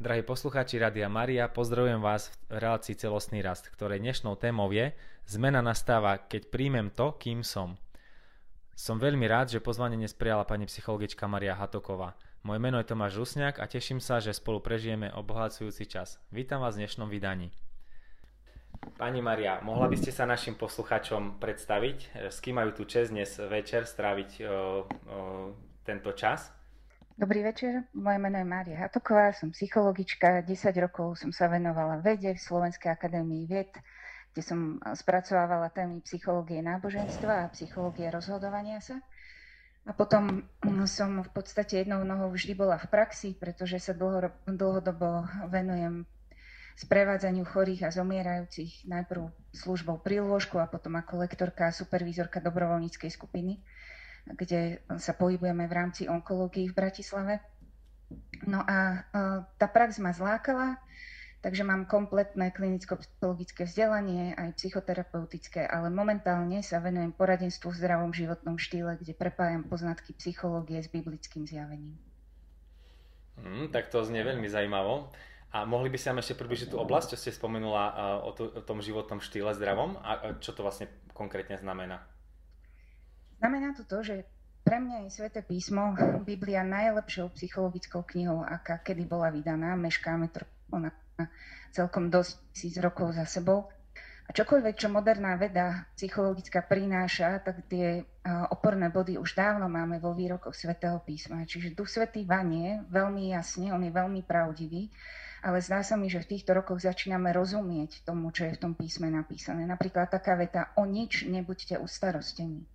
Drahí 0.00 0.24
poslucháči 0.24 0.80
Radia 0.80 1.12
Maria, 1.12 1.44
pozdravujem 1.44 2.00
vás 2.00 2.32
v 2.48 2.56
relácii 2.56 2.96
Celostný 2.96 3.44
rast, 3.44 3.68
ktorej 3.68 4.00
dnešnou 4.00 4.32
témou 4.32 4.72
je 4.72 4.96
Zmena 5.28 5.60
nastáva, 5.60 6.16
keď 6.16 6.48
príjmem 6.48 6.88
to, 6.88 7.12
kým 7.20 7.44
som. 7.44 7.76
Som 8.72 8.96
veľmi 8.96 9.28
rád, 9.28 9.52
že 9.52 9.60
pozvanie 9.60 10.00
dnes 10.00 10.16
prijala 10.16 10.48
pani 10.48 10.64
psychologička 10.64 11.28
Maria 11.28 11.52
Hatoková. 11.52 12.16
Moje 12.40 12.64
meno 12.64 12.80
je 12.80 12.88
Tomáš 12.88 13.20
Rusňák 13.20 13.60
a 13.60 13.68
teším 13.68 14.00
sa, 14.00 14.24
že 14.24 14.32
spolu 14.32 14.64
prežijeme 14.64 15.12
obohacujúci 15.12 15.84
čas. 15.84 16.16
Vítam 16.32 16.64
vás 16.64 16.80
v 16.80 16.88
dnešnom 16.88 17.12
vydaní. 17.12 17.52
Pani 18.96 19.20
Maria, 19.20 19.60
mohla 19.60 19.84
by 19.84 20.00
ste 20.00 20.16
sa 20.16 20.24
našim 20.24 20.56
poslucháčom 20.56 21.36
predstaviť, 21.36 22.24
s 22.32 22.40
kým 22.40 22.56
majú 22.56 22.72
tu 22.72 22.88
čest 22.88 23.12
dnes 23.12 23.36
večer 23.36 23.84
stráviť 23.84 24.30
o, 24.48 24.48
o, 24.48 24.56
tento 25.84 26.16
čas? 26.16 26.56
Dobrý 27.20 27.44
večer, 27.44 27.84
moje 27.92 28.16
meno 28.16 28.40
je 28.40 28.48
Mária 28.48 28.80
Hatoková, 28.80 29.36
som 29.36 29.52
psychologička, 29.52 30.40
10 30.40 30.72
rokov 30.80 31.20
som 31.20 31.28
sa 31.36 31.52
venovala 31.52 32.00
vede 32.00 32.32
v 32.32 32.40
Slovenskej 32.40 32.88
akadémii 32.96 33.44
vied, 33.44 33.68
kde 34.32 34.40
som 34.40 34.80
spracovávala 34.80 35.68
témy 35.68 36.00
psychológie 36.00 36.64
náboženstva 36.64 37.44
a 37.44 37.52
psychológie 37.52 38.08
rozhodovania 38.08 38.80
sa. 38.80 39.04
A 39.84 39.92
potom 39.92 40.48
som 40.88 41.20
v 41.20 41.28
podstate 41.36 41.84
jednou 41.84 42.00
nohou 42.08 42.32
vždy 42.32 42.56
bola 42.56 42.80
v 42.80 42.88
praxi, 42.88 43.36
pretože 43.36 43.76
sa 43.84 43.92
dlho, 43.92 44.32
dlhodobo 44.48 45.28
venujem 45.52 46.08
sprevádzaniu 46.80 47.44
chorých 47.44 47.84
a 47.84 47.92
zomierajúcich 47.92 48.88
najprv 48.88 49.28
službou 49.52 50.00
pri 50.00 50.24
a 50.24 50.64
potom 50.72 50.96
ako 50.96 51.20
lektorka 51.20 51.68
a 51.68 51.76
supervízorka 51.76 52.40
dobrovoľníckej 52.40 53.12
skupiny 53.12 53.60
kde 54.26 54.82
sa 54.98 55.12
pohybujeme 55.16 55.64
v 55.68 55.76
rámci 55.76 56.02
onkológií 56.06 56.68
v 56.70 56.76
Bratislave. 56.76 57.34
No 58.44 58.64
a 58.64 59.04
tá 59.60 59.66
prax 59.68 60.00
ma 60.02 60.10
zlákala, 60.10 60.80
takže 61.40 61.64
mám 61.64 61.88
kompletné 61.88 62.52
klinicko-psychologické 62.52 63.64
vzdelanie, 63.64 64.36
aj 64.36 64.56
psychoterapeutické, 64.60 65.64
ale 65.64 65.88
momentálne 65.88 66.60
sa 66.60 66.80
venujem 66.80 67.12
poradenstvu 67.16 67.72
v 67.72 67.80
zdravom 67.80 68.12
životnom 68.12 68.56
štýle, 68.60 68.96
kde 69.00 69.16
prepájam 69.16 69.64
poznatky 69.64 70.16
psychológie 70.16 70.80
s 70.80 70.88
biblickým 70.88 71.48
zjavením. 71.48 71.96
Mm, 73.40 73.72
tak 73.72 73.88
to 73.88 74.04
znie 74.04 74.20
veľmi 74.20 74.48
zaujímavo. 74.48 75.08
A 75.50 75.66
mohli 75.66 75.90
by 75.90 75.98
ste 75.98 76.14
nám 76.14 76.22
ešte 76.22 76.38
približiť 76.38 76.70
tú 76.70 76.78
oblasť, 76.78 77.18
čo 77.18 77.26
ste 77.26 77.34
spomenula 77.34 78.22
o, 78.22 78.30
to, 78.30 78.54
o 78.54 78.62
tom 78.62 78.78
životnom 78.78 79.18
štýle 79.18 79.50
zdravom 79.58 79.98
a 79.98 80.38
čo 80.38 80.54
to 80.54 80.62
vlastne 80.62 80.86
konkrétne 81.10 81.58
znamená? 81.58 82.06
Znamená 83.40 83.72
to 83.72 83.88
to, 83.88 84.04
že 84.04 84.16
pre 84.60 84.76
mňa 84.76 85.08
je 85.08 85.16
Sveté 85.16 85.40
písmo, 85.40 85.96
Biblia 86.28 86.60
najlepšou 86.60 87.32
psychologickou 87.32 88.04
knihou, 88.04 88.44
aká 88.44 88.84
kedy 88.84 89.08
bola 89.08 89.32
vydaná. 89.32 89.72
Meškáme 89.80 90.28
to 90.28 90.44
ona 90.68 90.92
celkom 91.72 92.12
dosť 92.12 92.52
tisíc 92.52 92.76
rokov 92.76 93.16
za 93.16 93.24
sebou. 93.24 93.72
A 94.28 94.36
čokoľvek, 94.36 94.76
čo 94.76 94.92
moderná 94.92 95.34
veda 95.40 95.88
psychologická 95.96 96.62
prináša, 96.62 97.40
tak 97.40 97.64
tie 97.66 98.04
oporné 98.52 98.92
body 98.92 99.16
už 99.16 99.32
dávno 99.32 99.72
máme 99.72 99.98
vo 99.98 100.12
výrokoch 100.12 100.52
Svetého 100.52 101.00
písma. 101.00 101.42
Čiže 101.48 101.72
Duch 101.72 101.88
Svetý 101.88 102.28
vanie 102.28 102.84
veľmi 102.92 103.32
jasne, 103.32 103.72
on 103.72 103.82
je 103.82 103.90
veľmi 103.90 104.20
pravdivý, 104.22 104.92
ale 105.40 105.64
zdá 105.64 105.80
sa 105.80 105.96
mi, 105.96 106.12
že 106.12 106.20
v 106.20 106.36
týchto 106.36 106.52
rokoch 106.52 106.84
začíname 106.84 107.32
rozumieť 107.32 108.04
tomu, 108.04 108.30
čo 108.36 108.44
je 108.46 108.54
v 108.54 108.62
tom 108.68 108.72
písme 108.76 109.08
napísané. 109.08 109.64
Napríklad 109.64 110.12
taká 110.12 110.36
veta, 110.36 110.76
o 110.76 110.84
nič 110.84 111.24
nebuďte 111.24 111.80
ustarostení 111.80 112.68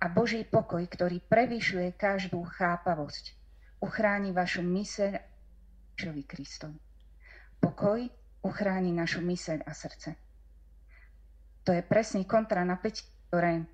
a 0.00 0.06
Boží 0.10 0.42
pokoj, 0.44 0.82
ktorý 0.86 1.22
prevyšuje 1.24 1.94
každú 1.94 2.42
chápavosť, 2.44 3.34
uchráni 3.80 4.34
vašu 4.34 4.64
myseľ 4.64 5.20
Ježišovi 5.94 6.22
Kristovi. 6.26 6.78
Pokoj 7.62 8.00
uchráni 8.44 8.92
našu 8.92 9.24
myseľ 9.24 9.64
a 9.64 9.72
srdce. 9.72 10.18
To 11.64 11.72
je 11.72 11.80
presný 11.80 12.28
kontra 12.28 12.60
napäť, 12.60 13.08
ktoré 13.30 13.64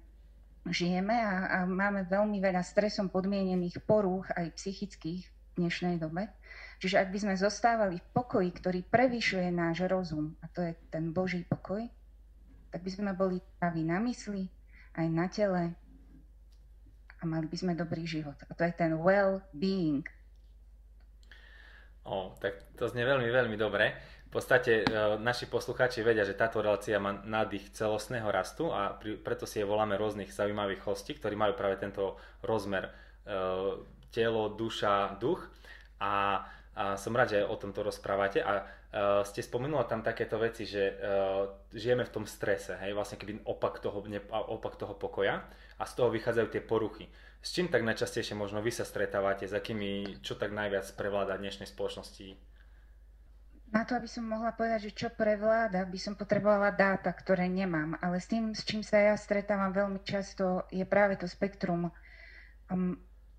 žijeme 0.69 1.17
a, 1.17 1.35
a 1.51 1.59
máme 1.67 2.07
veľmi 2.07 2.39
veľa 2.39 2.63
stresom 2.63 3.11
podmienených 3.11 3.83
porúch 3.83 4.31
aj 4.31 4.55
psychických 4.55 5.23
v 5.27 5.33
dnešnej 5.59 5.99
dobe. 5.99 6.31
Čiže 6.79 7.03
ak 7.03 7.09
by 7.11 7.19
sme 7.19 7.35
zostávali 7.35 7.99
v 7.99 8.11
pokoji, 8.15 8.49
ktorý 8.55 8.81
prevyšuje 8.87 9.51
náš 9.51 9.91
rozum, 9.91 10.39
a 10.45 10.47
to 10.53 10.63
je 10.63 10.73
ten 10.93 11.11
Boží 11.11 11.43
pokoj, 11.49 11.83
tak 12.71 12.81
by 12.87 12.91
sme 12.93 13.11
boli 13.17 13.43
praví 13.59 13.83
na 13.83 13.99
mysli, 13.99 14.47
aj 14.95 15.07
na 15.11 15.27
tele, 15.27 15.75
a 17.21 17.29
mali 17.29 17.47
by 17.47 17.57
sme 17.57 17.73
dobrý 17.77 18.09
život. 18.09 18.37
A 18.49 18.57
to 18.57 18.65
je 18.65 18.73
ten 18.73 18.97
well-being. 18.97 20.09
O, 22.09 22.33
tak 22.41 22.57
to 22.81 22.89
znie 22.89 23.05
veľmi, 23.05 23.29
veľmi 23.29 23.57
dobre. 23.61 23.93
V 24.33 24.39
podstate 24.41 24.83
e, 24.83 24.85
naši 25.21 25.51
poslucháči 25.51 26.01
vedia, 26.01 26.25
že 26.25 26.39
táto 26.39 26.65
relácia 26.65 26.97
má 26.97 27.13
nádych 27.13 27.77
celostného 27.77 28.31
rastu 28.33 28.73
a 28.73 28.97
preto 29.21 29.45
si 29.45 29.61
je 29.61 29.69
voláme 29.69 30.01
rôznych 30.01 30.33
zaujímavých 30.33 30.87
hostí, 30.87 31.13
ktorí 31.19 31.37
majú 31.37 31.59
práve 31.59 31.77
tento 31.77 32.17
rozmer 32.41 32.89
e, 32.89 32.93
telo, 34.11 34.49
duša, 34.55 35.21
duch. 35.21 35.45
A, 36.01 36.47
a 36.73 36.97
som 36.97 37.13
rád, 37.13 37.37
že 37.37 37.45
o 37.45 37.57
tomto 37.61 37.85
rozprávate. 37.85 38.41
A 38.41 38.65
uh, 38.65 39.23
ste 39.23 39.45
spomenula 39.45 39.87
tam 39.87 40.03
takéto 40.03 40.41
veci, 40.41 40.67
že 40.67 40.97
uh, 40.97 41.47
žijeme 41.71 42.03
v 42.03 42.15
tom 42.15 42.25
strese, 42.27 42.75
hej, 42.81 42.97
vlastne 42.97 43.21
keby 43.21 43.47
opak 43.47 43.79
toho, 43.79 44.03
ne, 44.09 44.19
opak 44.33 44.75
toho 44.81 44.97
pokoja 44.97 45.45
a 45.81 45.89
z 45.89 45.93
toho 45.97 46.13
vychádzajú 46.13 46.49
tie 46.53 46.61
poruchy. 46.61 47.09
S 47.41 47.57
čím 47.57 47.73
tak 47.73 47.81
najčastejšie 47.89 48.37
možno 48.37 48.61
vy 48.61 48.69
sa 48.69 48.85
stretávate, 48.85 49.49
s 49.49 49.57
akými, 49.57 50.21
čo 50.21 50.37
tak 50.37 50.53
najviac 50.53 50.85
prevláda 50.93 51.41
dnešnej 51.41 51.73
spoločnosti? 51.73 52.37
Na 53.73 53.87
to, 53.89 53.97
aby 53.97 54.11
som 54.11 54.29
mohla 54.29 54.53
povedať, 54.53 54.91
že 54.91 54.99
čo 55.07 55.09
prevláda, 55.09 55.87
by 55.89 55.97
som 55.97 56.19
potrebovala 56.19 56.75
dáta, 56.75 57.15
ktoré 57.15 57.49
nemám. 57.49 57.97
Ale 58.05 58.21
s 58.21 58.29
tým, 58.29 58.53
s 58.53 58.67
čím 58.67 58.85
sa 58.85 59.01
ja 59.01 59.15
stretávam 59.17 59.73
veľmi 59.73 60.05
často, 60.05 60.69
je 60.69 60.83
práve 60.85 61.17
to 61.17 61.25
spektrum 61.31 61.89
um, 62.69 62.99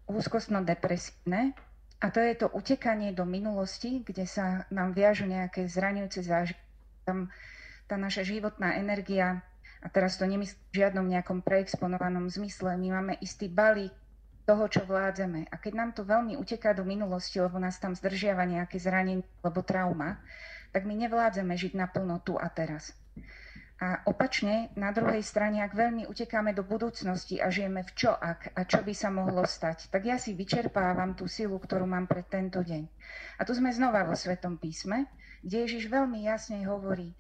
úzkostno-depresívne. 0.10 1.54
A 2.02 2.10
to 2.10 2.24
je 2.24 2.34
to 2.34 2.50
utekanie 2.50 3.14
do 3.14 3.28
minulosti, 3.28 4.02
kde 4.02 4.26
sa 4.26 4.66
nám 4.74 4.98
viažu 4.98 5.30
nejaké 5.30 5.70
zraňujúce 5.70 6.26
zážitky. 6.26 6.66
Tam 7.06 7.30
tá 7.86 8.00
naša 8.00 8.24
životná 8.24 8.80
energia 8.80 9.44
a 9.82 9.88
teraz 9.90 10.22
to 10.22 10.30
nemyslím 10.30 10.62
v 10.70 10.78
žiadnom 10.78 11.06
nejakom 11.10 11.42
preexponovanom 11.42 12.30
zmysle, 12.30 12.78
my 12.78 12.88
máme 13.02 13.14
istý 13.18 13.50
balík 13.50 13.92
toho, 14.46 14.66
čo 14.70 14.86
vládzeme. 14.86 15.50
A 15.50 15.56
keď 15.58 15.74
nám 15.74 15.92
to 15.98 16.06
veľmi 16.06 16.38
uteká 16.38 16.74
do 16.78 16.86
minulosti, 16.86 17.42
lebo 17.42 17.58
nás 17.58 17.82
tam 17.82 17.98
zdržiava 17.98 18.46
nejaké 18.46 18.78
zranenie 18.78 19.26
alebo 19.42 19.62
trauma, 19.66 20.22
tak 20.70 20.86
my 20.86 20.96
nevládzeme 20.98 21.54
žiť 21.54 21.74
naplno 21.78 22.22
tu 22.22 22.38
a 22.38 22.48
teraz. 22.50 22.94
A 23.82 24.06
opačne, 24.06 24.70
na 24.78 24.94
druhej 24.94 25.26
strane, 25.26 25.66
ak 25.66 25.74
veľmi 25.74 26.06
utekáme 26.06 26.54
do 26.54 26.62
budúcnosti 26.62 27.42
a 27.42 27.50
žijeme 27.50 27.82
v 27.82 27.92
čo 27.98 28.14
ak 28.14 28.54
a 28.54 28.62
čo 28.70 28.86
by 28.86 28.94
sa 28.94 29.10
mohlo 29.10 29.42
stať, 29.42 29.90
tak 29.90 30.06
ja 30.06 30.22
si 30.22 30.38
vyčerpávam 30.38 31.18
tú 31.18 31.26
silu, 31.26 31.58
ktorú 31.58 31.90
mám 31.90 32.06
pre 32.06 32.22
tento 32.22 32.62
deň. 32.62 32.86
A 33.40 33.42
tu 33.42 33.58
sme 33.58 33.74
znova 33.74 34.06
vo 34.06 34.14
Svetom 34.14 34.62
písme, 34.62 35.10
kde 35.42 35.66
Ježiš 35.66 35.90
veľmi 35.90 36.30
jasne 36.30 36.62
hovorí, 36.70 37.18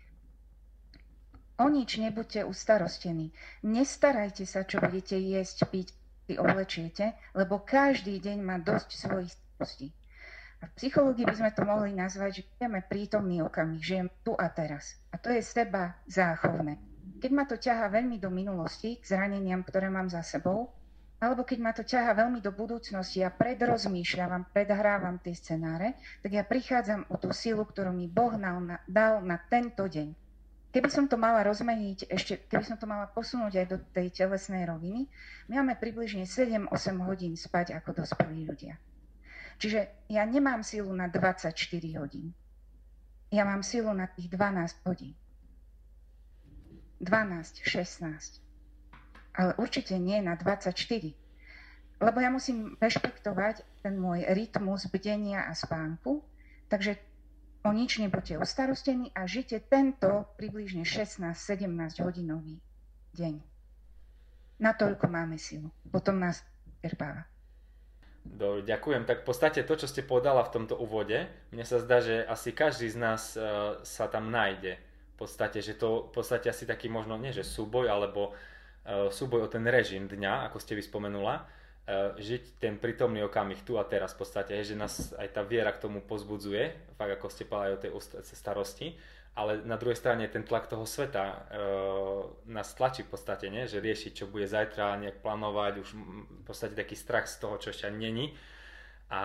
O 1.61 1.69
nič 1.69 2.01
nebuďte 2.01 2.41
ustarostení. 2.41 3.29
Nestarajte 3.61 4.49
sa, 4.49 4.65
čo 4.65 4.81
budete 4.81 5.13
jesť, 5.13 5.69
piť, 5.69 5.93
si 6.25 6.33
oblečiete, 6.33 7.13
lebo 7.37 7.61
každý 7.61 8.17
deň 8.17 8.37
má 8.41 8.57
dosť 8.57 8.89
svojich 8.97 9.29
starostí. 9.29 9.93
A 10.61 10.65
v 10.65 10.73
psychológii 10.73 11.21
by 11.29 11.35
sme 11.37 11.51
to 11.53 11.61
mohli 11.61 11.93
nazvať, 11.93 12.41
že 12.41 12.47
žijeme 12.57 12.81
prítomný 12.85 13.45
okamih, 13.45 13.77
žijem 13.77 14.09
tu 14.25 14.33
a 14.33 14.49
teraz. 14.49 14.97
A 15.13 15.21
to 15.21 15.29
je 15.29 15.41
seba 15.45 16.01
záchovné. 16.09 16.81
Keď 17.21 17.29
ma 17.29 17.45
to 17.45 17.61
ťaha 17.61 17.93
veľmi 17.93 18.17
do 18.17 18.33
minulosti, 18.33 18.97
k 18.97 19.05
zraneniam, 19.05 19.61
ktoré 19.61 19.93
mám 19.93 20.09
za 20.09 20.25
sebou, 20.25 20.73
alebo 21.21 21.45
keď 21.45 21.59
ma 21.61 21.77
to 21.77 21.85
ťaha 21.85 22.17
veľmi 22.17 22.41
do 22.41 22.49
budúcnosti 22.49 23.21
a 23.21 23.29
predrozmýšľam, 23.29 24.49
predhrávam 24.49 25.21
tie 25.21 25.37
scenáre, 25.37 25.93
tak 26.25 26.33
ja 26.33 26.41
prichádzam 26.41 27.05
o 27.13 27.21
tú 27.21 27.29
silu, 27.29 27.61
ktorú 27.61 27.93
mi 27.93 28.09
Boh 28.09 28.33
dal 28.89 29.21
na 29.21 29.37
tento 29.45 29.85
deň. 29.85 30.20
Keby 30.71 30.87
som 30.87 31.05
to 31.11 31.19
mala 31.19 31.43
rozmeniť, 31.43 32.07
ešte, 32.07 32.47
keby 32.47 32.63
som 32.63 32.79
to 32.79 32.87
mala 32.87 33.11
posunúť 33.11 33.53
aj 33.59 33.65
do 33.67 33.77
tej 33.91 34.07
telesnej 34.23 34.63
roviny, 34.63 35.11
my 35.51 35.59
máme 35.59 35.75
približne 35.75 36.23
7-8 36.23 36.71
hodín 37.03 37.35
spať 37.35 37.75
ako 37.75 37.99
dospelí 37.99 38.47
ľudia. 38.47 38.79
Čiže 39.59 40.07
ja 40.07 40.23
nemám 40.23 40.63
silu 40.63 40.95
na 40.95 41.11
24 41.11 41.51
hodín. 41.99 42.31
Ja 43.35 43.43
mám 43.43 43.67
silu 43.67 43.91
na 43.91 44.07
tých 44.07 44.31
12 44.31 44.87
hodín. 44.87 45.13
12, 47.03 47.67
16. 47.67 48.39
Ale 49.35 49.51
určite 49.59 49.99
nie 49.99 50.23
na 50.23 50.39
24. 50.39 50.71
Lebo 52.01 52.17
ja 52.17 52.33
musím 52.33 52.79
rešpektovať 52.79 53.83
ten 53.83 53.99
môj 53.99 54.25
rytmus 54.33 54.89
bdenia 54.89 55.45
a 55.45 55.53
spánku, 55.53 56.23
takže 56.71 56.97
o 57.61 57.69
nič 57.69 58.01
nebuďte 58.01 58.41
ustarostení 58.41 59.13
a 59.13 59.29
žite 59.29 59.61
tento 59.61 60.25
približne 60.37 60.81
16-17 60.81 62.01
hodinový 62.01 62.57
deň. 63.13 63.37
Natoľko 64.61 65.05
máme 65.09 65.41
silu. 65.41 65.73
Potom 65.89 66.21
nás 66.21 66.45
čerpáva. 66.81 67.25
Do, 68.21 68.61
ďakujem. 68.61 69.09
Tak 69.09 69.25
v 69.25 69.27
podstate 69.33 69.65
to, 69.65 69.73
čo 69.73 69.89
ste 69.89 70.05
povedala 70.05 70.45
v 70.45 70.53
tomto 70.53 70.77
úvode, 70.77 71.25
mne 71.49 71.65
sa 71.65 71.81
zdá, 71.81 71.97
že 72.05 72.21
asi 72.21 72.53
každý 72.53 72.93
z 72.93 72.97
nás 73.01 73.33
uh, 73.33 73.81
sa 73.81 74.05
tam 74.05 74.29
nájde. 74.29 74.77
V 75.17 75.25
podstate, 75.25 75.65
že 75.65 75.73
to 75.73 76.09
v 76.09 76.21
podstate 76.21 76.49
asi 76.49 76.69
taký 76.69 76.89
možno, 76.89 77.17
nie 77.17 77.33
že 77.33 77.41
súboj, 77.41 77.89
alebo 77.89 78.33
uh, 78.33 79.09
súboj 79.09 79.49
o 79.49 79.51
ten 79.51 79.65
režim 79.65 80.05
dňa, 80.05 80.49
ako 80.49 80.61
ste 80.61 80.77
vyspomenula, 80.77 81.49
žiť 82.19 82.61
ten 82.61 82.79
prítomný 82.79 83.25
okamih 83.25 83.61
tu 83.65 83.75
a 83.75 83.83
teraz 83.83 84.15
v 84.15 84.23
podstate, 84.23 84.55
že 84.63 84.77
nás 84.77 85.11
aj 85.17 85.35
tá 85.35 85.41
viera 85.41 85.73
k 85.75 85.83
tomu 85.83 85.99
pozbudzuje, 86.03 86.95
fakt 86.95 87.13
ako 87.17 87.27
ste 87.27 87.49
povedali 87.49 87.75
o 87.75 87.81
tej 87.81 87.91
starosti 88.23 88.95
ale 89.31 89.63
na 89.63 89.79
druhej 89.79 89.95
strane 89.95 90.27
ten 90.27 90.43
tlak 90.43 90.67
toho 90.67 90.83
sveta 90.83 91.23
e, 91.23 91.35
nás 92.51 92.75
tlačí 92.75 93.07
v 93.07 93.15
podstate, 93.15 93.47
nie? 93.47 93.63
že 93.63 93.79
riešiť, 93.79 94.11
čo 94.11 94.25
bude 94.27 94.43
zajtra, 94.43 94.99
nejak 94.99 95.23
plánovať, 95.23 95.73
už 95.79 95.89
v 95.95 96.43
podstate 96.43 96.75
taký 96.75 96.99
strach 96.99 97.31
z 97.31 97.39
toho, 97.39 97.55
čo 97.55 97.71
ešte 97.71 97.87
není 97.87 98.35
a 99.07 99.21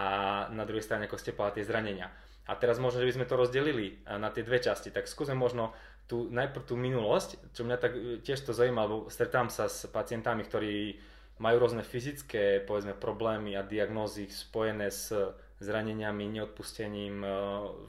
na 0.54 0.62
druhej 0.62 0.86
strane, 0.86 1.10
ako 1.10 1.18
ste 1.18 1.34
povedali, 1.34 1.62
tie 1.62 1.68
zranenia. 1.70 2.10
A 2.46 2.54
teraz 2.54 2.78
možno, 2.78 3.02
že 3.02 3.10
by 3.10 3.14
sme 3.18 3.26
to 3.26 3.34
rozdelili 3.34 3.86
e, 3.98 4.14
na 4.14 4.30
tie 4.30 4.46
dve 4.46 4.62
časti, 4.62 4.94
tak 4.94 5.10
skúsme 5.10 5.34
možno 5.34 5.74
tú, 6.06 6.30
najprv 6.30 6.62
tú 6.62 6.78
minulosť, 6.78 7.50
čo 7.50 7.66
mňa 7.66 7.76
tak 7.82 7.92
tiež 8.22 8.46
to 8.46 8.54
zaujíma, 8.54 8.86
lebo 8.86 8.96
stretám 9.10 9.50
sa 9.50 9.66
s 9.66 9.90
pacientami, 9.90 10.46
ktorí 10.46 11.02
majú 11.36 11.56
rôzne 11.60 11.84
fyzické, 11.84 12.64
povedzme, 12.64 12.96
problémy 12.96 13.52
a 13.56 13.66
diagnózy 13.66 14.28
spojené 14.32 14.88
s 14.88 15.12
zraneniami, 15.60 16.28
neodpustením, 16.28 17.24
e, 17.24 17.28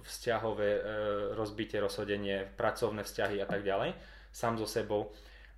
vzťahové 0.08 0.70
e, 0.72 0.82
rozbitie, 1.36 1.80
rozhodenie, 1.84 2.48
pracovné 2.56 3.04
vzťahy 3.04 3.44
a 3.44 3.48
tak 3.48 3.64
ďalej, 3.64 3.92
sám 4.32 4.56
so 4.56 4.68
sebou. 4.68 5.12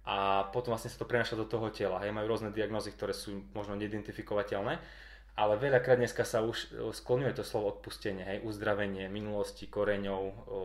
A 0.09 0.49
potom 0.49 0.73
vlastne 0.73 0.89
sa 0.89 0.97
to 0.97 1.05
prenaša 1.05 1.37
do 1.37 1.45
toho 1.45 1.69
tela. 1.69 2.01
Hej, 2.01 2.09
majú 2.09 2.33
rôzne 2.33 2.49
diagnózy, 2.49 2.97
ktoré 2.97 3.13
sú 3.13 3.45
možno 3.53 3.77
neidentifikovateľné, 3.77 4.81
ale 5.37 5.53
veľakrát 5.55 6.01
dneska 6.01 6.25
sa 6.25 6.41
už 6.41 6.57
e, 6.57 6.67
skloňuje 6.93 7.33
to 7.37 7.45
slovo 7.45 7.77
odpustenie, 7.77 8.25
hej, 8.25 8.37
uzdravenie 8.41 9.05
minulosti, 9.05 9.69
koreňov, 9.69 10.23
o, 10.49 10.59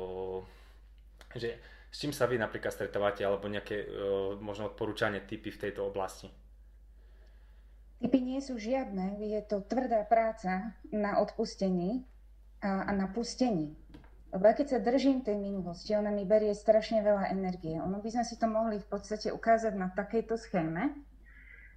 že 1.36 1.60
s 1.92 1.96
čím 2.00 2.10
sa 2.16 2.24
vy 2.24 2.40
napríklad 2.40 2.72
stretávate, 2.72 3.20
alebo 3.20 3.52
nejaké 3.52 3.84
o, 3.84 3.86
možno 4.40 4.72
odporúčanie 4.72 5.22
typy 5.28 5.52
v 5.52 5.60
tejto 5.68 5.84
oblasti? 5.84 6.32
Typy 8.02 8.18
nie 8.20 8.40
sú 8.42 8.58
žiadne, 8.58 9.22
je 9.22 9.40
to 9.46 9.62
tvrdá 9.64 10.02
práca 10.08 10.74
na 10.90 11.20
odpustení 11.22 12.04
a, 12.60 12.88
a 12.88 12.90
na 12.92 13.08
pustení. 13.08 13.76
Lebo 14.34 14.50
keď 14.50 14.66
sa 14.66 14.78
držím 14.82 15.22
tej 15.22 15.38
minulosti, 15.38 15.94
ona 15.94 16.10
mi 16.10 16.26
berie 16.26 16.50
strašne 16.58 17.06
veľa 17.06 17.30
energie. 17.30 17.78
Ono 17.78 18.02
by 18.02 18.08
sme 18.10 18.24
si 18.26 18.34
to 18.34 18.50
mohli 18.50 18.82
v 18.82 18.88
podstate 18.90 19.30
ukázať 19.30 19.78
na 19.78 19.94
takejto 19.94 20.34
schéme, 20.34 20.90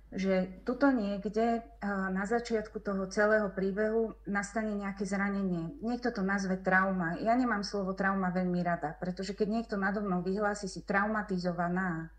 že 0.10 0.64
tuto 0.66 0.90
niekde 0.90 1.62
na 1.86 2.24
začiatku 2.26 2.80
toho 2.80 3.06
celého 3.14 3.54
príbehu 3.54 4.18
nastane 4.26 4.74
nejaké 4.74 5.06
zranenie. 5.06 5.78
Niekto 5.86 6.10
to 6.16 6.26
nazve 6.26 6.58
trauma. 6.58 7.20
Ja 7.22 7.38
nemám 7.38 7.62
slovo 7.62 7.94
trauma 7.94 8.34
veľmi 8.34 8.64
rada, 8.66 8.96
pretože 8.98 9.36
keď 9.38 9.48
niekto 9.52 9.76
nado 9.78 10.02
mnou 10.02 10.26
vyhlási 10.26 10.66
si 10.66 10.82
traumatizovaná, 10.82 12.10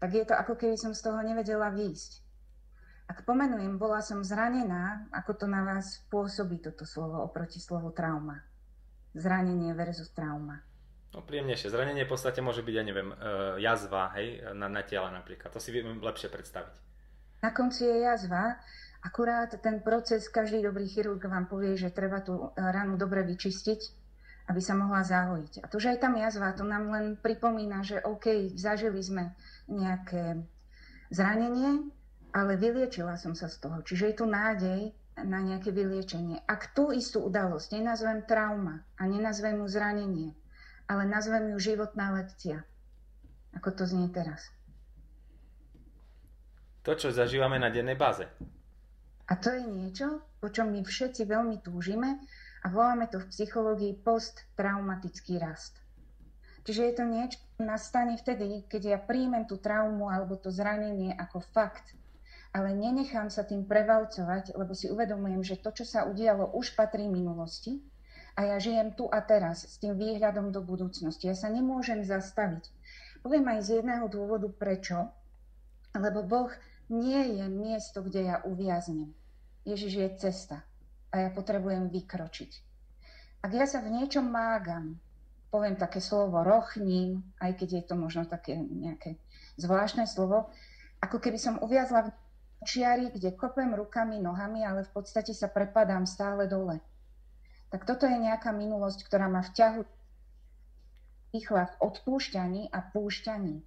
tak 0.00 0.14
je 0.14 0.24
to 0.24 0.38
ako 0.38 0.54
keby 0.54 0.78
som 0.78 0.94
z 0.94 1.02
toho 1.02 1.18
nevedela 1.20 1.68
výjsť. 1.68 2.21
Ak 3.10 3.26
pomenujem, 3.26 3.76
bola 3.76 4.00
som 4.00 4.22
zranená, 4.22 5.10
ako 5.10 5.44
to 5.44 5.46
na 5.50 5.66
vás 5.66 6.00
pôsobí 6.08 6.62
toto 6.62 6.86
slovo 6.86 7.20
oproti 7.22 7.58
slovu 7.58 7.90
trauma? 7.90 8.40
Zranenie 9.12 9.76
versus 9.76 10.08
trauma. 10.14 10.62
No 11.12 11.20
príjemnejšie. 11.20 11.68
Zranenie 11.68 12.08
v 12.08 12.12
podstate 12.16 12.40
môže 12.40 12.64
byť, 12.64 12.74
ja 12.74 12.84
neviem, 12.86 13.12
e, 13.12 13.16
jazva, 13.60 14.16
hej, 14.16 14.40
na, 14.56 14.72
na 14.72 14.80
tele 14.80 15.12
napríklad. 15.12 15.52
To 15.52 15.60
si 15.60 15.68
viem 15.68 16.00
lepšie 16.00 16.32
predstaviť. 16.32 16.72
Na 17.44 17.50
konci 17.52 17.84
je 17.84 18.06
jazva, 18.06 18.56
akurát 19.04 19.50
ten 19.60 19.84
proces, 19.84 20.30
každý 20.30 20.62
dobrý 20.62 20.88
chirurg 20.88 21.20
vám 21.20 21.50
povie, 21.50 21.76
že 21.76 21.92
treba 21.92 22.22
tú 22.24 22.54
ranu 22.56 22.96
dobre 22.96 23.26
vyčistiť, 23.28 23.80
aby 24.48 24.60
sa 24.62 24.78
mohla 24.78 25.04
zahojiť. 25.04 25.60
A 25.60 25.66
to, 25.68 25.82
že 25.82 25.94
aj 25.94 25.98
tam 26.00 26.14
jazva, 26.16 26.56
to 26.56 26.64
nám 26.64 26.88
len 26.88 27.06
pripomína, 27.20 27.84
že 27.84 28.00
OK, 28.00 28.56
zažili 28.56 29.02
sme 29.04 29.34
nejaké 29.68 30.40
zranenie, 31.12 31.92
ale 32.32 32.56
vyliečila 32.56 33.20
som 33.20 33.36
sa 33.36 33.46
z 33.46 33.60
toho. 33.60 33.84
Čiže 33.84 34.12
je 34.12 34.18
tu 34.18 34.26
nádej 34.26 34.80
na 35.20 35.44
nejaké 35.44 35.68
vyliečenie. 35.68 36.40
Ak 36.48 36.72
tú 36.72 36.88
istú 36.90 37.28
udalosť 37.28 37.76
nenazvem 37.76 38.24
trauma 38.24 38.80
a 38.96 39.04
nenazvem 39.04 39.60
ju 39.60 39.66
zranenie, 39.68 40.30
ale 40.88 41.04
nazvem 41.04 41.52
ju 41.52 41.58
životná 41.60 42.16
lekcia, 42.16 42.64
ako 43.52 43.68
to 43.76 43.84
znie 43.84 44.08
teraz. 44.08 44.48
To, 46.82 46.96
čo 46.98 47.14
zažívame 47.14 47.60
na 47.60 47.70
dennej 47.70 47.94
báze. 47.94 48.26
A 49.30 49.38
to 49.38 49.54
je 49.54 49.62
niečo, 49.62 50.24
po 50.42 50.50
čom 50.50 50.74
my 50.74 50.82
všetci 50.82 51.28
veľmi 51.28 51.62
túžime 51.62 52.18
a 52.64 52.66
voláme 52.66 53.06
to 53.06 53.22
v 53.22 53.30
psychológii 53.30 54.02
posttraumatický 54.02 55.38
rast. 55.38 55.78
Čiže 56.66 56.82
je 56.82 56.94
to 56.94 57.04
niečo, 57.06 57.38
čo 57.38 57.62
nastane 57.62 58.18
vtedy, 58.18 58.66
keď 58.66 58.82
ja 58.82 58.98
príjmem 58.98 59.46
tú 59.46 59.62
traumu 59.62 60.10
alebo 60.10 60.34
to 60.34 60.50
zranenie 60.50 61.14
ako 61.14 61.38
fakt 61.54 61.94
ale 62.52 62.76
nenechám 62.76 63.32
sa 63.32 63.48
tým 63.48 63.64
prevalcovať, 63.64 64.52
lebo 64.54 64.76
si 64.76 64.92
uvedomujem, 64.92 65.40
že 65.40 65.60
to, 65.60 65.72
čo 65.72 65.88
sa 65.88 66.04
udialo, 66.04 66.52
už 66.52 66.76
patrí 66.76 67.08
minulosti 67.08 67.80
a 68.36 68.44
ja 68.44 68.56
žijem 68.60 68.92
tu 68.92 69.08
a 69.08 69.24
teraz 69.24 69.64
s 69.64 69.80
tým 69.80 69.96
výhľadom 69.96 70.52
do 70.52 70.60
budúcnosti. 70.60 71.32
Ja 71.32 71.36
sa 71.36 71.48
nemôžem 71.48 72.04
zastaviť. 72.04 72.68
Poviem 73.24 73.48
aj 73.56 73.60
z 73.64 73.68
jedného 73.80 74.08
dôvodu 74.12 74.48
prečo, 74.52 75.08
lebo 75.96 76.24
Boh 76.24 76.52
nie 76.92 77.40
je 77.40 77.46
miesto, 77.48 78.04
kde 78.04 78.28
ja 78.28 78.36
uviaznem. 78.44 79.16
Ježiš 79.64 79.92
je 79.96 80.08
cesta 80.20 80.60
a 81.12 81.24
ja 81.24 81.28
potrebujem 81.32 81.88
vykročiť. 81.88 82.52
Ak 83.42 83.52
ja 83.52 83.64
sa 83.64 83.80
v 83.80 83.96
niečom 83.96 84.28
mágam, 84.28 85.00
poviem 85.52 85.76
také 85.76 86.00
slovo 86.00 86.40
rochním, 86.40 87.24
aj 87.40 87.60
keď 87.60 87.68
je 87.80 87.82
to 87.84 87.94
možno 87.96 88.24
také 88.24 88.56
nejaké 88.56 89.20
zvláštne 89.60 90.08
slovo, 90.08 90.48
ako 91.02 91.18
keby 91.20 91.36
som 91.36 91.60
uviazla 91.60 92.08
v 92.08 92.14
čiary, 92.62 93.10
kde 93.10 93.34
kopem 93.34 93.74
rukami, 93.74 94.18
nohami, 94.22 94.62
ale 94.66 94.86
v 94.86 94.90
podstate 94.94 95.34
sa 95.34 95.50
prepadám 95.50 96.06
stále 96.06 96.46
dole. 96.46 96.78
Tak 97.72 97.88
toto 97.88 98.04
je 98.04 98.18
nejaká 98.20 98.52
minulosť, 98.52 99.04
ktorá 99.06 99.26
ma 99.32 99.40
vťahuje 99.40 99.88
v 101.32 101.74
odpúšťaní 101.80 102.68
a 102.68 102.84
púšťaní. 102.92 103.64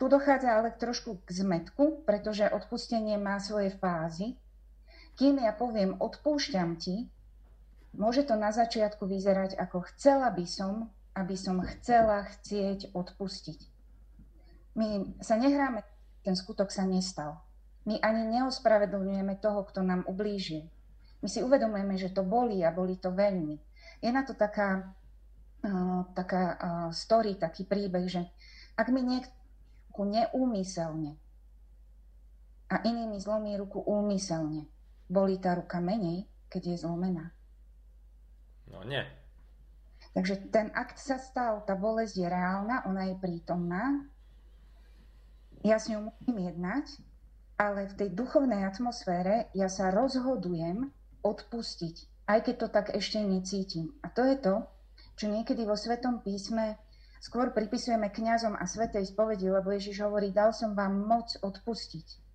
Tu 0.00 0.04
dochádza 0.08 0.58
ale 0.58 0.74
trošku 0.74 1.22
k 1.22 1.28
zmetku, 1.30 2.02
pretože 2.02 2.50
odpustenie 2.50 3.14
má 3.14 3.38
svoje 3.38 3.70
fázy. 3.78 4.34
Kým 5.14 5.38
ja 5.38 5.54
poviem 5.54 5.94
odpúšťam 6.02 6.80
ti, 6.80 7.06
môže 7.94 8.26
to 8.26 8.34
na 8.34 8.50
začiatku 8.50 9.06
vyzerať 9.06 9.54
ako 9.60 9.86
chcela 9.92 10.34
by 10.34 10.46
som, 10.48 10.90
aby 11.14 11.36
som 11.38 11.62
chcela 11.62 12.26
chcieť 12.26 12.90
odpustiť. 12.90 13.60
My 14.74 15.14
sa 15.22 15.38
nehráme, 15.38 15.86
ten 16.26 16.34
skutok 16.34 16.74
sa 16.74 16.82
nestal. 16.88 17.38
My 17.90 17.98
ani 17.98 18.38
neospravedlňujeme 18.38 19.42
toho, 19.42 19.66
kto 19.66 19.82
nám 19.82 20.06
ublížil. 20.06 20.70
My 21.20 21.26
si 21.26 21.42
uvedomujeme, 21.42 21.98
že 21.98 22.14
to 22.14 22.22
bolí 22.22 22.62
a 22.62 22.70
boli 22.70 22.94
to 23.02 23.10
veľmi. 23.10 23.58
Je 23.98 24.14
na 24.14 24.22
to 24.22 24.38
taká, 24.38 24.94
uh, 25.66 26.06
taká 26.14 26.42
uh, 26.54 26.88
story, 26.94 27.34
taký 27.34 27.66
príbeh, 27.66 28.06
že 28.06 28.22
ak 28.78 28.94
mi 28.94 29.02
niekto 29.02 29.34
neúmyselne 30.00 31.18
a 32.70 32.76
inými 32.86 33.18
zlomí 33.18 33.58
ruku 33.58 33.82
úmyselne, 33.82 34.70
bolí 35.10 35.42
tá 35.42 35.58
ruka 35.58 35.82
menej, 35.82 36.30
keď 36.46 36.72
je 36.72 36.76
zlomená. 36.86 37.34
No 38.70 38.86
nie. 38.86 39.02
Takže 40.14 40.48
ten 40.54 40.70
akt 40.72 40.96
sa 41.02 41.18
stal, 41.18 41.66
tá 41.66 41.74
bolesť 41.74 42.14
je 42.22 42.28
reálna, 42.30 42.86
ona 42.86 43.10
je 43.10 43.18
prítomná. 43.18 44.06
Ja 45.66 45.76
s 45.76 45.90
ňou 45.92 46.08
musím 46.08 46.48
jednať, 46.48 47.09
ale 47.60 47.92
v 47.92 47.96
tej 48.00 48.08
duchovnej 48.16 48.64
atmosfére 48.64 49.52
ja 49.52 49.68
sa 49.68 49.92
rozhodujem 49.92 50.88
odpustiť, 51.20 52.24
aj 52.24 52.38
keď 52.48 52.54
to 52.56 52.68
tak 52.72 52.86
ešte 52.96 53.20
necítim. 53.20 53.92
A 54.00 54.08
to 54.08 54.24
je 54.24 54.40
to, 54.40 54.64
čo 55.20 55.28
niekedy 55.28 55.68
vo 55.68 55.76
Svetom 55.76 56.24
písme 56.24 56.80
skôr 57.20 57.52
pripisujeme 57.52 58.08
kňazom 58.08 58.56
a 58.56 58.64
Svetej 58.64 59.12
spovedi, 59.12 59.52
lebo 59.52 59.76
Ježiš 59.76 60.00
hovorí, 60.00 60.32
dal 60.32 60.56
som 60.56 60.72
vám 60.72 61.04
moc 61.04 61.36
odpustiť. 61.44 62.32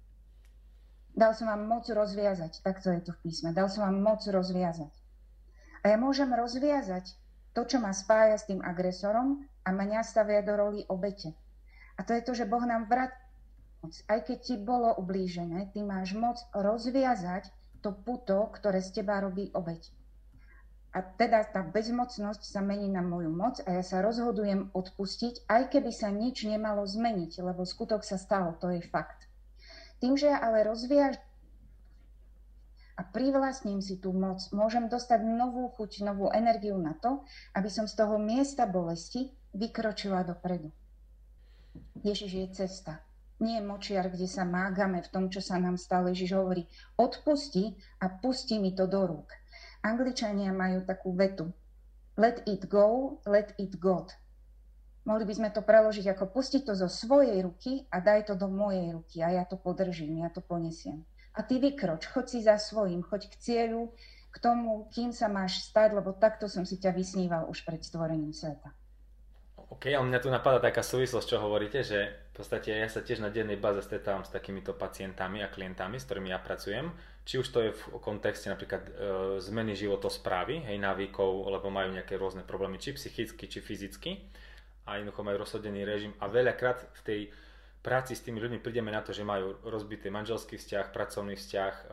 Dal 1.17 1.33
som 1.33 1.49
vám 1.49 1.65
moc 1.65 1.89
rozviazať, 1.89 2.61
takto 2.61 2.93
je 2.93 3.09
to 3.09 3.11
v 3.17 3.21
písme, 3.25 3.49
dal 3.49 3.65
som 3.65 3.89
vám 3.89 3.97
moc 3.97 4.21
rozviazať. 4.21 4.93
A 5.81 5.89
ja 5.89 5.97
môžem 5.97 6.29
rozviazať 6.29 7.17
to, 7.57 7.65
čo 7.65 7.81
ma 7.81 7.89
spája 7.97 8.37
s 8.37 8.45
tým 8.45 8.61
agresorom 8.61 9.41
a 9.65 9.73
mňa 9.73 10.05
stavia 10.05 10.45
do 10.45 10.53
roli 10.53 10.85
obete. 10.85 11.33
A 11.97 12.05
to 12.05 12.13
je 12.13 12.21
to, 12.21 12.37
že 12.37 12.45
Boh 12.45 12.61
nám 12.61 12.85
vrat 12.85 13.15
moc. 13.85 13.93
Aj 14.09 14.17
keď 14.25 14.37
ti 14.41 14.55
bolo 14.57 14.97
ublížené, 14.97 15.69
ty 15.69 15.85
máš 15.85 16.17
moc 16.17 16.41
rozviazať 16.57 17.53
to 17.85 17.93
puto, 17.93 18.49
ktoré 18.49 18.81
z 18.81 18.97
teba 19.01 19.21
robí 19.21 19.53
obeď. 19.53 19.93
A 20.95 21.03
teda 21.05 21.43
tá 21.45 21.61
bezmocnosť 21.61 22.41
sa 22.41 22.65
mení 22.65 22.89
na 22.89 23.05
moju 23.05 23.29
moc 23.29 23.61
a 23.61 23.77
ja 23.77 23.83
sa 23.85 24.01
rozhodujem 24.01 24.73
odpustiť, 24.73 25.45
aj 25.45 25.69
keby 25.69 25.91
sa 25.93 26.09
nič 26.09 26.47
nemalo 26.49 26.87
zmeniť, 26.87 27.45
lebo 27.45 27.67
skutok 27.67 28.01
sa 28.01 28.17
stal, 28.17 28.57
to 28.57 28.73
je 28.73 28.81
fakt. 28.81 29.29
Tým, 30.01 30.17
že 30.17 30.33
ja 30.33 30.41
ale 30.41 30.65
rozviaž 30.65 31.19
a 32.95 33.03
privlastním 33.03 33.83
si 33.83 33.99
tú 33.99 34.15
moc, 34.15 34.39
môžem 34.55 34.87
dostať 34.87 35.19
novú 35.27 35.67
chuť, 35.75 36.07
novú 36.07 36.31
energiu 36.31 36.79
na 36.79 36.95
to, 36.95 37.27
aby 37.51 37.67
som 37.67 37.91
z 37.91 37.99
toho 37.99 38.15
miesta 38.15 38.63
bolesti 38.63 39.35
vykročila 39.51 40.23
dopredu. 40.23 40.71
Ježiš 42.07 42.31
je 42.31 42.47
cesta. 42.55 43.03
Nie 43.45 43.61
močiar, 43.61 44.09
kde 44.09 44.25
sa 44.25 44.41
mágame 44.41 45.05
v 45.05 45.11
tom, 45.13 45.29
čo 45.29 45.37
sa 45.37 45.61
nám 45.61 45.77
stalo. 45.77 46.09
Ježiš 46.09 46.33
hovorí, 46.33 46.65
odpusti 46.97 47.77
a 48.01 48.09
pusti 48.09 48.57
mi 48.57 48.73
to 48.73 48.89
do 48.89 49.05
rúk. 49.05 49.29
Angličania 49.85 50.49
majú 50.49 50.81
takú 50.81 51.13
vetu. 51.13 51.53
Let 52.17 52.41
it 52.49 52.65
go, 52.65 53.21
let 53.29 53.53
it 53.61 53.77
God. 53.77 54.09
Mohli 55.05 55.29
by 55.29 55.33
sme 55.37 55.49
to 55.53 55.61
preložiť 55.61 56.17
ako 56.17 56.33
pustiť 56.33 56.65
to 56.65 56.73
zo 56.73 56.89
svojej 56.89 57.37
ruky 57.45 57.85
a 57.93 58.01
daj 58.01 58.25
to 58.25 58.33
do 58.33 58.49
mojej 58.49 58.89
ruky 58.89 59.21
a 59.21 59.29
ja 59.37 59.45
to 59.45 59.61
podržím, 59.61 60.25
ja 60.25 60.33
to 60.33 60.41
ponesiem. 60.41 61.05
A 61.37 61.45
ty 61.45 61.61
vykroč, 61.61 62.09
choď 62.09 62.25
si 62.25 62.39
za 62.41 62.57
svojím, 62.57 63.05
choď 63.05 63.29
k 63.29 63.35
cieľu, 63.37 63.93
k 64.33 64.37
tomu, 64.41 64.89
kým 64.89 65.13
sa 65.13 65.29
máš 65.29 65.69
stať, 65.69 65.93
lebo 65.93 66.17
takto 66.17 66.49
som 66.49 66.65
si 66.65 66.81
ťa 66.81 66.97
vysníval 66.97 67.45
už 67.45 67.61
pred 67.61 67.85
stvorením 67.85 68.33
sveta. 68.33 68.73
OK, 69.69 69.93
ale 69.93 70.09
mňa 70.09 70.19
tu 70.25 70.33
napadá 70.33 70.57
taká 70.57 70.81
súvislosť, 70.81 71.27
čo 71.29 71.37
hovoríte, 71.37 71.85
že 71.85 72.24
v 72.35 72.43
podstate 72.43 72.75
ja 72.75 72.91
sa 72.91 72.99
tiež 72.99 73.23
na 73.23 73.31
dennej 73.31 73.55
báze 73.55 73.79
stretávam 73.79 74.27
s 74.27 74.35
takýmito 74.35 74.75
pacientami 74.75 75.39
a 75.39 75.47
klientami, 75.47 75.95
s 75.95 76.03
ktorými 76.03 76.35
ja 76.35 76.39
pracujem. 76.43 76.91
Či 77.23 77.39
už 77.39 77.47
to 77.47 77.63
je 77.63 77.71
v 77.71 77.81
kontexte 78.03 78.51
napríklad 78.51 78.83
e, 78.83 78.91
zmeny 79.39 79.71
životosprávy, 79.71 80.67
hej, 80.67 80.75
návykov, 80.75 81.47
lebo 81.47 81.71
majú 81.71 81.95
nejaké 81.95 82.19
rôzne 82.19 82.43
problémy, 82.43 82.75
či 82.75 82.91
psychicky, 82.91 83.47
či 83.47 83.63
fyzicky 83.63 84.19
a 84.83 84.99
jednoducho 84.99 85.23
majú 85.23 85.47
rozhodený 85.47 85.87
režim 85.87 86.11
a 86.19 86.27
veľakrát 86.27 86.83
v 86.99 87.01
tej 87.07 87.21
práci 87.79 88.19
s 88.19 88.25
tými 88.27 88.43
ľuďmi 88.43 88.59
prídeme 88.59 88.91
na 88.91 88.99
to, 88.99 89.15
že 89.15 89.23
majú 89.23 89.55
rozbitý 89.63 90.11
manželský 90.11 90.59
vzťah, 90.59 90.91
pracovný 90.91 91.39
vzťah, 91.39 91.73
e, 91.73 91.83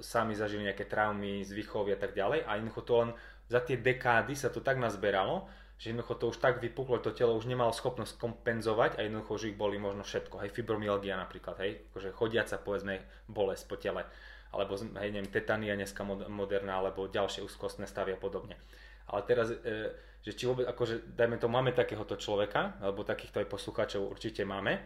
sami 0.00 0.32
zažili 0.32 0.72
nejaké 0.72 0.88
traumy 0.88 1.44
z 1.44 1.52
výchovy 1.52 1.92
a 1.92 2.00
tak 2.00 2.16
ďalej 2.16 2.48
a 2.48 2.56
jednoducho 2.56 2.80
to 2.80 2.94
len 3.04 3.10
za 3.52 3.60
tie 3.60 3.76
dekády 3.76 4.32
sa 4.32 4.48
to 4.48 4.64
tak 4.64 4.80
nazberalo, 4.80 5.44
že 5.76 5.92
jednoducho 5.92 6.14
to 6.16 6.24
už 6.32 6.38
tak 6.40 6.64
vypuklo, 6.64 6.98
to 7.04 7.12
telo 7.12 7.36
už 7.36 7.44
nemalo 7.44 7.68
schopnosť 7.68 8.16
kompenzovať 8.16 8.96
a 8.96 9.04
jednoducho 9.04 9.36
už 9.36 9.44
ich 9.52 9.56
boli 9.56 9.76
možno 9.76 10.02
všetko, 10.02 10.40
hej, 10.40 10.50
fibromyalgia 10.50 11.20
napríklad, 11.20 11.60
hej, 11.60 11.84
akože 11.92 12.16
chodiaca 12.16 12.56
povedzme 12.56 13.04
bolesť 13.28 13.64
po 13.68 13.76
tele, 13.76 14.02
alebo 14.56 14.76
hej, 14.76 15.10
neviem, 15.12 15.28
tetania 15.28 15.76
dneska 15.76 16.00
moderná, 16.32 16.80
alebo 16.80 17.12
ďalšie 17.12 17.44
úzkostné 17.44 17.84
stavy 17.84 18.16
a 18.16 18.18
podobne. 18.18 18.56
Ale 19.06 19.20
teraz 19.28 19.52
e, 19.52 19.92
že 20.26 20.34
či 20.34 20.50
vôbec, 20.50 20.66
akože 20.66 21.14
dajme 21.14 21.38
to, 21.38 21.46
máme 21.46 21.70
takéhoto 21.70 22.18
človeka, 22.18 22.82
alebo 22.82 23.06
takýchto 23.06 23.44
aj 23.44 23.46
poslucháčov 23.46 24.10
určite 24.10 24.42
máme, 24.42 24.80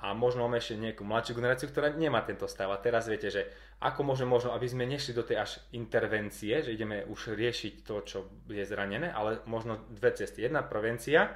a 0.00 0.16
možno 0.16 0.48
máme 0.48 0.56
ešte 0.56 0.80
nejakú 0.80 1.04
mladšiu 1.04 1.36
generáciu, 1.36 1.68
ktorá 1.68 1.92
nemá 1.92 2.24
tento 2.24 2.48
stav. 2.48 2.72
A 2.72 2.80
teraz 2.80 3.04
viete, 3.04 3.28
že 3.28 3.52
ako 3.80 4.00
môže 4.04 4.28
možno, 4.28 4.52
aby 4.52 4.68
sme 4.68 4.84
nešli 4.84 5.16
do 5.16 5.24
tej 5.24 5.40
až 5.40 5.50
intervencie, 5.72 6.60
že 6.60 6.76
ideme 6.76 7.08
už 7.08 7.32
riešiť 7.32 7.74
to, 7.80 7.96
čo 8.04 8.18
je 8.52 8.60
zranené, 8.68 9.08
ale 9.08 9.40
možno 9.48 9.80
dve 9.88 10.12
cesty. 10.12 10.44
Jedna 10.44 10.60
prevencia 10.60 11.32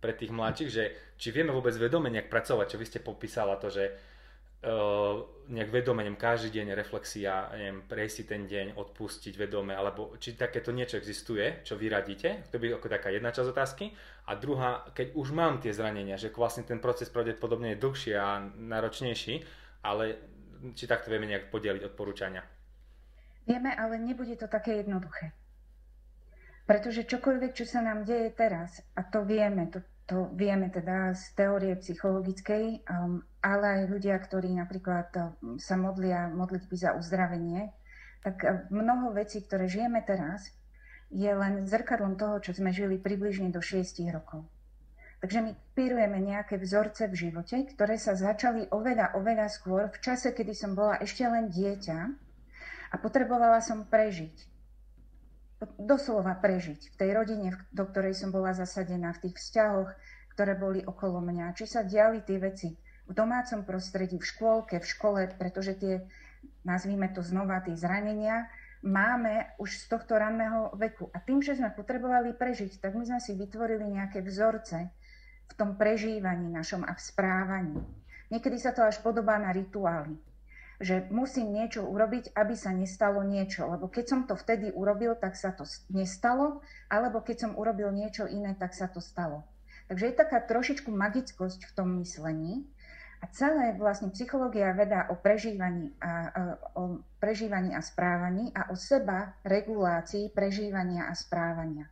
pre 0.00 0.16
tých 0.16 0.32
mladších, 0.32 0.70
že 0.72 0.84
či 1.20 1.28
vieme 1.36 1.52
vôbec 1.52 1.76
vedome 1.76 2.08
nejak 2.08 2.32
pracovať, 2.32 2.66
čo 2.72 2.80
vy 2.80 2.86
ste 2.88 3.04
popísala 3.04 3.60
to, 3.60 3.68
že 3.68 3.92
uh, 3.92 5.20
nejak 5.52 5.68
vedome, 5.68 6.00
neviem, 6.00 6.16
každý 6.16 6.48
deň 6.60 6.72
reflexia, 6.72 7.52
neviem, 7.52 7.84
prejsť 7.84 8.24
ten 8.24 8.48
deň, 8.48 8.66
odpustiť 8.72 9.36
vedome, 9.36 9.76
alebo 9.76 10.16
či 10.16 10.32
takéto 10.32 10.72
niečo 10.72 10.96
existuje, 10.96 11.60
čo 11.60 11.76
vyradíte, 11.76 12.48
to 12.48 12.56
by 12.56 12.72
ako 12.72 12.88
taká 12.88 13.12
jedna 13.12 13.36
časť 13.36 13.52
otázky. 13.52 13.92
A 14.28 14.36
druhá, 14.36 14.80
keď 14.96 15.12
už 15.12 15.36
mám 15.36 15.60
tie 15.60 15.76
zranenia, 15.76 16.16
že 16.16 16.32
vlastne 16.32 16.64
ten 16.64 16.80
proces 16.80 17.12
pravdepodobne 17.12 17.76
je 17.76 17.82
dlhší 17.84 18.12
a 18.16 18.40
náročnejší, 18.48 19.44
ale 19.84 20.35
či 20.72 20.88
takto 20.88 21.12
vieme 21.12 21.28
nejak 21.28 21.52
podeliť 21.52 21.82
odporúčania. 21.86 22.42
Vieme, 23.46 23.70
ale 23.76 24.02
nebude 24.02 24.34
to 24.34 24.50
také 24.50 24.82
jednoduché. 24.82 25.30
Pretože 26.66 27.06
čokoľvek, 27.06 27.52
čo 27.54 27.62
sa 27.62 27.78
nám 27.78 28.02
deje 28.02 28.34
teraz, 28.34 28.82
a 28.98 29.06
to 29.06 29.22
vieme, 29.22 29.70
to 29.70 29.84
to 30.06 30.30
vieme 30.38 30.70
teda 30.70 31.18
z 31.18 31.34
teórie 31.34 31.74
psychologickej, 31.82 32.86
um, 32.86 33.26
ale 33.42 33.66
aj 33.66 33.82
ľudia, 33.90 34.14
ktorí 34.22 34.54
napríklad 34.54 35.10
um, 35.18 35.58
sa 35.58 35.74
modlia 35.74 36.30
modlitby 36.30 36.78
za 36.78 36.94
uzdravenie, 36.94 37.74
tak 38.22 38.38
uh, 38.46 38.70
mnoho 38.70 39.10
vecí, 39.10 39.42
ktoré 39.42 39.66
žijeme 39.66 39.98
teraz, 40.06 40.54
je 41.10 41.26
len 41.26 41.66
zrkadlom 41.66 42.14
toho, 42.14 42.38
čo 42.38 42.54
sme 42.54 42.70
žili 42.70 43.02
približne 43.02 43.50
do 43.50 43.58
6 43.58 43.98
rokov. 44.14 44.46
Takže 45.16 45.38
my 45.40 45.52
pírujeme 45.72 46.20
nejaké 46.20 46.60
vzorce 46.60 47.08
v 47.08 47.28
živote, 47.28 47.56
ktoré 47.72 47.96
sa 47.96 48.12
začali 48.12 48.68
oveľa, 48.68 49.16
oveľa 49.16 49.48
skôr, 49.48 49.88
v 49.88 49.98
čase, 50.04 50.36
kedy 50.36 50.52
som 50.52 50.76
bola 50.76 51.00
ešte 51.00 51.24
len 51.24 51.48
dieťa 51.48 51.98
a 52.92 52.94
potrebovala 53.00 53.64
som 53.64 53.88
prežiť 53.88 54.56
doslova 55.80 56.36
prežiť 56.36 56.92
v 56.92 56.98
tej 57.00 57.10
rodine, 57.16 57.48
do 57.72 57.88
ktorej 57.88 58.12
som 58.12 58.28
bola 58.28 58.52
zasadená, 58.52 59.16
v 59.16 59.28
tých 59.28 59.36
vzťahoch, 59.40 59.88
ktoré 60.36 60.52
boli 60.52 60.84
okolo 60.84 61.24
mňa. 61.24 61.56
Či 61.56 61.64
sa 61.64 61.80
diali 61.80 62.20
tie 62.20 62.36
veci 62.36 62.76
v 63.08 63.12
domácom 63.16 63.64
prostredí, 63.64 64.20
v 64.20 64.28
škôlke, 64.28 64.76
v 64.76 64.86
škole, 64.86 65.20
pretože 65.40 65.80
tie, 65.80 66.04
nazvíme 66.68 67.08
to 67.16 67.24
znova, 67.24 67.64
tie 67.64 67.72
zranenia, 67.72 68.52
máme 68.84 69.56
už 69.56 69.80
z 69.80 69.84
tohto 69.88 70.20
ranného 70.20 70.76
veku. 70.76 71.08
A 71.16 71.24
tým, 71.24 71.40
že 71.40 71.56
sme 71.56 71.72
potrebovali 71.72 72.36
prežiť, 72.36 72.76
tak 72.76 72.92
my 72.92 73.08
sme 73.08 73.20
si 73.24 73.32
vytvorili 73.32 73.88
nejaké 73.88 74.20
vzorce 74.20 74.92
v 75.46 75.52
tom 75.54 75.78
prežívaní 75.78 76.50
našom 76.52 76.82
a 76.82 76.92
v 76.94 77.00
správaní. 77.00 77.78
Niekedy 78.30 78.58
sa 78.58 78.74
to 78.74 78.82
až 78.82 78.98
podobá 79.00 79.38
na 79.38 79.54
rituály 79.54 80.18
že 80.80 81.08
musím 81.08 81.56
niečo 81.56 81.88
urobiť, 81.88 82.36
aby 82.36 82.52
sa 82.52 82.72
nestalo 82.72 83.24
niečo. 83.24 83.64
Lebo 83.64 83.88
keď 83.88 84.04
som 84.04 84.20
to 84.28 84.36
vtedy 84.36 84.68
urobil, 84.72 85.16
tak 85.16 85.32
sa 85.36 85.52
to 85.56 85.64
nestalo, 85.88 86.60
alebo 86.92 87.24
keď 87.24 87.48
som 87.48 87.52
urobil 87.56 87.88
niečo 87.92 88.28
iné, 88.28 88.52
tak 88.56 88.76
sa 88.76 88.88
to 88.88 89.00
stalo. 89.00 89.44
Takže 89.88 90.12
je 90.12 90.20
taká 90.20 90.42
trošičku 90.44 90.90
magickosť 90.92 91.64
v 91.64 91.72
tom 91.72 91.88
myslení. 92.02 92.66
A 93.24 93.32
celé 93.32 93.72
vlastne 93.72 94.12
psychológia 94.12 94.76
vedá 94.76 95.08
o 95.08 95.16
prežívaní 95.16 95.96
a, 96.04 96.28
o 96.76 97.00
prežívaní 97.16 97.72
a 97.72 97.80
správaní 97.80 98.52
a 98.52 98.68
o 98.68 98.76
seba 98.76 99.32
regulácii 99.40 100.28
prežívania 100.36 101.08
a 101.08 101.16
správania. 101.16 101.88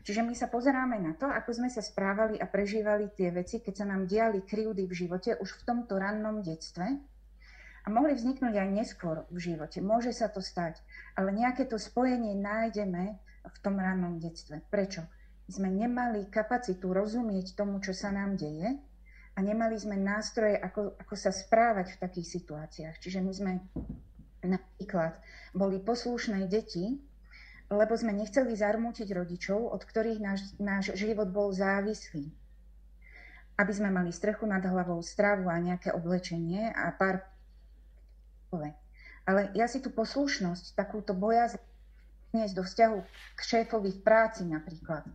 Čiže 0.00 0.24
my 0.24 0.32
sa 0.32 0.48
pozeráme 0.48 0.96
na 0.96 1.12
to, 1.12 1.28
ako 1.28 1.60
sme 1.60 1.68
sa 1.68 1.84
správali 1.84 2.40
a 2.40 2.48
prežívali 2.48 3.12
tie 3.12 3.28
veci, 3.28 3.60
keď 3.60 3.74
sa 3.84 3.86
nám 3.88 4.08
diali 4.08 4.40
krivdy 4.40 4.88
v 4.88 4.94
živote 4.96 5.36
už 5.36 5.60
v 5.60 5.64
tomto 5.68 6.00
rannom 6.00 6.40
detstve 6.40 6.86
a 7.84 7.88
mohli 7.88 8.16
vzniknúť 8.16 8.54
aj 8.56 8.68
neskôr 8.72 9.28
v 9.28 9.38
živote. 9.52 9.84
Môže 9.84 10.12
sa 10.16 10.32
to 10.32 10.40
stať, 10.40 10.80
ale 11.16 11.36
nejaké 11.36 11.68
to 11.68 11.76
spojenie 11.76 12.32
nájdeme 12.36 13.20
v 13.44 13.58
tom 13.60 13.76
rannom 13.76 14.20
detstve. 14.20 14.64
Prečo? 14.68 15.04
Sme 15.50 15.66
nemali 15.66 16.30
kapacitu 16.30 16.94
rozumieť 16.94 17.58
tomu, 17.58 17.82
čo 17.82 17.90
sa 17.90 18.14
nám 18.14 18.38
deje 18.38 18.78
a 19.34 19.38
nemali 19.42 19.74
sme 19.74 19.98
nástroje, 19.98 20.54
ako, 20.54 20.94
ako 20.94 21.14
sa 21.18 21.34
správať 21.34 21.96
v 21.96 22.00
takých 22.00 22.28
situáciách. 22.38 22.96
Čiže 23.02 23.18
my 23.18 23.32
sme 23.34 23.52
napríklad 24.46 25.18
boli 25.50 25.82
poslušné 25.82 26.46
deti, 26.46 27.02
lebo 27.70 27.94
sme 27.94 28.10
nechceli 28.10 28.52
zarmútiť 28.52 29.08
rodičov, 29.14 29.70
od 29.70 29.82
ktorých 29.86 30.18
náš, 30.18 30.40
náš 30.58 30.92
život 30.98 31.30
bol 31.30 31.54
závislý. 31.54 32.28
Aby 33.54 33.72
sme 33.72 33.94
mali 33.94 34.10
strechu 34.10 34.44
nad 34.44 34.64
hlavou, 34.66 34.98
stravu 35.00 35.46
a 35.46 35.56
nejaké 35.62 35.94
oblečenie 35.94 36.74
a 36.74 36.90
pár 36.92 37.30
ale 39.30 39.54
ja 39.54 39.70
si 39.70 39.78
tú 39.78 39.94
poslušnosť, 39.94 40.74
takúto 40.74 41.14
boja 41.14 41.54
dnes 42.34 42.50
do 42.50 42.66
vzťahu 42.66 42.98
k 43.38 43.40
šéfovi 43.40 43.94
v 43.94 44.00
práci 44.02 44.42
napríklad. 44.42 45.06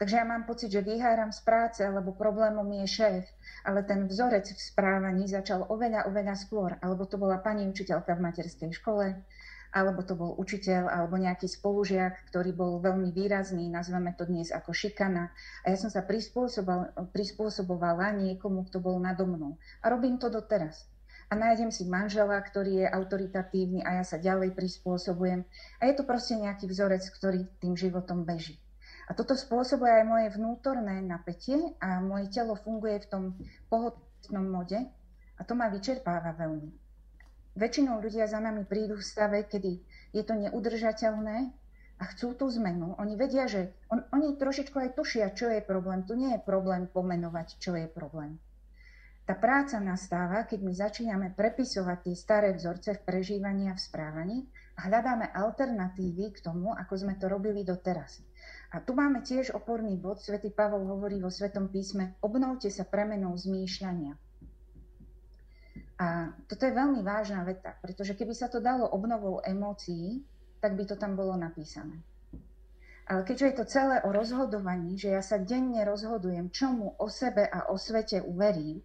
Takže 0.00 0.18
ja 0.18 0.26
mám 0.26 0.48
pocit, 0.48 0.72
že 0.72 0.82
vyháram 0.82 1.30
z 1.30 1.40
práce, 1.44 1.80
alebo 1.84 2.16
problémom 2.16 2.66
je 2.82 2.86
šéf, 2.88 3.24
ale 3.62 3.86
ten 3.86 4.08
vzorec 4.08 4.50
v 4.50 4.58
správaní 4.58 5.28
začal 5.30 5.68
oveľa, 5.70 6.08
oveľa 6.10 6.34
skôr. 6.34 6.74
Alebo 6.82 7.06
to 7.06 7.20
bola 7.20 7.38
pani 7.38 7.68
učiteľka 7.68 8.16
v 8.16 8.24
materskej 8.24 8.72
škole, 8.74 9.22
alebo 9.74 10.02
to 10.04 10.14
bol 10.16 10.34
učiteľ, 10.38 10.88
alebo 10.88 11.16
nejaký 11.20 11.48
spolužiak, 11.48 12.28
ktorý 12.32 12.52
bol 12.56 12.80
veľmi 12.80 13.12
výrazný, 13.12 13.68
nazveme 13.68 14.14
to 14.16 14.24
dnes 14.24 14.48
ako 14.52 14.72
šikana. 14.72 15.30
A 15.64 15.70
ja 15.72 15.76
som 15.76 15.92
sa 15.92 16.04
prispôsobovala 17.12 18.12
niekomu, 18.16 18.64
kto 18.68 18.80
bol 18.80 18.96
nado 19.00 19.28
mnou. 19.28 19.60
A 19.84 19.92
robím 19.92 20.16
to 20.16 20.32
doteraz 20.32 20.88
a 21.28 21.36
nájdem 21.36 21.68
si 21.68 21.84
manžela, 21.84 22.40
ktorý 22.40 22.84
je 22.84 22.86
autoritatívny 22.88 23.84
a 23.84 24.00
ja 24.00 24.04
sa 24.04 24.16
ďalej 24.16 24.56
prispôsobujem. 24.56 25.44
A 25.76 25.82
je 25.84 25.94
to 25.94 26.08
proste 26.08 26.40
nejaký 26.40 26.64
vzorec, 26.64 27.04
ktorý 27.04 27.44
tým 27.60 27.76
životom 27.76 28.24
beží. 28.24 28.56
A 29.08 29.16
toto 29.16 29.36
spôsobuje 29.36 29.88
aj 29.88 30.04
moje 30.04 30.26
vnútorné 30.36 31.00
napätie 31.04 31.76
a 31.80 32.00
moje 32.00 32.28
telo 32.32 32.56
funguje 32.56 33.04
v 33.04 33.08
tom 33.08 33.24
pohodlnom 33.68 34.46
mode 34.48 34.80
a 35.36 35.40
to 35.44 35.52
ma 35.56 35.68
vyčerpáva 35.72 36.32
veľmi. 36.36 36.87
Väčšinou 37.58 37.98
ľudia 37.98 38.30
za 38.30 38.38
nami 38.38 38.62
prídu 38.62 38.94
v 38.94 39.02
stave, 39.02 39.42
kedy 39.42 39.82
je 40.14 40.22
to 40.22 40.38
neudržateľné 40.38 41.50
a 41.98 42.04
chcú 42.14 42.38
tú 42.38 42.46
zmenu. 42.54 42.94
Oni 43.02 43.18
vedia, 43.18 43.50
že 43.50 43.74
on, 43.90 43.98
oni 44.14 44.38
trošičku 44.38 44.78
aj 44.78 44.94
tušia, 44.94 45.34
čo 45.34 45.50
je 45.50 45.58
problém. 45.58 46.06
Tu 46.06 46.14
nie 46.14 46.30
je 46.38 46.46
problém 46.46 46.86
pomenovať, 46.86 47.58
čo 47.58 47.74
je 47.74 47.90
problém. 47.90 48.38
Tá 49.26 49.34
práca 49.34 49.76
nastáva, 49.82 50.46
keď 50.46 50.60
my 50.62 50.72
začíname 50.72 51.28
prepisovať 51.34 51.98
tie 52.06 52.14
staré 52.14 52.54
vzorce 52.54 52.94
v 52.96 53.04
prežívaní 53.04 53.68
a 53.68 53.76
v 53.76 53.82
správaní 53.82 54.38
a 54.78 54.86
hľadáme 54.86 55.34
alternatívy 55.34 56.38
k 56.38 56.38
tomu, 56.40 56.72
ako 56.72 56.94
sme 56.94 57.18
to 57.18 57.26
robili 57.26 57.66
doteraz. 57.66 58.22
A 58.70 58.80
tu 58.80 58.94
máme 58.94 59.20
tiež 59.26 59.50
oporný 59.50 59.98
bod, 59.98 60.22
svätý 60.22 60.54
Pavol 60.54 60.86
hovorí 60.86 61.18
vo 61.18 61.28
Svetom 61.28 61.68
písme, 61.68 62.14
obnovte 62.22 62.70
sa 62.70 62.86
premenou 62.86 63.34
zmýšľania. 63.34 64.27
A 65.98 66.30
toto 66.46 66.62
je 66.66 66.72
veľmi 66.72 67.02
vážna 67.02 67.42
veta, 67.42 67.74
pretože 67.82 68.14
keby 68.14 68.34
sa 68.34 68.46
to 68.46 68.62
dalo 68.62 68.86
obnovou 68.88 69.42
emócií, 69.42 70.22
tak 70.58 70.74
by 70.74 70.84
to 70.86 70.96
tam 70.98 71.14
bolo 71.14 71.34
napísané. 71.34 72.02
Ale 73.08 73.24
keďže 73.24 73.46
je 73.46 73.56
to 73.56 73.64
celé 73.64 73.96
o 74.04 74.12
rozhodovaní, 74.12 75.00
že 75.00 75.16
ja 75.16 75.24
sa 75.24 75.40
denne 75.40 75.80
rozhodujem, 75.88 76.52
čomu 76.52 76.92
o 77.00 77.08
sebe 77.08 77.48
a 77.48 77.72
o 77.72 77.80
svete 77.80 78.20
uverím, 78.20 78.84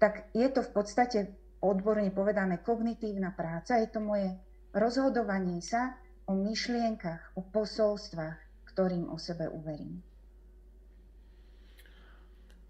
tak 0.00 0.32
je 0.32 0.48
to 0.48 0.64
v 0.64 0.70
podstate 0.72 1.18
odborne 1.60 2.08
povedané 2.12 2.64
kognitívna 2.64 3.36
práca, 3.36 3.76
je 3.76 3.88
to 3.92 4.00
moje 4.00 4.32
rozhodovanie 4.72 5.60
sa 5.60 5.96
o 6.28 6.32
myšlienkach, 6.32 7.36
o 7.36 7.44
posolstvách, 7.44 8.36
ktorým 8.72 9.08
o 9.12 9.16
sebe 9.20 9.48
uverím. 9.48 10.00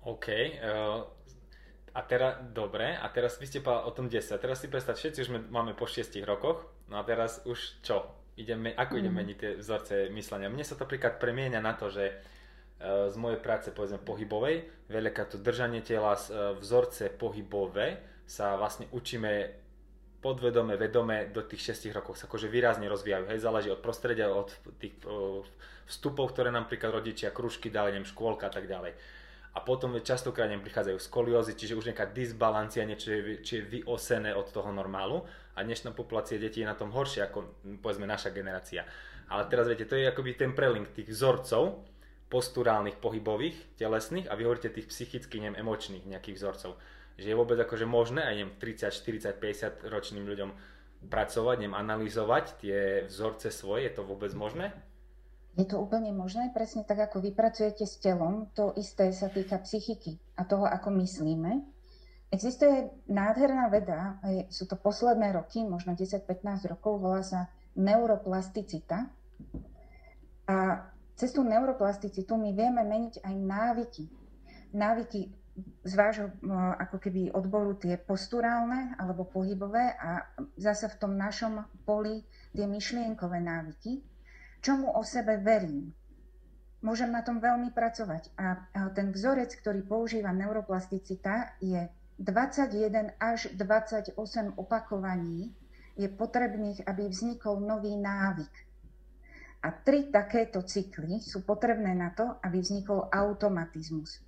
OK. 0.06 0.26
Uh, 0.30 1.02
a 1.96 2.00
teraz, 2.04 2.36
dobre, 2.52 2.92
a 2.92 3.08
teraz 3.08 3.40
vy 3.40 3.48
ste 3.48 3.64
povedali 3.64 3.88
o 3.88 3.96
tom 3.96 4.06
10. 4.12 4.36
Teraz 4.36 4.60
si 4.60 4.68
predstav, 4.68 5.00
všetci 5.00 5.18
už 5.24 5.30
máme 5.48 5.72
po 5.72 5.88
6 5.88 6.12
rokoch, 6.28 6.68
no 6.92 7.00
a 7.00 7.02
teraz 7.08 7.40
už 7.48 7.80
čo? 7.80 8.04
Ideme, 8.36 8.76
ako 8.76 9.00
mm. 9.00 9.08
meniť 9.08 9.36
tie 9.40 9.52
vzorce 9.56 10.12
myslenia? 10.12 10.52
Mne 10.52 10.60
sa 10.60 10.76
to 10.76 10.84
príklad 10.84 11.16
premieňa 11.16 11.56
na 11.64 11.72
to, 11.72 11.88
že 11.88 12.12
uh, 12.12 13.08
z 13.08 13.16
mojej 13.16 13.40
práce, 13.40 13.72
povedzme, 13.72 13.96
pohybovej, 13.96 14.68
veľká 14.92 15.24
to 15.32 15.40
držanie 15.40 15.80
tela, 15.80 16.12
uh, 16.12 16.52
vzorce 16.60 17.08
pohybové 17.16 18.04
sa 18.28 18.60
vlastne 18.60 18.92
učíme 18.92 19.64
podvedome, 20.20 20.76
vedome 20.76 21.32
do 21.32 21.40
tých 21.48 21.72
6 21.72 21.96
rokov 21.96 22.20
sa 22.20 22.28
akože 22.28 22.52
výrazne 22.52 22.90
rozvíjajú. 22.92 23.30
Hej, 23.30 23.40
záleží 23.40 23.72
od 23.72 23.80
prostredia, 23.80 24.28
od 24.28 24.50
tých 24.82 24.98
vstupov, 25.86 26.34
ktoré 26.34 26.50
napríklad 26.50 26.90
rodičia, 26.90 27.30
kružky 27.30 27.70
dali, 27.70 27.94
neviem, 27.94 28.08
škôlka 28.08 28.50
a 28.50 28.52
tak 28.52 28.66
ďalej. 28.66 28.98
A 29.56 29.64
potom 29.64 29.96
častokrát 30.04 30.52
nem 30.52 30.60
prichádzajú 30.60 31.00
skoliózy, 31.00 31.56
čiže 31.56 31.80
už 31.80 31.88
nejaká 31.88 32.12
disbalancia, 32.12 32.84
niečo 32.84 33.08
je, 33.08 33.40
či 33.40 33.52
je 33.56 33.80
vyosené 33.80 34.36
od 34.36 34.52
toho 34.52 34.68
normálu 34.68 35.24
a 35.56 35.64
dnešná 35.64 35.96
populácia 35.96 36.36
detí 36.36 36.60
je 36.60 36.68
na 36.68 36.76
tom 36.76 36.92
horšie 36.92 37.24
ako 37.24 37.64
povedzme 37.80 38.04
naša 38.04 38.36
generácia. 38.36 38.84
Ale 39.32 39.48
teraz 39.48 39.64
viete, 39.64 39.88
to 39.88 39.96
je 39.96 40.12
akoby 40.12 40.36
ten 40.36 40.52
prelink 40.52 40.92
tých 40.92 41.08
vzorcov 41.08 41.88
posturálnych, 42.28 43.00
pohybových, 43.00 43.80
telesných 43.80 44.28
a 44.28 44.36
vy 44.36 44.44
hovoríte 44.44 44.68
tých 44.68 44.92
psychických, 44.92 45.40
neviem, 45.48 45.64
emočných 45.64 46.04
nejakých 46.04 46.36
vzorcov 46.36 46.76
že 47.16 47.32
je 47.32 47.36
vôbec 47.36 47.56
akože 47.56 47.88
možné 47.88 48.20
aj 48.28 48.34
neviem, 48.36 48.54
30, 48.60 48.92
40, 48.92 49.40
50 49.40 49.88
ročným 49.88 50.24
ľuďom 50.28 50.50
pracovať, 51.08 51.56
neviem, 51.64 51.76
analyzovať 51.76 52.44
tie 52.60 52.78
vzorce 53.08 53.48
svoje, 53.48 53.88
je 53.88 53.92
to 53.96 54.02
vôbec 54.04 54.32
možné? 54.36 54.72
Je 55.56 55.64
to 55.64 55.80
úplne 55.80 56.12
možné, 56.12 56.52
presne 56.52 56.84
tak, 56.84 57.00
ako 57.08 57.24
vy 57.24 57.32
pracujete 57.32 57.88
s 57.88 57.96
telom, 57.96 58.52
to 58.52 58.76
isté 58.76 59.08
sa 59.08 59.32
týka 59.32 59.56
psychiky 59.64 60.20
a 60.36 60.44
toho, 60.44 60.68
ako 60.68 60.92
myslíme. 61.00 61.64
Existuje 62.28 62.92
nádherná 63.08 63.72
veda, 63.72 64.20
sú 64.52 64.68
to 64.68 64.76
posledné 64.76 65.32
roky, 65.32 65.64
možno 65.64 65.96
10-15 65.96 66.68
rokov, 66.68 67.00
volá 67.00 67.24
sa 67.24 67.48
neuroplasticita. 67.72 69.08
A 70.46 70.56
cez 71.16 71.32
tú 71.32 71.40
neuroplasticitu 71.40 72.36
my 72.36 72.52
vieme 72.52 72.84
meniť 72.84 73.24
aj 73.24 73.34
návyky. 73.40 74.04
Návyky 74.76 75.20
z 75.88 75.92
vášho 75.96 76.28
ako 76.76 77.00
keby 77.00 77.32
odboru 77.32 77.80
tie 77.80 77.96
posturálne 77.96 78.92
alebo 79.00 79.24
pohybové 79.24 79.96
a 79.96 80.28
zase 80.60 80.92
v 80.92 81.00
tom 81.00 81.16
našom 81.16 81.64
poli 81.88 82.20
tie 82.52 82.68
myšlienkové 82.68 83.40
návyky, 83.40 84.04
čomu 84.66 84.90
o 84.90 85.06
sebe 85.06 85.38
verím. 85.38 85.94
Môžem 86.82 87.14
na 87.14 87.22
tom 87.22 87.38
veľmi 87.38 87.70
pracovať. 87.70 88.34
A 88.34 88.66
ten 88.90 89.14
vzorec, 89.14 89.54
ktorý 89.62 89.86
používa 89.86 90.34
neuroplasticita, 90.34 91.62
je 91.62 91.86
21 92.18 93.14
až 93.22 93.54
28 93.54 94.18
opakovaní 94.58 95.54
je 95.96 96.10
potrebných, 96.10 96.84
aby 96.84 97.08
vznikol 97.08 97.62
nový 97.62 97.96
návyk. 97.96 98.54
A 99.64 99.72
tri 99.72 100.12
takéto 100.12 100.60
cykly 100.60 101.22
sú 101.24 101.46
potrebné 101.46 101.96
na 101.96 102.12
to, 102.12 102.36
aby 102.44 102.60
vznikol 102.60 103.08
automatizmus. 103.08 104.20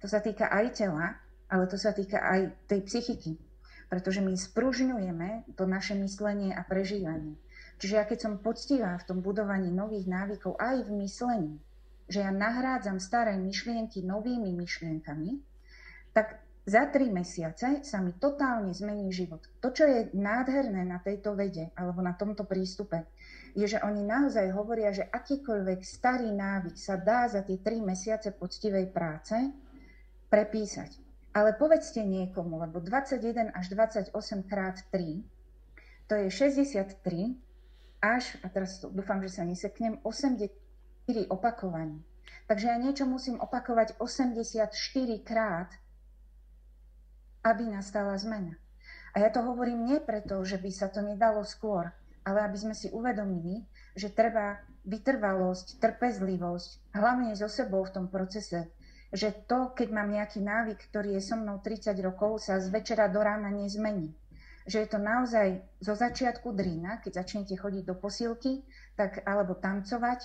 To 0.00 0.06
sa 0.08 0.24
týka 0.24 0.48
aj 0.48 0.80
tela, 0.80 1.20
ale 1.52 1.68
to 1.68 1.76
sa 1.76 1.92
týka 1.92 2.18
aj 2.24 2.68
tej 2.70 2.80
psychiky. 2.88 3.36
Pretože 3.92 4.24
my 4.24 4.32
spružňujeme 4.32 5.54
to 5.54 5.68
naše 5.68 5.92
myslenie 6.00 6.56
a 6.56 6.64
prežívanie. 6.64 7.36
Čiže 7.84 8.00
ja 8.00 8.08
keď 8.08 8.16
som 8.24 8.40
poctivá 8.40 8.96
v 8.96 9.04
tom 9.04 9.20
budovaní 9.20 9.68
nových 9.68 10.08
návykov 10.08 10.56
aj 10.56 10.88
v 10.88 11.04
myslení, 11.04 11.60
že 12.08 12.24
ja 12.24 12.32
nahrádzam 12.32 12.96
staré 12.96 13.36
myšlienky 13.36 14.00
novými 14.00 14.56
myšlienkami, 14.56 15.36
tak 16.16 16.40
za 16.64 16.88
tri 16.88 17.12
mesiace 17.12 17.84
sa 17.84 18.00
mi 18.00 18.16
totálne 18.16 18.72
zmení 18.72 19.12
život. 19.12 19.44
To, 19.60 19.68
čo 19.68 19.84
je 19.84 20.08
nádherné 20.16 20.80
na 20.80 20.96
tejto 20.96 21.36
vede 21.36 21.76
alebo 21.76 22.00
na 22.00 22.16
tomto 22.16 22.48
prístupe, 22.48 23.04
je, 23.52 23.68
že 23.68 23.84
oni 23.84 24.00
naozaj 24.00 24.48
hovoria, 24.56 24.88
že 24.88 25.04
akýkoľvek 25.04 25.84
starý 25.84 26.32
návyk 26.32 26.80
sa 26.80 26.96
dá 26.96 27.28
za 27.28 27.44
tie 27.44 27.60
tri 27.60 27.84
mesiace 27.84 28.32
poctivej 28.32 28.96
práce 28.96 29.36
prepísať. 30.32 30.96
Ale 31.36 31.52
povedzte 31.52 32.00
niekomu, 32.00 32.64
lebo 32.64 32.80
21 32.80 33.52
až 33.52 33.76
28 33.76 34.08
krát 34.48 34.80
3, 34.88 35.20
to 36.08 36.16
je 36.16 36.32
63 36.32 37.43
až, 38.04 38.36
a 38.44 38.52
teraz 38.52 38.84
dúfam, 38.84 39.24
že 39.24 39.40
sa 39.40 39.48
neseknem, 39.48 40.04
84 40.04 40.52
opakovaní. 41.32 42.04
Takže 42.44 42.68
ja 42.68 42.76
niečo 42.76 43.08
musím 43.08 43.40
opakovať 43.40 43.96
84 43.96 44.68
krát, 45.24 45.72
aby 47.40 47.64
nastala 47.72 48.12
zmena. 48.20 48.60
A 49.16 49.24
ja 49.24 49.32
to 49.32 49.40
hovorím 49.40 49.88
nie 49.88 49.98
preto, 50.04 50.44
že 50.44 50.60
by 50.60 50.68
sa 50.68 50.92
to 50.92 51.00
nedalo 51.00 51.40
skôr, 51.46 51.88
ale 52.28 52.44
aby 52.44 52.56
sme 52.60 52.74
si 52.76 52.92
uvedomili, 52.92 53.64
že 53.96 54.12
treba 54.12 54.60
vytrvalosť, 54.84 55.80
trpezlivosť, 55.80 56.92
hlavne 56.92 57.32
so 57.32 57.48
sebou 57.48 57.80
v 57.88 57.94
tom 57.94 58.06
procese 58.12 58.68
že 59.14 59.30
to, 59.46 59.70
keď 59.70 59.88
mám 59.94 60.10
nejaký 60.10 60.42
návyk, 60.42 60.90
ktorý 60.90 61.14
je 61.14 61.22
so 61.22 61.38
mnou 61.38 61.62
30 61.62 61.94
rokov, 62.02 62.42
sa 62.42 62.58
z 62.58 62.66
večera 62.74 63.06
do 63.06 63.22
rána 63.22 63.46
nezmení. 63.54 64.10
Že 64.64 64.78
je 64.80 64.88
to 64.88 64.98
naozaj 64.98 65.48
zo 65.84 65.92
začiatku 65.92 66.56
drína, 66.56 67.04
keď 67.04 67.20
začnete 67.20 67.54
chodiť 67.56 67.84
do 67.84 67.94
posilky, 68.00 68.64
tak, 68.96 69.20
alebo 69.28 69.54
tancovať, 69.60 70.24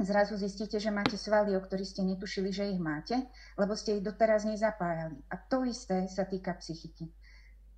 zrazu 0.00 0.36
zistíte, 0.36 0.80
že 0.80 0.92
máte 0.92 1.16
svaly, 1.16 1.56
o 1.56 1.60
ktorých 1.60 1.88
ste 1.88 2.02
netušili, 2.04 2.52
že 2.52 2.68
ich 2.68 2.80
máte, 2.80 3.16
lebo 3.56 3.76
ste 3.76 4.00
ich 4.00 4.04
doteraz 4.04 4.44
nezapájali. 4.44 5.24
A 5.32 5.36
to 5.40 5.64
isté 5.64 6.08
sa 6.08 6.24
týka 6.24 6.56
psychiky. 6.60 7.08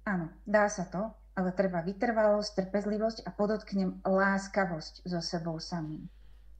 Áno, 0.02 0.34
dá 0.42 0.66
sa 0.66 0.86
to, 0.90 1.14
ale 1.38 1.54
treba 1.54 1.82
vytrvalosť, 1.82 2.58
trpezlivosť 2.58 3.18
a 3.26 3.30
podotknem 3.30 4.02
láskavosť 4.02 5.06
so 5.06 5.22
sebou 5.22 5.62
samým. 5.62 6.10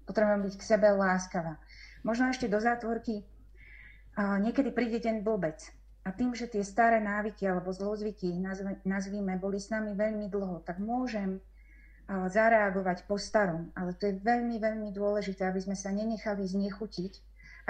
Potrebujem 0.06 0.46
byť 0.46 0.54
k 0.58 0.66
sebe 0.66 0.88
láskavá. 0.94 1.58
Možno 2.02 2.30
ešte 2.30 2.50
do 2.50 2.58
zátvorky 2.58 3.22
niekedy 4.18 4.74
príde 4.74 4.98
ten 4.98 5.22
blbec. 5.22 5.62
A 6.02 6.10
tým, 6.10 6.34
že 6.34 6.50
tie 6.50 6.66
staré 6.66 6.98
návyky 6.98 7.46
alebo 7.46 7.70
zlozvyky, 7.70 8.34
nazvíme, 8.82 9.38
boli 9.38 9.62
s 9.62 9.70
nami 9.70 9.94
veľmi 9.94 10.26
dlho, 10.26 10.66
tak 10.66 10.82
môžem 10.82 11.38
zareagovať 12.10 13.06
po 13.06 13.14
starom. 13.14 13.70
Ale 13.78 13.94
to 13.94 14.10
je 14.10 14.18
veľmi, 14.18 14.58
veľmi 14.58 14.90
dôležité, 14.90 15.46
aby 15.46 15.62
sme 15.62 15.78
sa 15.78 15.94
nenechali 15.94 16.42
znechutiť, 16.42 17.12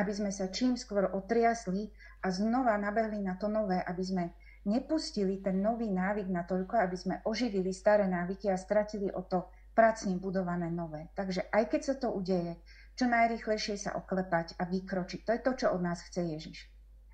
aby 0.00 0.12
sme 0.16 0.32
sa 0.32 0.48
čím 0.48 0.80
skôr 0.80 1.12
otriasli 1.12 1.92
a 2.24 2.32
znova 2.32 2.80
nabehli 2.80 3.20
na 3.20 3.36
to 3.36 3.52
nové, 3.52 3.84
aby 3.84 4.00
sme 4.00 4.24
nepustili 4.64 5.44
ten 5.44 5.60
nový 5.60 5.92
návyk 5.92 6.32
na 6.32 6.48
toľko, 6.48 6.80
aby 6.80 6.96
sme 6.96 7.20
oživili 7.28 7.76
staré 7.76 8.08
návyky 8.08 8.48
a 8.48 8.56
stratili 8.56 9.12
o 9.12 9.20
to 9.20 9.44
pracne 9.76 10.16
budované 10.16 10.72
nové. 10.72 11.12
Takže 11.12 11.52
aj 11.52 11.64
keď 11.68 11.80
sa 11.84 11.94
to 12.00 12.08
udeje, 12.08 12.56
čo 12.96 13.04
najrychlejšie 13.12 13.76
sa 13.76 13.92
oklepať 14.00 14.56
a 14.56 14.64
vykročiť. 14.64 15.20
To 15.28 15.30
je 15.36 15.40
to, 15.44 15.52
čo 15.60 15.66
od 15.76 15.84
nás 15.84 16.00
chce 16.00 16.24
Ježiš. 16.24 16.71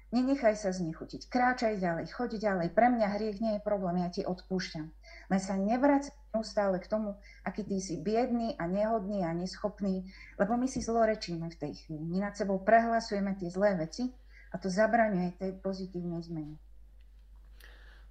Nenechaj 0.08 0.56
sa 0.56 0.72
znechutiť, 0.72 1.28
kráčaj 1.28 1.84
ďalej, 1.84 2.08
choď 2.16 2.40
ďalej. 2.40 2.72
Pre 2.72 2.88
mňa 2.88 3.06
hriech 3.12 3.44
nie 3.44 3.60
je 3.60 3.62
problém, 3.62 4.00
ja 4.00 4.08
ti 4.08 4.24
odpúšťam. 4.24 4.88
Len 5.28 5.40
sa 5.40 5.52
nevrac 5.60 6.08
neustále 6.32 6.80
k 6.80 6.88
tomu, 6.88 7.20
aký 7.44 7.60
ty 7.68 7.76
si 7.76 8.00
biedný 8.00 8.56
a 8.56 8.64
nehodný 8.64 9.20
a 9.28 9.36
neschopný, 9.36 10.08
lebo 10.40 10.56
my 10.56 10.64
si 10.64 10.80
zlorečíme 10.80 11.52
v 11.52 11.60
tej 11.60 11.72
chvíli. 11.84 12.08
My 12.08 12.24
nad 12.24 12.32
sebou 12.32 12.56
prehlasujeme 12.56 13.36
tie 13.36 13.52
zlé 13.52 13.76
veci 13.76 14.08
a 14.48 14.56
to 14.56 14.72
zabraňuje 14.72 15.36
tej 15.36 15.52
pozitívnej 15.60 16.24
zmene. 16.24 16.56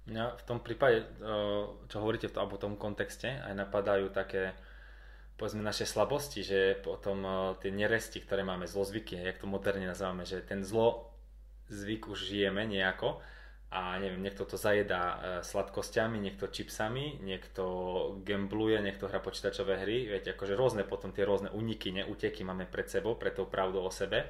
Mňa 0.06 0.38
v 0.38 0.42
tom 0.46 0.62
prípade, 0.62 1.02
čo 1.90 1.96
hovoríte 1.98 2.30
v 2.30 2.34
tom, 2.38 2.46
v 2.46 2.62
tom 2.62 2.74
kontexte, 2.78 3.42
aj 3.42 3.58
napadajú 3.58 4.14
také 4.14 4.54
povedzme 5.38 5.62
naše 5.62 5.86
slabosti, 5.86 6.42
že 6.42 6.78
potom 6.82 7.22
uh, 7.22 7.54
tie 7.62 7.70
neresti, 7.70 8.18
ktoré 8.18 8.42
máme, 8.42 8.66
zlozvyky, 8.66 9.14
jak 9.14 9.38
to 9.38 9.46
moderne 9.46 9.86
nazývame, 9.86 10.26
že 10.26 10.42
ten 10.42 10.66
zlo 10.66 11.07
zvyk 11.68 12.08
už 12.08 12.28
žijeme 12.28 12.64
nejako, 12.64 13.20
a 13.68 14.00
neviem, 14.00 14.24
niekto 14.24 14.48
to 14.48 14.56
zajedá 14.56 15.02
e, 15.04 15.16
sladkosťami, 15.44 16.16
niekto 16.16 16.48
čipsami, 16.48 17.20
niekto 17.20 17.64
gambluje, 18.24 18.80
niekto 18.80 19.12
hra 19.12 19.20
počítačové 19.20 19.84
hry, 19.84 20.08
viete, 20.08 20.32
akože 20.32 20.56
rôzne 20.56 20.88
potom 20.88 21.12
tie 21.12 21.28
rôzne 21.28 21.52
uniky, 21.52 21.92
neuteky 21.92 22.48
máme 22.48 22.64
pred 22.64 22.88
sebou, 22.88 23.20
pred 23.20 23.36
tou 23.36 23.44
pravdou 23.44 23.84
o 23.84 23.92
sebe. 23.92 24.24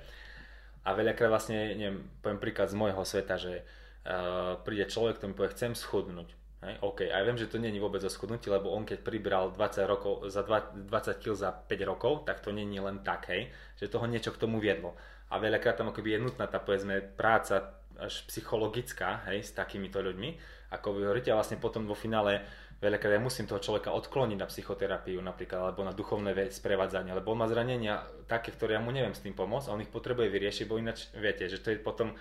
A 0.83 0.91
veľakrát 0.91 1.31
vlastne, 1.31 1.79
neviem, 1.79 2.03
poviem 2.19 2.43
príklad 2.43 2.67
z 2.67 2.79
môjho 2.83 3.03
sveta, 3.07 3.39
že 3.39 3.63
uh, 3.63 4.59
príde 4.67 4.91
človek, 4.91 5.21
ktorý 5.21 5.31
mi 5.31 5.37
povie, 5.37 5.55
chcem 5.55 5.73
schudnúť. 5.77 6.35
Hej, 6.59 6.75
OK, 6.83 7.07
a 7.07 7.23
ja 7.23 7.27
viem, 7.29 7.39
že 7.39 7.47
to 7.47 7.63
není 7.63 7.79
vôbec 7.79 8.03
o 8.03 8.11
schudnutí, 8.11 8.51
lebo 8.51 8.75
on 8.75 8.83
keď 8.83 9.07
pribral 9.07 9.55
20, 9.55 9.87
rokov, 9.87 10.27
za 10.27 10.43
20 10.43 11.23
kg 11.23 11.39
za 11.39 11.55
5 11.55 11.71
rokov, 11.87 12.27
tak 12.27 12.43
to 12.43 12.51
není 12.51 12.83
len 12.83 13.07
tak, 13.07 13.31
hej, 13.31 13.55
že 13.79 13.87
toho 13.87 14.11
niečo 14.11 14.35
k 14.35 14.43
tomu 14.43 14.59
viedlo. 14.59 14.99
A 15.29 15.35
veľakrát 15.37 15.77
tam 15.77 15.93
akoby 15.93 16.17
je 16.17 16.25
nutná 16.25 16.49
tá, 16.49 16.57
povedzme, 16.61 17.05
práca 17.05 17.79
až 17.99 18.25
psychologická, 18.31 19.27
hej, 19.29 19.43
s 19.43 19.53
takýmito 19.53 19.99
ľuďmi, 19.99 20.31
ako 20.73 20.95
vy 20.95 21.01
hovoríte, 21.05 21.35
a 21.35 21.39
vlastne 21.39 21.59
potom 21.59 21.85
vo 21.85 21.99
finále 21.99 22.47
veľakrát 22.79 23.19
ja 23.19 23.23
musím 23.23 23.51
toho 23.51 23.59
človeka 23.59 23.91
odkloniť 23.91 24.39
na 24.39 24.47
psychoterapiu 24.47 25.19
napríklad, 25.19 25.59
alebo 25.59 25.83
na 25.83 25.91
duchovné 25.91 26.31
sprevádzanie, 26.55 27.11
lebo 27.11 27.35
on 27.35 27.43
má 27.43 27.51
zranenia 27.51 28.07
také, 28.31 28.55
ktoré 28.55 28.79
ja 28.79 28.83
mu 28.83 28.95
neviem 28.95 29.13
s 29.13 29.25
tým 29.25 29.35
pomôcť 29.35 29.67
a 29.69 29.75
on 29.75 29.83
ich 29.83 29.91
potrebuje 29.91 30.31
vyriešiť, 30.31 30.65
bo 30.71 30.79
ináč 30.79 31.11
viete, 31.19 31.51
že 31.51 31.59
to 31.59 31.75
je 31.75 31.83
potom 31.83 32.15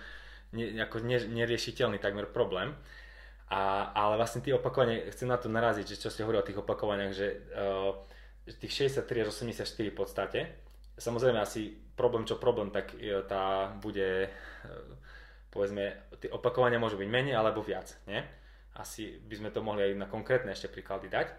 ne, 0.50 0.82
ako 0.82 1.06
ne, 1.06 1.22
neriešiteľný 1.22 2.02
takmer 2.02 2.26
problém. 2.26 2.74
A, 3.48 3.94
ale 3.96 4.20
vlastne 4.20 4.44
tie 4.44 4.52
opakovania, 4.52 5.08
chcem 5.08 5.30
na 5.30 5.40
to 5.40 5.48
naraziť, 5.48 5.86
že 5.88 6.00
čo 6.04 6.12
ste 6.12 6.20
hovorili 6.26 6.42
o 6.42 6.48
tých 6.52 6.60
opakovaniach, 6.60 7.12
že 7.16 7.48
uh, 7.56 7.96
tých 8.44 8.92
63 8.92 9.24
až 9.24 9.28
84 9.32 9.64
v 9.88 9.96
podstate, 9.96 10.40
samozrejme 11.00 11.40
asi 11.40 11.87
problém 11.98 12.22
čo 12.22 12.38
problém, 12.38 12.70
tak 12.70 12.94
uh, 12.94 13.26
tá 13.26 13.74
bude 13.82 14.30
uh, 14.30 14.94
povedzme, 15.50 15.96
tie 16.20 16.30
opakovania 16.30 16.78
môžu 16.78 17.00
byť 17.00 17.08
menej 17.08 17.34
alebo 17.34 17.64
viac, 17.64 17.96
nie? 18.06 18.20
Asi 18.78 19.18
by 19.18 19.34
sme 19.34 19.50
to 19.50 19.64
mohli 19.64 19.90
aj 19.90 19.98
na 19.98 20.06
konkrétne 20.06 20.54
ešte 20.54 20.70
príklady 20.70 21.10
dať. 21.10 21.34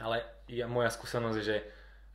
Ale 0.00 0.24
ja, 0.48 0.64
moja 0.64 0.88
skúsenosť 0.88 1.36
je, 1.38 1.44
že 1.44 1.56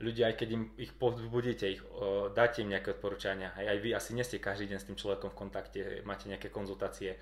ľudia, 0.01 0.31
aj 0.31 0.35
keď 0.41 0.49
im 0.55 0.63
ich 0.79 0.91
povzbudíte, 0.95 1.69
ich, 1.69 1.83
o, 1.85 2.31
dáte 2.33 2.63
im 2.63 2.71
nejaké 2.71 2.97
odporúčania, 2.97 3.53
aj, 3.53 3.65
aj 3.67 3.77
vy 3.83 3.89
asi 3.93 4.09
nie 4.15 4.25
ste 4.25 4.41
každý 4.41 4.73
deň 4.73 4.79
s 4.79 4.87
tým 4.89 4.97
človekom 4.97 5.29
v 5.31 5.39
kontakte, 5.39 5.79
máte 6.07 6.31
nejaké 6.31 6.49
konzultácie 6.49 7.19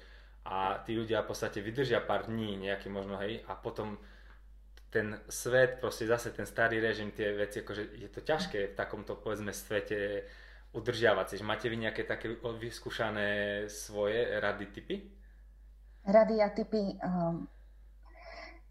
a 0.48 0.80
tí 0.88 0.96
ľudia 0.96 1.26
v 1.26 1.30
podstate 1.34 1.60
vydržia 1.60 2.00
pár 2.00 2.32
dní 2.32 2.56
nejaký 2.56 2.88
možno, 2.88 3.20
hej, 3.20 3.44
a 3.50 3.60
potom 3.60 4.00
ten 4.90 5.20
svet, 5.28 5.80
proste 5.80 6.08
zase 6.08 6.32
ten 6.32 6.46
starý 6.46 6.80
režim, 6.80 7.12
tie 7.12 7.36
veci, 7.36 7.60
akože 7.60 7.84
je 8.00 8.10
to 8.10 8.22
ťažké 8.24 8.72
v 8.72 8.78
takomto 8.78 9.20
povedzme 9.20 9.52
svete 9.52 10.24
udržiavať. 10.72 11.26
Čiže 11.36 11.48
máte 11.48 11.68
vy 11.68 11.78
nejaké 11.84 12.08
také 12.08 12.32
vyskúšané 12.32 13.64
svoje 13.68 14.40
rady, 14.40 14.66
typy? 14.72 14.96
Rady 16.08 16.36
a 16.40 16.50
typy 16.56 16.96
um, 17.04 17.48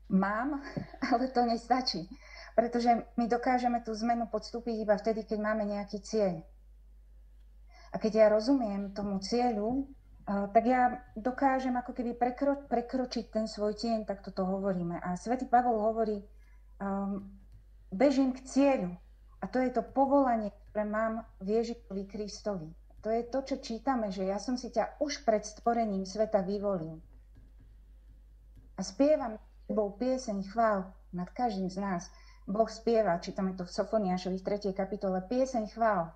mám, 0.08 0.62
ale 1.12 1.28
to 1.28 1.44
nestačí. 1.44 2.08
Pretože 2.56 3.04
my 3.20 3.28
dokážeme 3.28 3.84
tú 3.84 3.92
zmenu 3.92 4.32
podstúpiť 4.32 4.88
iba 4.88 4.96
vtedy, 4.96 5.28
keď 5.28 5.38
máme 5.44 5.68
nejaký 5.68 6.00
cieľ. 6.00 6.40
A 7.92 8.00
keď 8.00 8.12
ja 8.16 8.26
rozumiem 8.32 8.96
tomu 8.96 9.20
cieľu, 9.20 9.88
tak 10.26 10.66
ja 10.66 11.06
dokážem 11.14 11.78
ako 11.78 11.94
keby 11.94 12.18
prekro- 12.18 12.66
prekročiť 12.66 13.30
ten 13.30 13.46
svoj 13.46 13.78
tieň, 13.78 14.10
tak 14.10 14.26
toto 14.26 14.42
hovoríme. 14.42 14.98
A 14.98 15.14
svätý 15.14 15.46
Pavol 15.46 15.78
hovorí, 15.78 16.18
um, 16.82 17.22
bežím 17.94 18.34
k 18.34 18.42
cieľu. 18.42 18.90
A 19.38 19.46
to 19.46 19.62
je 19.62 19.70
to 19.70 19.86
povolanie, 19.86 20.50
ktoré 20.74 20.82
mám 20.82 21.22
v 21.38 21.62
Ježišovi 21.62 22.04
Kristovi. 22.10 22.68
To 23.06 23.14
je 23.14 23.22
to, 23.22 23.38
čo 23.46 23.56
čítame, 23.62 24.10
že 24.10 24.26
ja 24.26 24.42
som 24.42 24.58
si 24.58 24.66
ťa 24.74 24.98
už 24.98 25.22
pred 25.22 25.46
stvorením 25.46 26.02
sveta 26.02 26.42
vyvolil. 26.42 26.98
A 28.74 28.82
spievam 28.82 29.38
tebou 29.70 29.94
pieseň 29.94 30.42
chvál 30.50 30.90
nad 31.14 31.30
každým 31.30 31.70
z 31.70 31.78
nás. 31.78 32.10
Boh 32.50 32.66
spieva, 32.66 33.22
čítame 33.22 33.54
to 33.54 33.62
v 33.62 33.74
Sofoniášovi 33.78 34.42
v 34.42 34.46
3. 34.58 34.74
kapitole, 34.74 35.22
pieseň 35.22 35.70
chvál. 35.70 36.10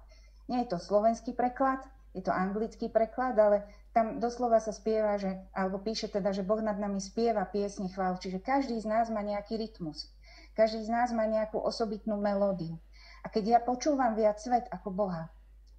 Nie 0.50 0.66
je 0.66 0.74
to 0.74 0.82
slovenský 0.82 1.30
preklad, 1.30 1.78
je 2.10 2.26
to 2.26 2.34
anglický 2.34 2.90
preklad, 2.90 3.38
ale 3.38 3.62
tam 3.90 4.22
doslova 4.22 4.62
sa 4.62 4.70
spieva, 4.70 5.18
že, 5.18 5.34
alebo 5.50 5.82
píše 5.82 6.06
teda, 6.06 6.30
že 6.30 6.46
Boh 6.46 6.62
nad 6.62 6.78
nami 6.78 7.02
spieva 7.02 7.42
piesne 7.42 7.90
chvál. 7.90 8.14
Čiže 8.22 8.38
každý 8.38 8.78
z 8.78 8.86
nás 8.86 9.10
má 9.10 9.18
nejaký 9.22 9.58
rytmus. 9.58 10.14
Každý 10.54 10.86
z 10.86 10.90
nás 10.90 11.10
má 11.10 11.26
nejakú 11.26 11.58
osobitnú 11.58 12.14
melódiu. 12.18 12.78
A 13.22 13.28
keď 13.28 13.44
ja 13.46 13.58
počúvam 13.58 14.14
viac 14.14 14.38
svet 14.38 14.70
ako 14.70 14.94
Boha, 14.94 15.26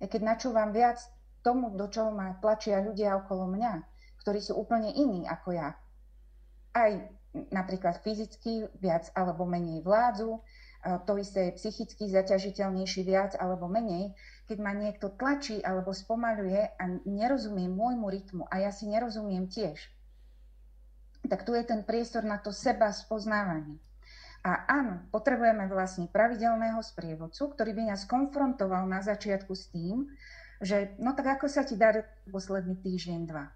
a 0.01 0.05
keď 0.09 0.21
načúvam 0.35 0.73
viac 0.73 0.99
tomu, 1.45 1.71
do 1.77 1.87
čoho 1.87 2.11
ma 2.11 2.35
tlačia 2.41 2.81
ľudia 2.81 3.15
okolo 3.21 3.47
mňa, 3.47 3.73
ktorí 4.25 4.39
sú 4.41 4.57
úplne 4.57 4.91
iní 4.91 5.25
ako 5.25 5.55
ja, 5.55 5.77
aj 6.75 7.05
napríklad 7.53 8.01
fyzicky 8.03 8.67
viac 8.81 9.07
alebo 9.15 9.47
menej 9.47 9.81
vládzu, 9.85 10.41
to 11.05 11.13
isté 11.21 11.53
je 11.53 11.57
psychicky 11.61 12.09
zaťažiteľnejší 12.09 13.01
viac 13.05 13.37
alebo 13.37 13.69
menej, 13.69 14.17
keď 14.51 14.59
ma 14.59 14.75
niekto 14.75 15.07
tlačí 15.15 15.63
alebo 15.63 15.95
spomaluje 15.95 16.75
a 16.75 16.83
nerozumie 17.07 17.71
môjmu 17.71 18.11
rytmu 18.11 18.43
a 18.51 18.59
ja 18.59 18.75
si 18.75 18.83
nerozumiem 18.83 19.47
tiež, 19.47 19.79
tak 21.23 21.47
tu 21.47 21.55
je 21.55 21.63
ten 21.63 21.87
priestor 21.87 22.27
na 22.27 22.35
to 22.35 22.51
seba 22.51 22.91
spoznávanie. 22.91 23.79
A 24.43 24.67
áno, 24.67 25.07
potrebujeme 25.07 25.71
vlastne 25.71 26.11
pravidelného 26.11 26.83
sprievodcu, 26.83 27.55
ktorý 27.55 27.71
by 27.79 27.95
nás 27.95 28.03
konfrontoval 28.03 28.91
na 28.91 28.99
začiatku 28.99 29.55
s 29.55 29.71
tým, 29.71 30.11
že 30.59 30.99
no 30.99 31.15
tak 31.15 31.39
ako 31.39 31.47
sa 31.47 31.63
ti 31.63 31.79
dá 31.79 31.95
posledný 32.27 32.75
týždeň, 32.83 33.19
dva. 33.31 33.47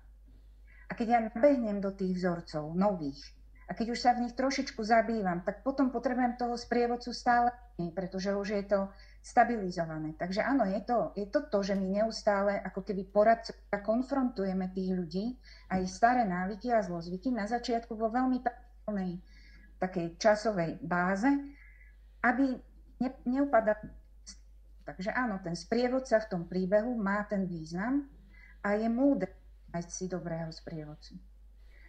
A 0.87 0.91
keď 0.95 1.07
ja 1.11 1.19
nabehnem 1.27 1.83
do 1.83 1.91
tých 1.91 2.15
vzorcov 2.15 2.71
nových, 2.71 3.19
a 3.65 3.73
keď 3.75 3.97
už 3.97 3.99
sa 3.99 4.13
v 4.15 4.29
nich 4.29 4.37
trošičku 4.37 4.79
zabývam, 4.79 5.41
tak 5.43 5.65
potom 5.65 5.89
potrebujem 5.89 6.37
toho 6.37 6.55
sprievodcu 6.55 7.11
stále, 7.11 7.49
pretože 7.97 8.31
už 8.31 8.47
je 8.61 8.63
to 8.63 8.79
stabilizované. 9.25 10.13
Takže 10.13 10.45
áno, 10.45 10.69
je 10.69 10.85
to, 10.85 11.09
je 11.17 11.25
to 11.25 11.49
to, 11.49 11.65
že 11.65 11.73
my 11.73 11.89
neustále 11.89 12.61
ako 12.61 12.85
keby 12.85 13.09
poradcovia 13.09 13.81
konfrontujeme 13.81 14.69
tých 14.69 14.93
ľudí, 14.93 15.25
aj 15.73 15.81
staré 15.89 16.29
návyky 16.29 16.69
a 16.69 16.85
zlozvyky 16.85 17.33
na 17.33 17.49
začiatku 17.49 17.97
vo 17.97 18.13
veľmi 18.13 18.45
pravidelnej 18.45 19.17
takej 19.81 20.21
časovej 20.21 20.77
báze, 20.85 21.25
aby 22.21 22.53
ne, 23.01 23.09
neupadali. 23.25 23.89
Takže 24.85 25.09
áno, 25.17 25.41
ten 25.41 25.57
sprievodca 25.57 26.21
v 26.21 26.29
tom 26.29 26.43
príbehu 26.45 26.93
má 26.93 27.25
ten 27.25 27.49
význam 27.49 28.05
a 28.61 28.77
je 28.77 28.85
múdre 28.85 29.33
nájsť 29.73 29.89
si 29.89 30.05
dobrého 30.05 30.53
sprievodcu. 30.53 31.17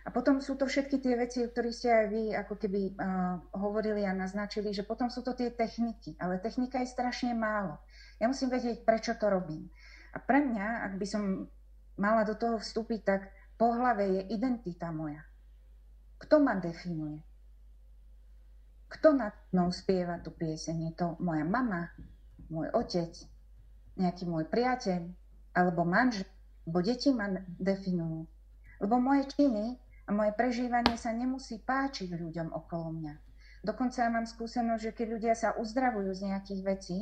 A 0.07 0.15
potom 0.15 0.39
sú 0.39 0.55
to 0.55 0.71
všetky 0.71 1.03
tie 1.03 1.19
veci, 1.19 1.43
o 1.43 1.51
ktorých 1.51 1.75
ste 1.75 1.91
aj 1.91 2.07
vy 2.15 2.23
ako 2.31 2.55
keby 2.55 2.95
uh, 2.95 3.43
hovorili 3.59 4.07
a 4.07 4.15
naznačili, 4.15 4.71
že 4.71 4.87
potom 4.87 5.11
sú 5.11 5.27
to 5.27 5.35
tie 5.35 5.51
techniky. 5.51 6.15
Ale 6.23 6.39
technika 6.39 6.79
je 6.79 6.95
strašne 6.95 7.35
málo. 7.35 7.83
Ja 8.23 8.31
musím 8.31 8.55
vedieť, 8.55 8.87
prečo 8.87 9.19
to 9.19 9.27
robím. 9.27 9.67
A 10.15 10.23
pre 10.23 10.47
mňa, 10.47 10.87
ak 10.87 10.93
by 10.95 11.07
som 11.11 11.51
mala 11.99 12.23
do 12.23 12.39
toho 12.39 12.63
vstúpiť, 12.63 13.01
tak 13.03 13.35
po 13.59 13.75
hlave 13.75 14.07
je 14.07 14.23
identita 14.31 14.95
moja. 14.95 15.27
Kto 16.23 16.39
ma 16.39 16.55
definuje? 16.55 17.19
Kto 18.87 19.11
nad 19.11 19.35
mnou 19.51 19.75
spieva 19.75 20.23
tú 20.23 20.31
pieseň? 20.31 20.77
Je 20.87 20.93
to 20.95 21.19
moja 21.19 21.43
mama, 21.43 21.91
môj 22.47 22.71
otec, 22.79 23.11
nejaký 23.99 24.23
môj 24.31 24.47
priateľ, 24.47 25.03
alebo 25.51 25.83
manžel, 25.83 26.31
alebo 26.63 26.79
deti 26.79 27.11
ma 27.11 27.27
definujú. 27.59 28.23
Lebo 28.79 28.95
moje 29.03 29.27
činy 29.35 29.83
a 30.07 30.11
moje 30.15 30.33
prežívanie 30.39 30.95
sa 30.95 31.11
nemusí 31.11 31.59
páčiť 31.59 32.15
ľuďom 32.15 32.55
okolo 32.55 32.95
mňa. 32.95 33.15
Dokonca 33.67 34.07
ja 34.07 34.11
mám 34.15 34.31
skúsenosť, 34.31 34.83
že 34.83 34.95
keď 34.95 35.07
ľudia 35.11 35.35
sa 35.35 35.59
uzdravujú 35.59 36.15
z 36.15 36.31
nejakých 36.31 36.63
vecí 36.63 36.99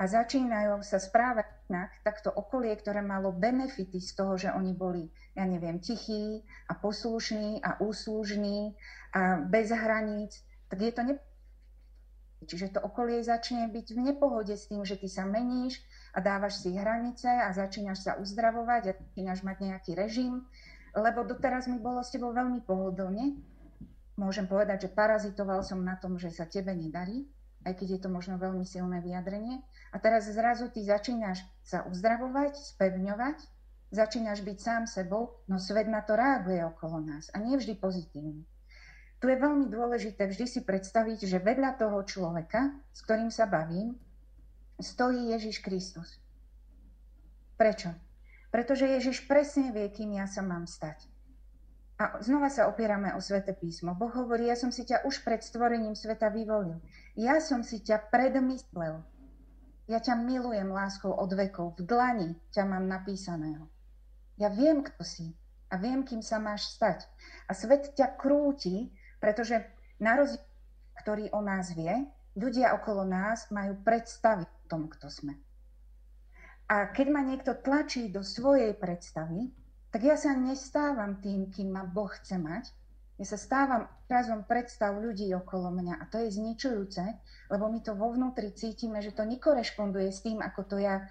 a 0.00 0.08
začínajú 0.08 0.80
sa 0.80 0.96
správať 0.96 1.44
inak, 1.68 1.92
tak 2.00 2.24
to 2.24 2.32
okolie, 2.32 2.72
ktoré 2.72 3.04
malo 3.04 3.36
benefity 3.36 4.00
z 4.00 4.16
toho, 4.16 4.40
že 4.40 4.48
oni 4.48 4.72
boli, 4.72 5.12
ja 5.36 5.44
neviem, 5.44 5.76
tichí 5.76 6.40
a 6.72 6.72
poslušní 6.72 7.60
a 7.60 7.76
úslužní 7.84 8.72
a 9.12 9.44
bez 9.44 9.68
hraníc, 9.68 10.40
tak 10.72 10.80
je 10.80 10.92
to 10.96 11.02
ne... 11.04 11.14
Čiže 12.40 12.72
to 12.72 12.80
okolie 12.80 13.20
začne 13.20 13.68
byť 13.68 13.86
v 13.92 14.00
nepohode 14.00 14.56
s 14.56 14.72
tým, 14.72 14.80
že 14.80 14.96
ty 14.96 15.12
sa 15.12 15.28
meníš 15.28 15.76
a 16.16 16.24
dávaš 16.24 16.64
si 16.64 16.72
hranice 16.72 17.28
a 17.28 17.52
začínaš 17.52 18.00
sa 18.00 18.16
uzdravovať 18.16 18.82
a 18.88 18.96
začínaš 18.96 19.44
mať 19.44 19.56
nejaký 19.68 19.92
režim, 19.92 20.48
lebo 20.94 21.22
doteraz 21.26 21.70
mi 21.70 21.78
bolo 21.78 22.02
s 22.02 22.10
tebou 22.10 22.34
veľmi 22.34 22.62
pohodlne. 22.66 23.38
Môžem 24.18 24.44
povedať, 24.44 24.88
že 24.88 24.94
parazitoval 24.94 25.64
som 25.64 25.80
na 25.80 25.96
tom, 25.96 26.20
že 26.20 26.28
sa 26.28 26.44
tebe 26.44 26.74
nedarí, 26.76 27.24
aj 27.64 27.76
keď 27.76 27.88
je 27.96 28.00
to 28.04 28.08
možno 28.12 28.36
veľmi 28.36 28.66
silné 28.66 29.00
vyjadrenie. 29.00 29.64
A 29.92 29.96
teraz 29.98 30.28
zrazu 30.28 30.68
ty 30.68 30.84
začínaš 30.84 31.40
sa 31.64 31.86
uzdravovať, 31.88 32.56
spevňovať, 32.76 33.38
začínaš 33.90 34.44
byť 34.44 34.58
sám 34.60 34.82
sebou, 34.86 35.40
no 35.50 35.58
svet 35.58 35.88
na 35.88 36.04
to 36.04 36.14
reaguje 36.14 36.62
okolo 36.62 37.00
nás 37.00 37.32
a 37.34 37.42
nie 37.42 37.56
vždy 37.56 37.74
pozitívne. 37.80 38.44
Tu 39.20 39.28
je 39.28 39.36
veľmi 39.36 39.68
dôležité 39.68 40.24
vždy 40.32 40.46
si 40.48 40.60
predstaviť, 40.64 41.28
že 41.28 41.44
vedľa 41.44 41.76
toho 41.76 42.00
človeka, 42.08 42.72
s 42.96 43.04
ktorým 43.04 43.28
sa 43.28 43.44
bavím, 43.44 43.92
stojí 44.80 45.36
Ježiš 45.36 45.60
Kristus. 45.60 46.16
Prečo? 47.60 47.92
Pretože 48.50 48.86
Ježiš 48.86 49.30
presne 49.30 49.70
vie, 49.70 49.86
kým 49.90 50.18
ja 50.18 50.26
sa 50.26 50.42
mám 50.42 50.66
stať. 50.66 51.06
A 52.00 52.18
znova 52.24 52.48
sa 52.48 52.66
opierame 52.66 53.12
o 53.12 53.20
Svete 53.20 53.52
písmo. 53.52 53.92
Boh 53.92 54.10
hovorí, 54.10 54.48
ja 54.48 54.56
som 54.56 54.72
si 54.72 54.88
ťa 54.88 55.04
už 55.04 55.20
pred 55.20 55.44
stvorením 55.44 55.92
sveta 55.92 56.32
vyvolil. 56.32 56.80
Ja 57.12 57.38
som 57.44 57.60
si 57.60 57.76
ťa 57.76 58.08
predmyslel. 58.08 59.04
Ja 59.84 59.98
ťa 60.00 60.16
milujem 60.16 60.72
láskou 60.72 61.12
od 61.12 61.28
vekov. 61.36 61.76
V 61.76 61.84
dlani 61.84 62.40
ťa 62.56 62.64
mám 62.64 62.88
napísaného. 62.88 63.68
Ja 64.40 64.48
viem, 64.48 64.80
kto 64.80 65.04
si 65.04 65.36
a 65.68 65.76
viem, 65.76 66.00
kým 66.02 66.24
sa 66.24 66.40
máš 66.40 66.72
stať. 66.72 67.04
A 67.46 67.52
svet 67.52 67.92
ťa 67.92 68.16
krúti, 68.16 68.88
pretože 69.20 69.60
na 70.00 70.16
rozdiel, 70.16 70.48
ktorý 71.04 71.28
o 71.36 71.44
nás 71.44 71.76
vie, 71.76 72.08
ľudia 72.32 72.72
okolo 72.80 73.04
nás 73.04 73.52
majú 73.52 73.76
predstavy 73.84 74.48
o 74.48 74.64
tom, 74.72 74.88
kto 74.88 75.12
sme. 75.12 75.36
A 76.70 76.86
keď 76.94 77.06
ma 77.10 77.26
niekto 77.26 77.58
tlačí 77.58 78.14
do 78.14 78.22
svojej 78.22 78.78
predstavy, 78.78 79.50
tak 79.90 80.06
ja 80.06 80.14
sa 80.14 80.38
nestávam 80.38 81.18
tým, 81.18 81.50
kým 81.50 81.74
ma 81.74 81.82
Boh 81.82 82.06
chce 82.06 82.38
mať. 82.38 82.70
Ja 83.18 83.26
sa 83.26 83.34
stávam 83.34 83.90
razom 84.06 84.46
predstav 84.46 84.94
ľudí 84.94 85.34
okolo 85.34 85.74
mňa 85.74 85.98
a 85.98 86.04
to 86.06 86.22
je 86.22 86.38
zničujúce, 86.38 87.04
lebo 87.50 87.66
my 87.68 87.82
to 87.82 87.98
vo 87.98 88.14
vnútri 88.14 88.54
cítime, 88.54 89.02
že 89.02 89.10
to 89.10 89.26
nekorešponduje 89.26 90.08
s 90.14 90.22
tým, 90.22 90.38
ako 90.38 90.60
to 90.62 90.76
ja 90.78 91.10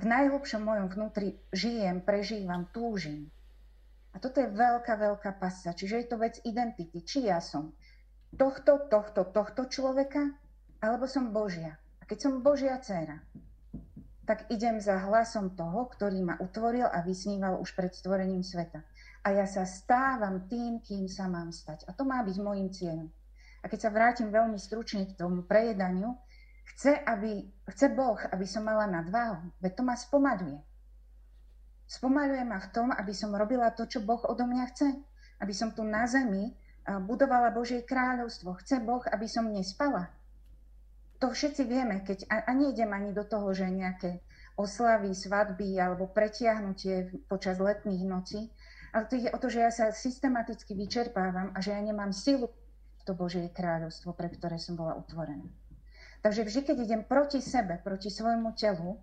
v 0.00 0.04
najhlbšom 0.08 0.64
mojom 0.64 0.88
vnútri 0.90 1.38
žijem, 1.52 2.00
prežívam, 2.00 2.66
túžim. 2.72 3.28
A 4.10 4.18
toto 4.18 4.40
je 4.40 4.48
veľká, 4.48 4.96
veľká 4.96 5.36
pasa. 5.38 5.76
Čiže 5.76 5.94
je 6.02 6.06
to 6.08 6.16
vec 6.16 6.40
identity. 6.42 7.04
Či 7.04 7.28
ja 7.28 7.38
som 7.38 7.76
tohto, 8.34 8.88
tohto, 8.90 9.28
tohto 9.28 9.68
človeka, 9.68 10.34
alebo 10.82 11.04
som 11.06 11.30
Božia. 11.30 11.78
A 12.02 12.08
keď 12.08 12.18
som 12.26 12.42
Božia 12.42 12.80
dcéra, 12.80 13.22
tak 14.24 14.48
idem 14.48 14.80
za 14.80 14.96
hlasom 15.04 15.52
toho, 15.52 15.84
ktorý 15.92 16.24
ma 16.24 16.34
utvoril 16.40 16.88
a 16.88 17.04
vysníval 17.04 17.60
už 17.60 17.76
pred 17.76 17.92
stvorením 17.92 18.40
sveta. 18.40 18.80
A 19.24 19.32
ja 19.32 19.48
sa 19.48 19.64
stávam 19.64 20.48
tým, 20.48 20.80
kým 20.80 21.08
sa 21.08 21.28
mám 21.28 21.52
stať. 21.52 21.84
A 21.88 21.96
to 21.96 22.04
má 22.04 22.20
byť 22.24 22.36
môjim 22.40 22.68
cieľom. 22.72 23.08
A 23.64 23.68
keď 23.68 23.88
sa 23.88 23.90
vrátim 23.92 24.28
veľmi 24.28 24.60
stručne 24.60 25.08
k 25.08 25.16
tomu 25.16 25.44
prejedaniu, 25.44 26.16
chce, 26.76 27.00
aby, 27.04 27.48
chce 27.72 27.92
Boh, 27.96 28.20
aby 28.32 28.44
som 28.44 28.64
mala 28.64 28.84
nadváhu, 28.84 29.48
veď 29.64 29.72
to 29.80 29.82
ma 29.84 29.96
spomaluje. 29.96 30.60
Spomaluje 31.88 32.44
ma 32.44 32.60
v 32.60 32.68
tom, 32.72 32.88
aby 32.92 33.12
som 33.16 33.32
robila 33.32 33.72
to, 33.72 33.88
čo 33.88 34.04
Boh 34.04 34.20
odo 34.28 34.44
mňa 34.44 34.64
chce. 34.72 34.88
Aby 35.40 35.52
som 35.52 35.72
tu 35.72 35.84
na 35.84 36.04
zemi 36.08 36.52
budovala 36.84 37.52
Božie 37.52 37.84
kráľovstvo. 37.84 38.56
Chce 38.60 38.80
Boh, 38.84 39.04
aby 39.08 39.24
som 39.28 39.48
nespala 39.48 40.12
to 41.24 41.32
všetci 41.32 41.64
vieme, 41.64 42.04
keď, 42.04 42.28
a, 42.28 42.36
a 42.44 42.50
nejdem 42.52 42.92
ani 42.92 43.16
do 43.16 43.24
toho, 43.24 43.56
že 43.56 43.64
nejaké 43.64 44.20
oslavy, 44.60 45.16
svadby 45.16 45.72
alebo 45.80 46.04
pretiahnutie 46.04 47.24
počas 47.32 47.56
letných 47.56 48.04
nocí, 48.04 48.52
ale 48.92 49.08
to 49.08 49.16
je 49.16 49.32
o 49.32 49.38
to, 49.40 49.48
že 49.48 49.64
ja 49.64 49.72
sa 49.72 49.88
systematicky 49.88 50.76
vyčerpávam 50.76 51.56
a 51.56 51.64
že 51.64 51.72
ja 51.72 51.80
nemám 51.80 52.12
silu 52.12 52.52
to 53.08 53.16
Božie 53.16 53.48
kráľovstvo, 53.48 54.12
pre 54.12 54.28
ktoré 54.28 54.60
som 54.60 54.76
bola 54.76 55.00
utvorená. 55.00 55.48
Takže 56.20 56.44
vždy, 56.44 56.60
keď 56.60 56.76
idem 56.84 57.02
proti 57.08 57.40
sebe, 57.40 57.80
proti 57.80 58.12
svojmu 58.12 58.52
telu, 58.52 59.00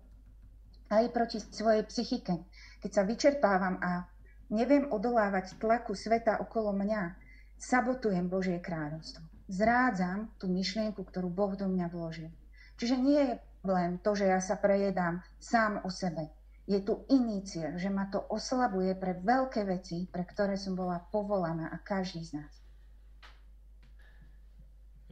aj 0.94 1.10
proti 1.10 1.42
svojej 1.42 1.82
psychike, 1.90 2.38
keď 2.86 2.90
sa 2.94 3.02
vyčerpávam 3.02 3.82
a 3.82 4.06
neviem 4.46 4.86
odolávať 4.94 5.58
tlaku 5.58 5.98
sveta 5.98 6.38
okolo 6.38 6.70
mňa, 6.70 7.18
sabotujem 7.58 8.30
Božie 8.30 8.62
kráľovstvo 8.62 9.31
zrádzam 9.48 10.30
tú 10.38 10.50
myšlienku, 10.50 11.02
ktorú 11.02 11.30
Boh 11.30 11.54
do 11.56 11.66
mňa 11.66 11.86
vložil. 11.90 12.30
Čiže 12.76 12.96
nie 12.98 13.20
je 13.20 13.34
len 13.62 13.98
to, 14.02 14.18
že 14.18 14.26
ja 14.26 14.42
sa 14.42 14.58
prejedám 14.58 15.22
sám 15.38 15.82
o 15.86 15.90
sebe. 15.90 16.30
Je 16.66 16.78
tu 16.82 17.02
iný 17.10 17.42
cieľ, 17.42 17.74
že 17.78 17.90
ma 17.90 18.06
to 18.06 18.22
oslabuje 18.30 18.94
pre 18.94 19.18
veľké 19.18 19.66
veci, 19.66 20.06
pre 20.06 20.22
ktoré 20.22 20.54
som 20.54 20.78
bola 20.78 21.02
povolaná 21.10 21.70
a 21.70 21.78
každý 21.82 22.22
z 22.22 22.38
nás. 22.38 22.52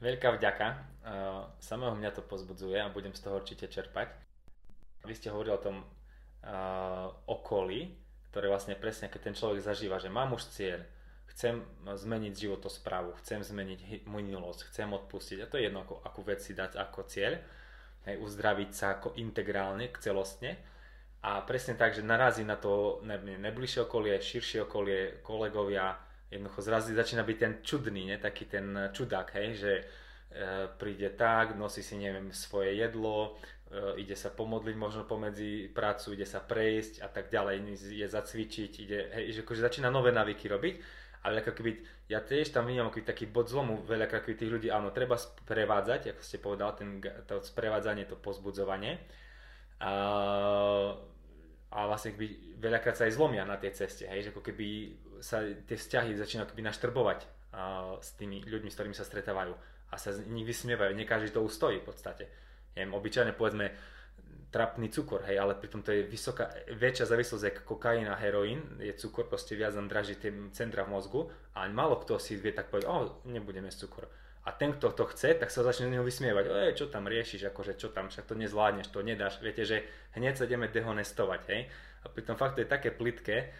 Veľká 0.00 0.32
vďaka. 0.38 0.66
Uh, 1.00 1.48
samého 1.60 1.92
mňa 1.96 2.10
to 2.16 2.22
pozbudzuje 2.24 2.76
a 2.80 2.92
budem 2.92 3.12
z 3.12 3.20
toho 3.20 3.36
určite 3.36 3.68
čerpať. 3.68 4.08
Vy 5.04 5.14
ste 5.16 5.32
hovorili 5.32 5.56
o 5.56 5.64
tom 5.64 5.76
uh, 5.80 7.08
okolí, 7.28 7.98
ktoré 8.30 8.46
vlastne 8.48 8.78
presne, 8.78 9.10
keď 9.10 9.20
ten 9.30 9.36
človek 9.36 9.60
zažíva, 9.60 9.98
že 9.98 10.12
mám 10.12 10.32
už 10.32 10.48
cieľ, 10.54 10.86
chcem 11.40 11.64
zmeniť 11.88 12.36
životosprávu, 12.36 13.16
chcem 13.24 13.40
zmeniť 13.40 14.04
minulosť, 14.04 14.68
chcem 14.68 14.92
odpustiť. 14.92 15.40
A 15.40 15.48
to 15.48 15.56
je 15.56 15.72
jedno, 15.72 15.88
ako, 15.88 16.04
akú 16.04 16.20
vec 16.20 16.44
si 16.44 16.52
dať 16.52 16.76
ako 16.76 17.08
cieľ. 17.08 17.40
Hej, 18.04 18.20
uzdraviť 18.20 18.70
sa 18.76 19.00
ako 19.00 19.16
integrálne, 19.16 19.88
celostne. 20.04 20.60
A 21.24 21.40
presne 21.40 21.80
tak, 21.80 21.96
že 21.96 22.04
narazí 22.04 22.44
na 22.44 22.60
to 22.60 23.00
najbližšie 23.08 23.88
okolie, 23.88 24.20
širšie 24.20 24.68
okolie, 24.68 25.24
kolegovia, 25.24 25.96
jednoducho 26.28 26.60
zrazu 26.60 26.92
začína 26.92 27.24
byť 27.24 27.38
ten 27.40 27.52
čudný, 27.64 28.12
ne? 28.12 28.20
taký 28.20 28.44
ten 28.44 28.92
čudák, 28.92 29.32
hej, 29.36 29.48
že 29.56 29.72
e, 29.80 29.84
príde 30.76 31.12
tak, 31.12 31.56
nosí 31.60 31.84
si, 31.84 32.00
neviem, 32.00 32.32
svoje 32.32 32.72
jedlo, 32.80 33.36
e, 33.68 34.00
ide 34.00 34.16
sa 34.16 34.32
pomodliť 34.32 34.76
možno 34.80 35.04
pomedzi 35.04 35.68
prácu, 35.68 36.16
ide 36.16 36.24
sa 36.24 36.40
prejsť 36.40 37.04
a 37.04 37.08
tak 37.12 37.28
ďalej, 37.28 37.68
ide 37.68 38.08
zacvičiť, 38.08 38.72
ide, 38.80 39.00
hej, 39.20 39.24
že 39.36 39.40
akože 39.44 39.60
začína 39.60 39.92
nové 39.92 40.16
návyky 40.16 40.48
robiť 40.48 40.99
ale 41.20 41.44
ako 41.44 41.52
keby, 41.52 41.70
ja 42.08 42.24
tiež 42.24 42.48
tam 42.52 42.64
vidím 42.64 42.88
ako 42.88 43.04
taký 43.04 43.28
bod 43.28 43.52
zlomu, 43.52 43.84
veľa 43.84 44.08
keby 44.08 44.40
tých 44.40 44.52
ľudí, 44.52 44.68
áno, 44.72 44.88
treba 44.88 45.20
sprevádzať, 45.20 46.16
ako 46.16 46.22
ste 46.24 46.38
povedal, 46.40 46.72
ten, 46.72 47.00
to 47.28 47.44
sprevádzanie, 47.44 48.08
to 48.08 48.16
pozbudzovanie. 48.16 48.96
A, 49.80 49.92
a 51.72 51.78
vlastne 51.84 52.16
keby, 52.16 52.56
veľakrát 52.56 52.96
sa 52.96 53.04
aj 53.04 53.16
zlomia 53.16 53.44
na 53.44 53.60
tej 53.60 53.76
ceste, 53.76 54.08
hej, 54.08 54.28
že 54.28 54.32
ako 54.32 54.40
keby 54.40 54.96
sa 55.20 55.44
tie 55.44 55.76
vzťahy 55.76 56.16
začínajú 56.16 56.56
keby 56.56 56.64
naštrbovať 56.72 57.20
a, 57.52 57.96
s 58.00 58.16
tými 58.16 58.40
ľuďmi, 58.48 58.72
s 58.72 58.76
ktorými 58.80 58.96
sa 58.96 59.04
stretávajú 59.04 59.52
a 59.90 59.94
sa 59.98 60.14
z 60.14 60.24
nich 60.30 60.46
vysmievajú, 60.46 60.96
nie 60.96 61.04
každý 61.04 61.34
to 61.34 61.44
ustojí 61.44 61.82
v 61.82 61.88
podstate. 61.90 62.24
Neviem, 62.78 62.94
obyčajne 62.94 63.34
povedzme, 63.34 63.74
trapný 64.50 64.90
cukor, 64.90 65.22
hej, 65.30 65.38
ale 65.38 65.54
pritom 65.54 65.78
to 65.78 65.94
je 65.94 66.02
vysoká, 66.02 66.50
väčšia 66.74 67.06
závislosť 67.06 67.44
ako 67.54 67.62
kokain 67.78 68.10
a 68.10 68.18
heroín, 68.18 68.82
je 68.82 68.90
cukor, 68.98 69.30
proste 69.30 69.54
viac 69.54 69.78
nám 69.78 69.86
draží 69.86 70.18
tie 70.18 70.34
centra 70.50 70.82
v 70.82 70.90
mozgu. 70.90 71.30
A 71.54 71.70
málo 71.70 72.02
kto 72.02 72.18
si 72.18 72.34
vie 72.34 72.50
tak 72.50 72.66
povedať, 72.66 72.90
o, 72.90 73.22
nebudeme 73.30 73.70
z 73.70 73.86
cukor. 73.86 74.10
A 74.42 74.50
ten, 74.50 74.74
kto 74.74 74.90
to 74.90 75.06
chce, 75.14 75.38
tak 75.38 75.54
sa 75.54 75.62
začne 75.62 75.86
z 75.86 75.92
neho 75.94 76.02
vysmievať, 76.02 76.44
ej, 76.50 76.74
čo 76.74 76.90
tam 76.90 77.06
riešiš, 77.06 77.46
akože 77.54 77.78
čo 77.78 77.94
tam, 77.94 78.10
však 78.10 78.26
to 78.26 78.34
nezvládneš, 78.34 78.90
to 78.90 79.06
nedáš, 79.06 79.38
viete, 79.38 79.62
že 79.62 79.86
hneď 80.18 80.34
sa 80.34 80.50
ideme 80.50 80.66
dehonestovať, 80.66 81.40
hej. 81.54 81.70
A 82.02 82.10
pritom 82.10 82.34
fakt 82.34 82.58
to 82.58 82.64
je 82.64 82.68
také 82.72 82.90
plitké, 82.90 83.52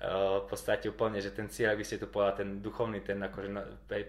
uh, 0.00 0.40
v 0.40 0.46
podstate 0.46 0.86
úplne, 0.88 1.18
že 1.18 1.34
ten 1.34 1.50
cieľ, 1.50 1.74
ak 1.74 1.82
by 1.82 1.84
ste 1.84 1.98
tu 1.98 2.06
povedali, 2.06 2.40
ten 2.40 2.50
duchovný, 2.62 3.02
ten 3.02 3.18
akože 3.18 3.50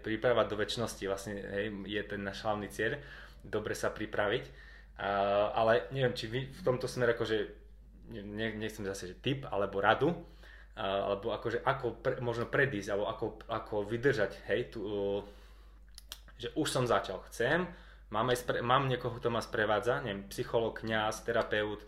príprava 0.06 0.45
do 0.45 0.54
väčšnosti 0.54 1.04
vlastne 1.10 1.34
hej, 1.41 1.65
je 1.89 2.02
ten 2.06 2.21
náš 2.21 2.45
hlavný 2.45 2.69
cieľ, 2.69 3.02
dobre 3.41 3.73
sa 3.73 3.89
pripraviť 3.89 4.69
Uh, 4.99 5.47
ale 5.55 5.88
neviem, 5.95 6.12
či 6.12 6.27
vy 6.27 6.51
v 6.51 6.59
tomto 6.59 6.83
smere 6.83 7.15
akože, 7.15 7.38
ne, 8.19 8.51
nechcem 8.59 8.83
zase, 8.83 9.15
že 9.15 9.15
tip 9.15 9.47
alebo 9.47 9.79
radu, 9.79 10.12
uh, 10.12 10.19
alebo 10.75 11.31
akože 11.31 11.63
ako 11.63 12.03
pre, 12.03 12.19
možno 12.19 12.51
predísť, 12.51 12.89
alebo 12.91 13.07
ako, 13.07 13.25
ako 13.47 13.75
vydržať, 13.88 14.43
hej, 14.51 14.75
tu, 14.75 14.83
uh, 14.83 15.23
že 16.35 16.51
už 16.51 16.67
som 16.67 16.83
začal, 16.83 17.23
chcem, 17.31 17.63
mám, 18.12 18.27
aj 18.27 18.43
spre, 18.43 18.59
mám 18.59 18.91
niekoho, 18.91 19.15
kto 19.23 19.31
ma 19.31 19.39
sprevádza, 19.39 20.03
neviem, 20.03 20.27
psycholog, 20.27 20.75
kňaz, 20.75 21.23
terapeut, 21.23 21.79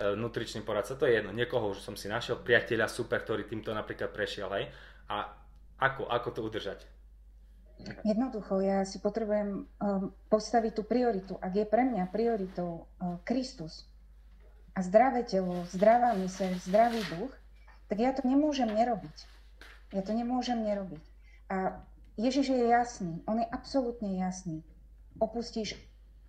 nutričný 0.00 0.64
poradca, 0.64 0.96
to 0.96 1.04
je 1.04 1.18
jedno, 1.20 1.34
niekoho 1.34 1.72
už 1.72 1.82
som 1.82 1.96
si 1.98 2.08
našiel, 2.08 2.40
priateľa 2.40 2.88
super, 2.88 3.20
ktorý 3.20 3.44
týmto 3.44 3.72
napríklad 3.72 4.12
prešiel, 4.12 4.48
hej, 4.52 4.68
a 5.08 5.32
ako, 5.80 6.08
ako 6.12 6.28
to 6.32 6.40
udržať? 6.44 6.84
Jednoducho, 8.04 8.60
ja 8.64 8.84
si 8.84 9.00
potrebujem 9.00 9.64
um, 9.64 10.12
postaviť 10.32 10.72
tú 10.72 10.82
prioritu. 10.84 11.36
Ak 11.40 11.52
je 11.56 11.66
pre 11.68 11.84
mňa 11.84 12.08
prioritou 12.08 12.86
uh, 12.86 13.20
Kristus 13.24 13.88
a 14.72 14.80
zdravé 14.80 15.24
telo, 15.26 15.64
zdravá 15.68 16.16
myseľ, 16.16 16.60
zdravý 16.64 17.02
duch, 17.12 17.32
tak 17.90 17.98
ja 18.00 18.14
to 18.14 18.22
nemôžem 18.24 18.70
nerobiť. 18.70 19.16
Ja 19.90 20.00
to 20.06 20.14
nemôžem 20.14 20.62
nerobiť. 20.62 21.02
A 21.50 21.82
Ježiš 22.14 22.54
je 22.54 22.70
jasný, 22.70 23.24
on 23.26 23.42
je 23.42 23.48
absolútne 23.50 24.14
jasný. 24.20 24.62
Opustíš 25.18 25.74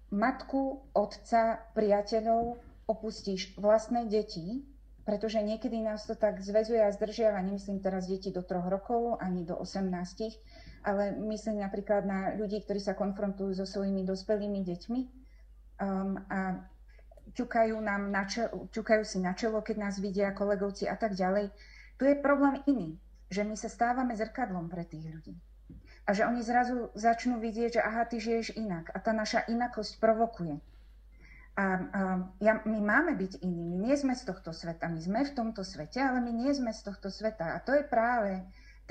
matku, 0.09 0.81
otca, 0.91 1.61
priateľov, 1.77 2.59
opustíš 2.89 3.55
vlastné 3.55 4.09
deti, 4.09 4.65
pretože 5.07 5.41
niekedy 5.41 5.81
nás 5.81 6.05
to 6.05 6.13
tak 6.13 6.43
zväzuje 6.43 6.81
a 6.83 6.93
zdržiava, 6.93 7.41
nemyslím 7.41 7.79
teraz 7.79 8.05
deti 8.05 8.29
do 8.29 8.43
troch 8.43 8.67
rokov, 8.67 9.17
ani 9.19 9.47
do 9.47 9.57
18, 9.57 9.87
ale 10.81 11.15
myslím 11.31 11.61
napríklad 11.61 12.05
na 12.05 12.33
ľudí, 12.37 12.61
ktorí 12.61 12.81
sa 12.81 12.97
konfrontujú 12.97 13.53
so 13.53 13.65
svojimi 13.65 14.05
dospelými 14.05 14.61
deťmi 14.65 15.01
um, 15.81 16.17
a 16.29 16.61
ťukajú, 17.33 17.75
nám 17.79 18.11
na 18.11 18.27
čelo, 18.27 18.67
ťukajú 18.69 19.03
si 19.07 19.17
na 19.23 19.33
čelo, 19.33 19.63
keď 19.63 19.75
nás 19.77 19.95
vidia 20.01 20.35
kolegovci 20.35 20.89
a 20.89 20.97
tak 20.99 21.15
ďalej. 21.15 21.49
Tu 21.95 22.03
je 22.09 22.15
problém 22.17 22.59
iný, 22.67 22.97
že 23.31 23.47
my 23.47 23.55
sa 23.55 23.71
stávame 23.71 24.17
zrkadlom 24.17 24.67
pre 24.67 24.83
tých 24.83 25.07
ľudí. 25.07 25.35
A 26.09 26.17
že 26.17 26.25
oni 26.25 26.41
zrazu 26.41 26.89
začnú 26.97 27.37
vidieť, 27.37 27.79
že 27.79 27.81
aha, 27.81 28.09
ty 28.09 28.17
žiješ 28.17 28.57
inak. 28.57 28.89
A 28.91 28.97
tá 28.99 29.13
naša 29.13 29.45
inakosť 29.47 30.01
provokuje. 30.01 30.59
A, 31.55 31.63
a 31.63 31.67
ja, 32.41 32.59
my 32.65 32.79
máme 32.81 33.13
byť 33.15 33.45
iní. 33.45 33.63
My 33.69 33.77
nie 33.77 33.95
sme 33.95 34.17
z 34.17 34.25
tohto 34.27 34.49
sveta. 34.51 34.89
My 34.89 34.97
sme 34.97 35.21
v 35.23 35.35
tomto 35.35 35.61
svete, 35.61 36.01
ale 36.01 36.19
my 36.19 36.31
nie 36.33 36.51
sme 36.51 36.73
z 36.73 36.81
tohto 36.83 37.13
sveta. 37.13 37.53
A 37.53 37.61
to 37.61 37.77
je 37.77 37.85
práve 37.85 38.41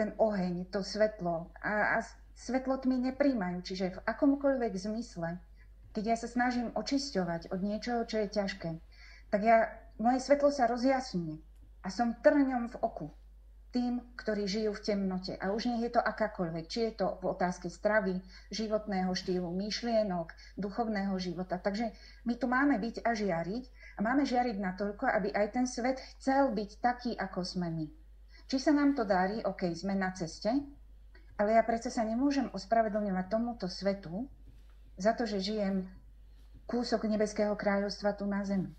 ten 0.00 0.16
oheň, 0.16 0.72
to 0.72 0.80
svetlo. 0.80 1.52
A, 1.60 2.00
a 2.00 2.06
svetlo 2.32 2.80
tmy 2.80 3.12
nepríjmajú. 3.12 3.60
Čiže 3.60 4.00
v 4.00 4.04
akomkoľvek 4.08 4.72
zmysle, 4.72 5.36
keď 5.92 6.04
ja 6.08 6.16
sa 6.16 6.28
snažím 6.32 6.72
očisťovať 6.72 7.52
od 7.52 7.60
niečoho, 7.60 8.08
čo 8.08 8.24
je 8.24 8.32
ťažké, 8.32 8.70
tak 9.28 9.40
ja, 9.44 9.68
moje 10.00 10.24
svetlo 10.24 10.48
sa 10.48 10.64
rozjasňuje 10.72 11.36
a 11.84 11.88
som 11.92 12.16
trňom 12.16 12.72
v 12.72 12.76
oku 12.80 13.12
tým, 13.70 14.02
ktorí 14.18 14.50
žijú 14.50 14.74
v 14.74 14.82
temnote. 14.82 15.38
A 15.38 15.54
už 15.54 15.70
nie 15.70 15.86
je 15.86 15.94
to 15.94 16.02
akákoľvek, 16.02 16.64
či 16.66 16.90
je 16.90 16.92
to 17.04 17.22
v 17.22 17.30
otázke 17.30 17.70
stravy, 17.70 18.18
životného 18.50 19.14
štýlu, 19.14 19.46
myšlienok, 19.54 20.34
duchovného 20.58 21.14
života. 21.22 21.54
Takže 21.60 21.94
my 22.26 22.34
tu 22.34 22.50
máme 22.50 22.82
byť 22.82 23.06
a 23.06 23.14
žiariť 23.14 23.64
a 23.94 24.00
máme 24.02 24.26
žiariť 24.26 24.56
natoľko, 24.58 25.06
aby 25.06 25.30
aj 25.30 25.46
ten 25.54 25.66
svet 25.70 26.02
chcel 26.18 26.50
byť 26.50 26.70
taký, 26.82 27.14
ako 27.14 27.46
sme 27.46 27.70
my. 27.70 27.99
Či 28.50 28.58
sa 28.58 28.74
nám 28.74 28.98
to 28.98 29.06
darí, 29.06 29.38
OK, 29.46 29.70
sme 29.78 29.94
na 29.94 30.10
ceste, 30.10 30.50
ale 31.38 31.54
ja 31.54 31.62
predsa 31.62 31.86
sa 31.86 32.02
nemôžem 32.02 32.50
ospravedlňovať 32.50 33.26
tomuto 33.30 33.70
svetu 33.70 34.26
za 34.98 35.14
to, 35.14 35.22
že 35.22 35.38
žijem 35.38 35.86
kúsok 36.66 37.06
nebeského 37.06 37.54
kráľovstva 37.54 38.18
tu 38.18 38.26
na 38.26 38.42
zemi. 38.42 38.74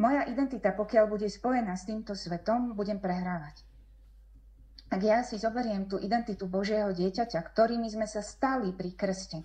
Moja 0.00 0.24
identita, 0.24 0.72
pokiaľ 0.72 1.04
bude 1.06 1.28
spojená 1.28 1.76
s 1.76 1.84
týmto 1.84 2.16
svetom, 2.16 2.72
budem 2.72 2.96
prehrávať. 2.96 3.60
Ak 4.88 5.00
ja 5.04 5.20
si 5.20 5.36
zoberiem 5.36 5.84
tú 5.84 6.00
identitu 6.00 6.48
Božieho 6.48 6.90
dieťaťa, 6.90 7.44
ktorými 7.44 7.86
sme 7.92 8.08
sa 8.08 8.24
stali 8.24 8.72
pri 8.72 8.96
krste, 8.96 9.44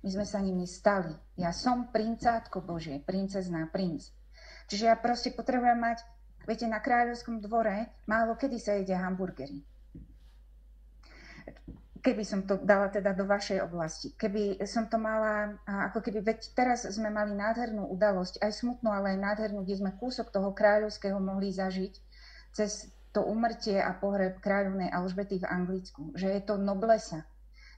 my 0.00 0.08
sme 0.08 0.24
sa 0.24 0.40
nimi 0.40 0.64
stali. 0.64 1.12
Ja 1.36 1.52
som 1.52 1.92
princátko 1.92 2.64
Božie, 2.64 3.04
princezná, 3.04 3.68
princ. 3.68 4.08
Čiže 4.68 4.88
ja 4.88 4.96
proste 4.96 5.32
potrebujem 5.32 5.76
mať, 5.76 6.04
viete, 6.46 6.66
na 6.68 6.80
kráľovskom 6.80 7.40
dvore 7.40 7.90
málo 8.08 8.36
kedy 8.36 8.56
sa 8.60 8.76
jedia 8.76 9.00
hamburgery. 9.00 9.64
Keby 12.04 12.20
som 12.20 12.44
to 12.44 12.60
dala 12.60 12.92
teda 12.92 13.16
do 13.16 13.24
vašej 13.24 13.64
oblasti. 13.64 14.12
Keby 14.12 14.60
som 14.68 14.92
to 14.92 15.00
mala, 15.00 15.56
ako 15.64 16.04
keby, 16.04 16.20
veď 16.20 16.52
teraz 16.52 16.84
sme 16.84 17.08
mali 17.08 17.32
nádhernú 17.32 17.88
udalosť, 17.88 18.44
aj 18.44 18.52
smutnú, 18.60 18.92
ale 18.92 19.16
aj 19.16 19.24
nádhernú, 19.24 19.64
kde 19.64 19.80
sme 19.80 19.96
kúsok 19.96 20.28
toho 20.28 20.52
kráľovského 20.52 21.16
mohli 21.16 21.48
zažiť 21.48 21.94
cez 22.52 22.92
to 23.14 23.22
umrtie 23.22 23.78
a 23.78 23.94
pohreb 23.94 24.42
kráľovnej 24.42 24.90
Alžbety 24.90 25.38
v 25.38 25.46
Anglicku, 25.46 26.12
že 26.18 26.28
je 26.34 26.42
to 26.42 26.58
noblesa, 26.58 27.22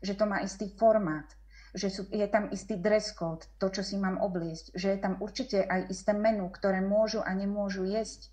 že 0.00 0.16
to 0.16 0.24
má 0.24 0.40
istý 0.40 0.72
formát, 0.74 1.28
že 1.76 1.92
sú, 1.92 2.08
je 2.08 2.24
tam 2.24 2.48
istý 2.48 2.80
dress 2.80 3.12
code, 3.12 3.44
to, 3.60 3.68
čo 3.68 3.84
si 3.84 4.00
mám 4.00 4.16
obliesť, 4.16 4.72
že 4.72 4.96
je 4.96 4.98
tam 4.98 5.20
určite 5.20 5.60
aj 5.60 5.92
isté 5.92 6.16
menu, 6.16 6.48
ktoré 6.48 6.80
môžu 6.80 7.20
a 7.20 7.36
nemôžu 7.36 7.84
jesť, 7.84 8.32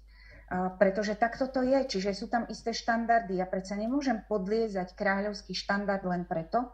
pretože 0.78 1.18
takto 1.18 1.50
to 1.50 1.66
je, 1.66 1.98
čiže 1.98 2.14
sú 2.14 2.26
tam 2.30 2.46
isté 2.46 2.76
štandardy. 2.76 3.42
Ja 3.42 3.50
predsa 3.50 3.74
nemôžem 3.74 4.22
podliezať 4.30 4.94
kráľovský 4.94 5.58
štandard 5.58 6.06
len 6.06 6.30
preto, 6.30 6.70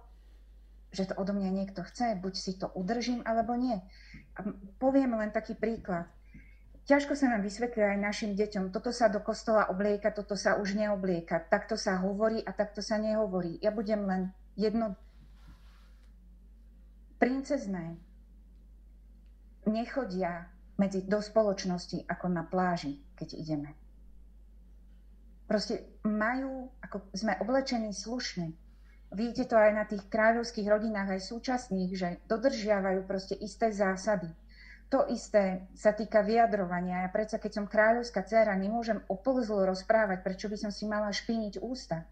že 0.92 1.08
to 1.08 1.14
odo 1.16 1.32
mňa 1.38 1.52
niekto 1.54 1.86
chce, 1.86 2.18
buď 2.20 2.34
si 2.36 2.58
to 2.60 2.68
udržím, 2.76 3.24
alebo 3.24 3.56
nie. 3.56 3.80
Poviem 4.82 5.16
len 5.16 5.32
taký 5.32 5.56
príklad. 5.56 6.10
Ťažko 6.90 7.14
sa 7.14 7.30
nám 7.30 7.46
vysvetľuje 7.46 7.86
aj 7.86 8.00
našim 8.02 8.32
deťom, 8.34 8.74
toto 8.74 8.90
sa 8.90 9.14
do 9.14 9.22
kostola 9.22 9.70
oblieka, 9.70 10.10
toto 10.10 10.34
sa 10.34 10.58
už 10.58 10.74
neoblieka, 10.74 11.38
takto 11.46 11.78
sa 11.78 12.02
hovorí 12.02 12.42
a 12.42 12.50
takto 12.50 12.82
sa 12.82 12.98
nehovorí. 12.98 13.62
Ja 13.62 13.70
budem 13.70 14.10
len 14.10 14.22
jedno... 14.58 14.98
Princezné 17.22 18.00
nechodia 19.68 20.50
medzi, 20.80 21.04
do 21.04 21.20
spoločnosti 21.20 22.08
ako 22.08 22.26
na 22.32 22.48
pláži, 22.48 22.98
keď 23.20 23.36
ideme. 23.36 23.76
Proste 25.44 25.84
majú, 26.08 26.72
ako 26.80 27.12
sme 27.12 27.36
oblečení 27.44 27.92
slušne. 27.92 28.56
Vidíte 29.12 29.50
to 29.50 29.58
aj 29.58 29.72
na 29.74 29.84
tých 29.84 30.06
kráľovských 30.08 30.70
rodinách, 30.70 31.18
aj 31.18 31.28
súčasných, 31.28 31.92
že 31.98 32.22
dodržiavajú 32.30 33.04
proste 33.04 33.36
isté 33.36 33.74
zásady 33.74 34.30
to 34.90 35.06
isté 35.14 35.70
sa 35.78 35.94
týka 35.94 36.26
vyjadrovania. 36.26 37.06
Ja 37.06 37.10
predsa, 37.14 37.38
keď 37.38 37.62
som 37.62 37.66
kráľovská 37.70 38.26
dcera, 38.26 38.58
nemôžem 38.58 38.98
o 39.06 39.22
rozprávať, 39.22 40.26
prečo 40.26 40.50
by 40.50 40.58
som 40.58 40.72
si 40.74 40.90
mala 40.90 41.14
špiniť 41.14 41.62
ústa. 41.62 42.10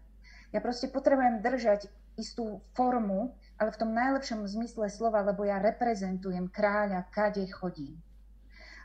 Ja 0.54 0.62
proste 0.62 0.86
potrebujem 0.86 1.42
držať 1.42 1.90
istú 2.14 2.62
formu, 2.78 3.34
ale 3.58 3.74
v 3.74 3.80
tom 3.82 3.90
najlepšom 3.90 4.46
zmysle 4.46 4.86
slova, 4.94 5.26
lebo 5.26 5.42
ja 5.42 5.58
reprezentujem 5.58 6.46
kráľa, 6.48 7.10
kade 7.10 7.42
chodím. 7.50 7.98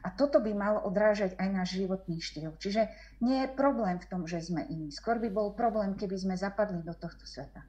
A 0.03 0.11
toto 0.11 0.43
by 0.43 0.51
malo 0.51 0.83
odrážať 0.83 1.39
aj 1.39 1.47
náš 1.47 1.79
životný 1.79 2.19
štýl. 2.19 2.51
Čiže 2.59 2.91
nie 3.23 3.47
je 3.47 3.55
problém 3.55 4.03
v 4.03 4.09
tom, 4.11 4.27
že 4.27 4.43
sme 4.43 4.67
iní. 4.67 4.91
Skôr 4.91 5.15
by 5.23 5.31
bol 5.31 5.55
problém, 5.55 5.95
keby 5.95 6.19
sme 6.19 6.35
zapadli 6.35 6.83
do 6.83 6.91
tohto 6.91 7.23
sveta. 7.23 7.63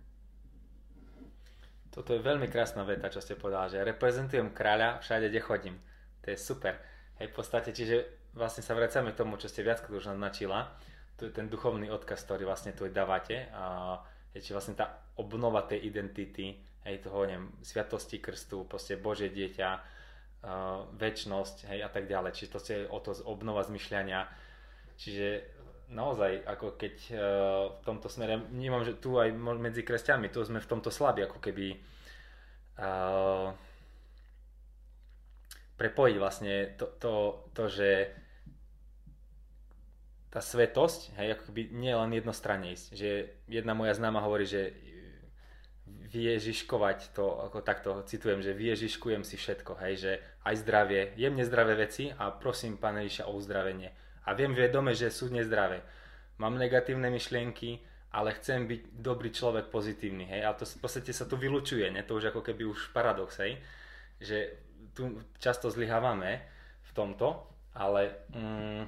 Toto 1.95 2.11
je 2.11 2.27
veľmi 2.27 2.51
krásna 2.51 2.83
veta, 2.83 3.07
čo 3.07 3.23
ste 3.23 3.39
povedali, 3.39 3.79
že 3.79 3.87
reprezentujem 3.87 4.51
kráľa 4.51 4.99
všade, 4.99 5.31
kde 5.31 5.41
chodím. 5.47 5.77
To 6.27 6.35
je 6.35 6.39
super. 6.43 6.75
Hej, 7.23 7.31
v 7.31 7.35
podstate, 7.39 7.71
čiže 7.71 8.03
vlastne 8.35 8.67
sa 8.67 8.75
vracame 8.75 9.15
k 9.15 9.23
tomu, 9.23 9.39
čo 9.39 9.47
ste 9.47 9.63
viac 9.63 9.87
už 9.87 10.11
naznačila. 10.11 10.75
To 11.23 11.31
je 11.31 11.33
ten 11.33 11.47
duchovný 11.47 11.87
odkaz, 11.95 12.27
ktorý 12.27 12.51
vlastne 12.51 12.75
tu 12.75 12.91
dávate. 12.91 13.47
A 13.55 14.03
či 14.35 14.51
vlastne 14.51 14.75
tá 14.75 15.07
obnova 15.15 15.63
tej 15.63 15.87
identity, 15.87 16.59
hej, 16.83 16.99
toho, 16.99 17.31
neviem, 17.31 17.55
sviatosti 17.63 18.19
krstu, 18.19 18.67
proste 18.67 18.99
Bože 18.99 19.31
dieťa, 19.31 19.69
uh, 20.45 20.85
väčnosť, 21.01 21.73
hej, 21.73 21.81
a 21.83 21.91
tak 21.91 22.05
ďalej. 22.05 22.37
Čiže 22.37 22.53
to 22.53 22.59
je 22.61 22.79
o 22.87 22.99
to 23.01 23.17
obnova 23.25 23.65
zmyšľania. 23.65 24.29
Čiže 25.01 25.43
naozaj, 25.91 26.45
ako 26.45 26.77
keď 26.77 26.95
uh, 27.11 27.19
v 27.81 27.83
tomto 27.89 28.13
smere, 28.13 28.45
vnímam, 28.53 28.85
že 28.85 29.01
tu 29.01 29.17
aj 29.17 29.33
medzi 29.35 29.81
kresťanmi, 29.81 30.29
tu 30.29 30.45
sme 30.45 30.61
v 30.61 30.71
tomto 30.71 30.93
slabí, 30.93 31.25
ako 31.25 31.41
keby 31.41 31.81
uh, 32.79 33.57
prepojiť 35.75 36.17
vlastne 36.21 36.77
to, 36.79 36.87
to, 37.03 37.13
to 37.51 37.65
že 37.67 37.91
tá 40.35 40.43
svetosť, 40.43 41.15
hej, 41.23 41.39
ako 41.39 41.43
keby 41.51 41.71
nie 41.71 41.95
len 41.95 42.11
jednostranne 42.11 42.75
ísť. 42.75 42.87
Že 42.99 43.11
jedna 43.47 43.71
moja 43.79 43.95
známa 43.95 44.19
hovorí, 44.19 44.43
že 44.51 44.75
viežiškovať 46.15 47.11
to, 47.11 47.27
ako 47.51 47.59
takto 47.67 47.91
citujem, 48.07 48.39
že 48.39 48.55
viežiškujem 48.55 49.27
si 49.27 49.35
všetko, 49.35 49.75
hej, 49.83 49.95
že 49.99 50.13
aj 50.47 50.55
zdravie, 50.63 51.11
jem 51.19 51.35
nezdravé 51.35 51.75
veci 51.75 52.15
a 52.15 52.31
prosím 52.31 52.79
Pána 52.79 53.03
Ježiša 53.03 53.27
o 53.27 53.35
uzdravenie. 53.35 53.91
A 54.23 54.39
viem 54.39 54.55
vedome, 54.55 54.95
že 54.95 55.11
sú 55.11 55.29
nezdravé. 55.35 55.83
Mám 56.39 56.55
negatívne 56.57 57.11
myšlienky, 57.11 57.83
ale 58.15 58.31
chcem 58.39 58.71
byť 58.71 58.95
dobrý 58.95 59.35
človek, 59.35 59.75
pozitívny, 59.75 60.31
hej, 60.31 60.47
a 60.47 60.55
to 60.55 60.63
v 60.63 60.79
podstate 60.79 61.11
sa 61.11 61.27
tu 61.27 61.35
vylučuje, 61.35 61.91
ne? 61.91 62.07
to 62.07 62.15
už 62.15 62.31
ako 62.31 62.47
keby 62.47 62.63
už 62.63 62.95
paradox, 62.95 63.43
hej, 63.43 63.59
že 64.23 64.55
tu 64.95 65.19
často 65.43 65.67
zlyhávame 65.67 66.39
v 66.87 66.91
tomto, 66.95 67.43
ale 67.75 68.15
mm, 68.31 68.87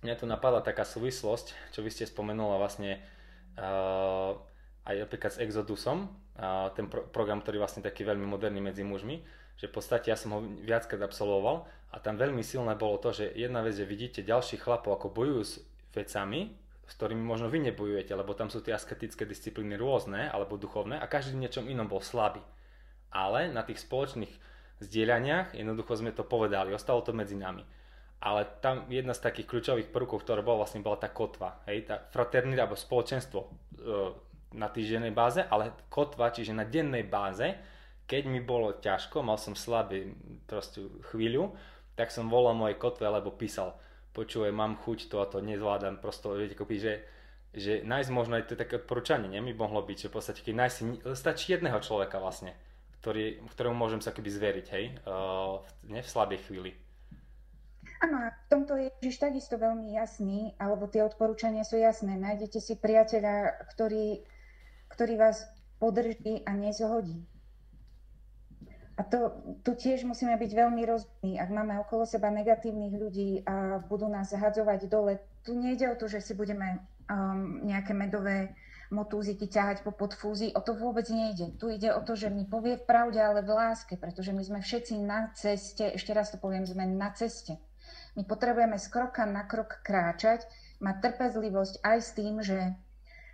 mňa 0.00 0.14
tu 0.16 0.24
napadla 0.24 0.64
taká 0.64 0.88
súvislosť, 0.88 1.76
čo 1.76 1.84
vy 1.84 1.92
ste 1.92 2.08
spomenula 2.08 2.56
vlastne 2.56 3.04
uh, 3.60 4.32
aj 4.88 4.94
napríklad 5.06 5.32
s 5.36 5.42
Exodusom, 5.44 6.08
uh, 6.38 6.72
ten 6.72 6.86
pro- 6.88 7.04
program, 7.08 7.40
ktorý 7.40 7.60
je 7.60 7.64
vlastne 7.64 7.82
taký 7.82 8.06
veľmi 8.06 8.24
moderný 8.24 8.62
medzi 8.62 8.86
mužmi, 8.86 9.20
že 9.56 9.68
v 9.68 9.74
podstate 9.74 10.10
ja 10.10 10.16
som 10.16 10.32
ho 10.32 10.40
viackrát 10.42 11.02
absolvoval 11.04 11.68
a 11.92 11.96
tam 12.00 12.16
veľmi 12.16 12.40
silné 12.40 12.74
bolo 12.74 12.96
to, 12.98 13.12
že 13.12 13.36
jedna 13.36 13.60
vec, 13.60 13.76
že 13.76 13.84
vidíte 13.84 14.24
ďalších 14.24 14.64
chlapov, 14.64 14.96
ako 14.96 15.12
bojujú 15.12 15.42
s 15.44 15.52
vecami, 15.92 16.56
s 16.88 16.92
ktorými 16.96 17.22
možno 17.22 17.48
vy 17.52 17.72
nebojujete, 17.72 18.12
lebo 18.16 18.36
tam 18.36 18.48
sú 18.48 18.60
tie 18.64 18.74
asketické 18.74 19.24
disciplíny 19.28 19.76
rôzne 19.76 20.28
alebo 20.28 20.60
duchovné 20.60 20.98
a 20.98 21.06
každý 21.06 21.36
v 21.36 21.42
niečom 21.46 21.64
inom 21.68 21.88
bol 21.88 22.04
slabý. 22.04 22.40
Ale 23.12 23.52
na 23.52 23.60
tých 23.60 23.84
spoločných 23.84 24.32
zdieľaniach, 24.82 25.54
jednoducho 25.54 26.00
sme 26.00 26.10
to 26.10 26.26
povedali, 26.26 26.74
ostalo 26.74 27.04
to 27.04 27.14
medzi 27.14 27.38
nami. 27.38 27.62
Ale 28.22 28.46
tam 28.62 28.86
jedna 28.86 29.14
z 29.14 29.24
takých 29.24 29.50
kľúčových 29.50 29.88
prvkov, 29.90 30.22
ktorá 30.22 30.42
bola 30.46 30.62
vlastne 30.62 30.82
bola 30.82 30.98
tá 30.98 31.10
kotva, 31.10 31.62
hej, 31.66 31.86
tá 31.90 32.02
fraternita 32.10 32.66
alebo 32.66 32.78
spoločenstvo 32.78 33.40
e, 33.42 33.48
na 34.52 34.68
týždennej 34.68 35.12
báze, 35.12 35.40
ale 35.42 35.72
kotva, 35.88 36.32
čiže 36.32 36.56
na 36.56 36.68
dennej 36.68 37.04
báze, 37.08 37.56
keď 38.06 38.22
mi 38.28 38.40
bolo 38.44 38.76
ťažko, 38.76 39.24
mal 39.24 39.40
som 39.40 39.56
slabý 39.56 40.12
proste 40.44 40.84
chvíľu, 41.12 41.56
tak 41.96 42.12
som 42.12 42.28
volal 42.28 42.56
mojej 42.56 42.76
kotve 42.76 43.08
alebo 43.08 43.32
písal, 43.32 43.76
počúvaj, 44.12 44.52
mám 44.52 44.76
chuť 44.80 45.08
to 45.08 45.16
a 45.20 45.26
to, 45.28 45.40
nezvládam, 45.40 46.00
prosto, 46.00 46.36
viete, 46.36 46.56
kopí, 46.56 46.76
že 46.80 47.04
že 47.52 47.84
nájsť 47.84 48.10
možno 48.16 48.40
aj 48.40 48.48
to 48.48 48.56
také 48.56 48.80
odporúčanie, 48.80 49.28
nie 49.28 49.44
by 49.52 49.52
mohlo 49.52 49.84
byť, 49.84 50.08
že 50.08 50.08
v 50.08 50.14
podstate 50.16 50.40
keď 50.40 50.54
nájsť 50.56 50.76
stačí 51.12 51.52
jedného 51.52 51.76
človeka 51.84 52.16
vlastne, 52.16 52.56
ktorý, 53.04 53.44
ktorému 53.52 53.76
môžem 53.76 54.00
sa 54.00 54.16
keby 54.16 54.30
zveriť, 54.32 54.66
hej, 54.72 54.84
uh, 55.04 55.60
ne 55.84 56.00
v 56.00 56.08
slabej 56.08 56.48
chvíli. 56.48 56.72
Áno, 58.02 58.18
v 58.34 58.46
tomto 58.50 58.74
je 58.80 58.90
Ježiš 58.98 59.20
takisto 59.20 59.60
veľmi 59.60 59.94
jasný, 59.94 60.56
alebo 60.58 60.88
tie 60.88 61.04
odporúčania 61.04 61.62
sú 61.62 61.78
jasné. 61.78 62.18
Nájdete 62.18 62.58
si 62.58 62.74
priateľa, 62.74 63.68
ktorý, 63.70 64.24
ktorý 64.92 65.16
vás 65.16 65.48
podrží 65.80 66.44
a 66.44 66.52
nezhodí. 66.52 67.24
A 69.00 69.02
to, 69.08 69.32
tu 69.64 69.72
tiež 69.72 70.04
musíme 70.04 70.36
byť 70.36 70.52
veľmi 70.52 70.82
rozumní. 70.84 71.40
Ak 71.40 71.48
máme 71.48 71.80
okolo 71.80 72.04
seba 72.04 72.28
negatívnych 72.28 72.92
ľudí 72.92 73.40
a 73.48 73.80
budú 73.80 74.06
nás 74.06 74.30
zahadzovať 74.30 74.86
dole, 74.86 75.16
tu 75.42 75.56
nejde 75.56 75.88
o 75.90 75.98
to, 75.98 76.06
že 76.12 76.20
si 76.20 76.36
budeme 76.36 76.78
um, 77.08 77.64
nejaké 77.64 77.96
medové 77.96 78.52
motúziky 78.92 79.48
ťahať 79.48 79.80
po 79.82 79.96
podfúzii. 79.96 80.52
O 80.52 80.60
to 80.60 80.76
vôbec 80.76 81.08
nejde. 81.08 81.56
Tu 81.56 81.80
ide 81.80 81.88
o 81.96 82.04
to, 82.04 82.12
že 82.12 82.28
mi 82.28 82.44
povie 82.44 82.76
v 82.76 82.84
pravde, 82.84 83.16
ale 83.16 83.40
v 83.40 83.56
láske, 83.56 83.96
pretože 83.96 84.36
my 84.36 84.44
sme 84.44 84.60
všetci 84.60 85.00
na 85.00 85.32
ceste, 85.32 85.88
ešte 85.96 86.12
raz 86.12 86.28
to 86.28 86.36
poviem, 86.36 86.68
sme 86.68 86.84
na 86.84 87.08
ceste. 87.16 87.56
My 88.12 88.28
potrebujeme 88.28 88.76
z 88.76 88.86
kroka 88.92 89.24
na 89.24 89.48
krok 89.48 89.80
kráčať, 89.80 90.44
mať 90.84 90.96
trpezlivosť 91.00 91.80
aj 91.80 91.98
s 91.98 92.10
tým, 92.12 92.34
že 92.44 92.76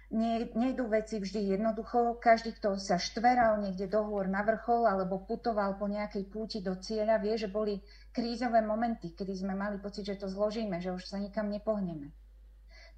nie, 0.09 0.49
nejdú 0.57 0.89
veci 0.89 1.21
vždy 1.21 1.53
jednoducho. 1.53 2.17
Každý, 2.17 2.57
kto 2.57 2.81
sa 2.81 2.97
štveral 2.97 3.61
niekde 3.61 3.93
do 3.93 4.01
hôr 4.09 4.25
na 4.25 4.41
vrchol 4.41 4.89
alebo 4.89 5.21
putoval 5.21 5.77
po 5.77 5.85
nejakej 5.85 6.25
púti 6.33 6.59
do 6.65 6.81
cieľa, 6.81 7.21
vie, 7.21 7.37
že 7.37 7.53
boli 7.53 7.85
krízové 8.09 8.65
momenty, 8.65 9.13
kedy 9.13 9.37
sme 9.37 9.53
mali 9.53 9.77
pocit, 9.77 10.09
že 10.09 10.17
to 10.17 10.33
zložíme, 10.33 10.81
že 10.81 10.97
už 10.97 11.05
sa 11.05 11.21
nikam 11.21 11.53
nepohneme. 11.53 12.09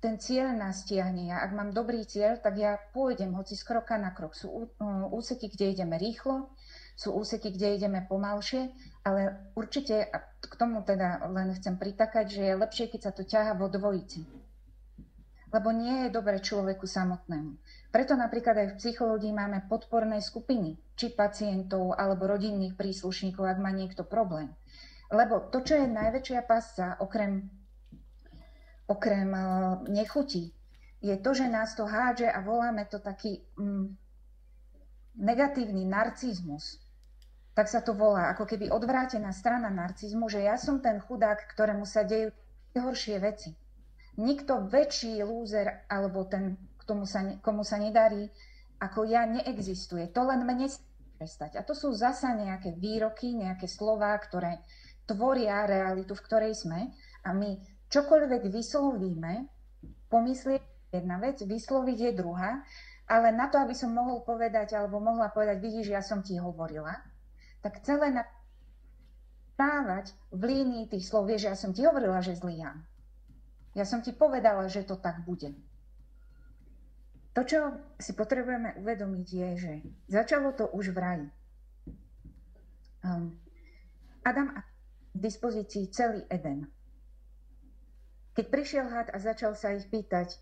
Ten 0.00 0.16
cieľ 0.16 0.56
nás 0.56 0.88
tiahne. 0.88 1.28
Ja, 1.28 1.44
ak 1.44 1.52
mám 1.52 1.76
dobrý 1.76 2.08
cieľ, 2.08 2.40
tak 2.40 2.56
ja 2.56 2.80
pôjdem, 2.96 3.36
hoci 3.36 3.52
z 3.52 3.66
kroka 3.68 4.00
na 4.00 4.16
krok. 4.16 4.32
Sú 4.32 4.72
úseky, 5.12 5.52
kde 5.52 5.76
ideme 5.76 6.00
rýchlo, 6.00 6.48
sú 6.96 7.12
úseky, 7.12 7.52
kde 7.52 7.76
ideme 7.76 8.00
pomalšie, 8.08 8.72
ale 9.04 9.52
určite, 9.52 10.00
a 10.08 10.24
k 10.40 10.54
tomu 10.56 10.80
teda 10.88 11.28
len 11.28 11.52
chcem 11.52 11.76
pritakať, 11.76 12.32
že 12.32 12.42
je 12.48 12.60
lepšie, 12.64 12.88
keď 12.88 13.00
sa 13.02 13.12
to 13.12 13.28
ťaha 13.28 13.52
vo 13.60 13.68
dvojici 13.68 14.39
lebo 15.50 15.74
nie 15.74 16.06
je 16.06 16.14
dobre 16.14 16.38
človeku 16.38 16.86
samotnému. 16.86 17.58
Preto 17.90 18.14
napríklad 18.14 18.54
aj 18.54 18.68
v 18.74 18.78
psychológii 18.78 19.34
máme 19.34 19.66
podporné 19.66 20.22
skupiny, 20.22 20.78
či 20.94 21.10
pacientov 21.10 21.98
alebo 21.98 22.30
rodinných 22.30 22.78
príslušníkov, 22.78 23.42
ak 23.42 23.58
má 23.58 23.74
niekto 23.74 24.06
problém. 24.06 24.54
Lebo 25.10 25.50
to, 25.50 25.58
čo 25.66 25.74
je 25.74 25.90
najväčšia 25.90 26.40
pasca, 26.46 26.94
okrem, 27.02 27.50
okrem 28.86 29.30
uh, 29.34 29.82
nechutí, 29.90 30.54
je 31.02 31.16
to, 31.18 31.34
že 31.34 31.50
nás 31.50 31.74
to 31.74 31.82
hádže 31.82 32.30
a 32.30 32.38
voláme 32.46 32.86
to 32.86 33.02
taký 33.02 33.42
mm, 33.58 33.90
negatívny 35.18 35.82
narcizmus. 35.82 36.78
Tak 37.58 37.66
sa 37.66 37.82
to 37.82 37.90
volá, 37.98 38.30
ako 38.30 38.46
keby 38.46 38.70
odvrátená 38.70 39.34
strana 39.34 39.66
narcizmu, 39.66 40.30
že 40.30 40.46
ja 40.46 40.54
som 40.54 40.78
ten 40.78 41.02
chudák, 41.02 41.50
ktorému 41.50 41.82
sa 41.82 42.06
dejú 42.06 42.30
horšie 42.78 43.18
veci 43.18 43.50
nikto 44.18 44.66
väčší 44.66 45.22
lúzer 45.22 45.86
alebo 45.86 46.26
ten, 46.26 46.58
tomu 46.88 47.06
sa, 47.06 47.22
komu 47.44 47.62
sa 47.62 47.78
nedarí, 47.78 48.26
ako 48.80 49.04
ja 49.06 49.28
neexistuje. 49.28 50.08
To 50.16 50.24
len 50.24 50.42
mne 50.42 50.66
prestať. 51.20 51.60
A 51.60 51.62
to 51.62 51.76
sú 51.76 51.92
zasa 51.92 52.32
nejaké 52.32 52.72
výroky, 52.72 53.36
nejaké 53.36 53.68
slova, 53.68 54.16
ktoré 54.16 54.64
tvoria 55.04 55.68
realitu, 55.68 56.16
v 56.16 56.24
ktorej 56.24 56.56
sme. 56.56 56.90
A 57.28 57.36
my 57.36 57.60
čokoľvek 57.92 58.48
vyslovíme, 58.48 59.44
pomyslieť 60.08 60.62
jedna 60.96 61.20
vec, 61.20 61.38
vysloviť 61.44 61.98
je 62.08 62.12
druhá, 62.16 62.64
ale 63.10 63.34
na 63.34 63.50
to, 63.50 63.58
aby 63.58 63.74
som 63.74 63.92
mohol 63.92 64.22
povedať, 64.22 64.74
alebo 64.78 65.02
mohla 65.02 65.28
povedať, 65.28 65.58
vidíš, 65.60 65.92
ja 65.92 66.02
som 66.02 66.22
ti 66.22 66.38
hovorila, 66.38 66.94
tak 67.60 67.84
celé 67.84 68.10
na 68.14 68.24
v 70.32 70.40
línii 70.40 70.88
tých 70.88 71.04
slov, 71.04 71.28
vieš, 71.28 71.52
ja 71.52 71.56
som 71.58 71.76
ti 71.76 71.84
hovorila, 71.84 72.24
že 72.24 72.32
zlyham. 72.32 72.80
Ja 73.74 73.86
som 73.86 74.02
ti 74.02 74.10
povedala, 74.10 74.66
že 74.66 74.82
to 74.82 74.98
tak 74.98 75.22
bude. 75.22 75.54
To, 77.38 77.46
čo 77.46 77.78
si 78.02 78.10
potrebujeme 78.18 78.74
uvedomiť, 78.82 79.26
je, 79.30 79.50
že 79.54 79.72
začalo 80.10 80.50
to 80.50 80.66
už 80.74 80.90
v 80.90 80.98
raji. 80.98 81.28
Um, 83.06 83.38
Adam 84.26 84.50
a 84.58 84.66
v 85.14 85.18
dispozícii 85.22 85.94
celý 85.94 86.26
Eden. 86.26 86.66
Keď 88.34 88.46
prišiel 88.50 88.86
had 88.90 89.08
a 89.14 89.18
začal 89.22 89.54
sa 89.54 89.72
ich 89.72 89.86
pýtať, 89.86 90.34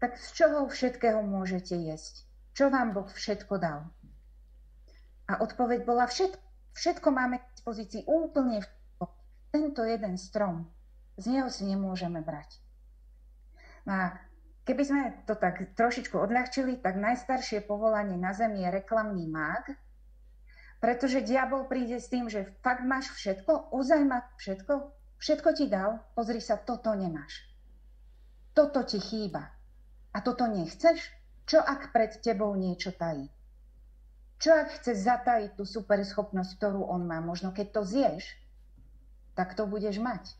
tak 0.00 0.16
z 0.16 0.28
čoho 0.32 0.64
všetkého 0.68 1.20
môžete 1.20 1.76
jesť? 1.76 2.24
Čo 2.56 2.72
vám 2.72 2.96
Boh 2.96 3.08
všetko 3.08 3.54
dal? 3.60 3.88
A 5.28 5.40
odpoveď 5.44 5.84
bola 5.84 6.08
všetko. 6.08 6.40
Všetko 6.74 7.08
máme 7.14 7.38
k 7.38 7.48
dispozícii 7.54 8.02
úplne 8.10 8.64
všetko. 8.64 9.04
Tento 9.54 9.80
jeden 9.86 10.18
strom 10.18 10.73
z 11.16 11.24
neho 11.30 11.48
si 11.50 11.62
nemôžeme 11.66 12.20
brať. 12.20 12.58
A 13.86 14.16
keby 14.64 14.82
sme 14.82 15.02
to 15.28 15.36
tak 15.36 15.76
trošičku 15.76 16.16
odľahčili, 16.16 16.80
tak 16.80 16.96
najstaršie 16.96 17.62
povolanie 17.62 18.16
na 18.16 18.32
Zemi 18.32 18.64
je 18.64 18.70
reklamný 18.72 19.28
mág, 19.28 19.76
pretože 20.80 21.24
diabol 21.24 21.64
príde 21.64 21.96
s 21.96 22.12
tým, 22.12 22.28
že 22.28 22.52
fakt 22.60 22.84
máš 22.84 23.08
všetko, 23.16 23.72
ozaj 23.72 24.04
máš 24.04 24.24
všetko, 24.36 24.72
všetko 25.16 25.48
ti 25.56 25.64
dal, 25.68 26.04
pozri 26.12 26.40
sa, 26.44 26.60
toto 26.60 26.92
nemáš. 26.92 27.48
Toto 28.52 28.84
ti 28.84 29.00
chýba. 29.00 29.48
A 30.14 30.20
toto 30.22 30.46
nechceš? 30.46 31.10
Čo 31.44 31.60
ak 31.60 31.90
pred 31.92 32.20
tebou 32.22 32.54
niečo 32.56 32.92
tají? 32.92 33.28
Čo 34.38 34.50
ak 34.60 34.68
chce 34.80 34.92
zatajiť 34.92 35.56
tú 35.56 35.64
superschopnosť, 35.64 36.50
ktorú 36.60 36.84
on 36.84 37.08
má? 37.08 37.18
Možno 37.24 37.50
keď 37.50 37.80
to 37.80 37.82
zješ, 37.88 38.24
tak 39.34 39.56
to 39.56 39.66
budeš 39.66 39.98
mať. 39.98 40.36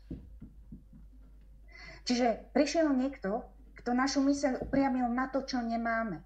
Čiže 2.05 2.53
prišiel 2.53 2.93
niekto, 2.93 3.41
kto 3.81 3.91
našu 3.97 4.21
myseľ 4.21 4.61
upriamil 4.61 5.09
na 5.09 5.25
to, 5.29 5.41
čo 5.41 5.61
nemáme. 5.61 6.21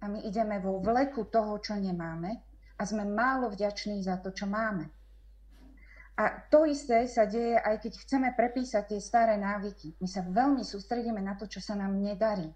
A 0.00 0.12
my 0.12 0.20
ideme 0.28 0.60
vo 0.60 0.76
vleku 0.76 1.24
toho, 1.24 1.56
čo 1.56 1.72
nemáme 1.76 2.36
a 2.76 2.82
sme 2.84 3.08
málo 3.08 3.48
vďační 3.48 4.04
za 4.04 4.20
to, 4.20 4.28
čo 4.32 4.44
máme. 4.44 4.92
A 6.16 6.48
to 6.48 6.64
isté 6.64 7.04
sa 7.08 7.28
deje, 7.28 7.60
aj 7.60 7.80
keď 7.80 7.92
chceme 8.00 8.28
prepísať 8.32 8.92
tie 8.92 9.00
staré 9.00 9.36
návyky. 9.36 9.96
My 10.00 10.08
sa 10.08 10.24
veľmi 10.24 10.64
sústredíme 10.64 11.20
na 11.20 11.36
to, 11.36 11.44
čo 11.44 11.60
sa 11.60 11.76
nám 11.76 11.96
nedarí. 11.96 12.48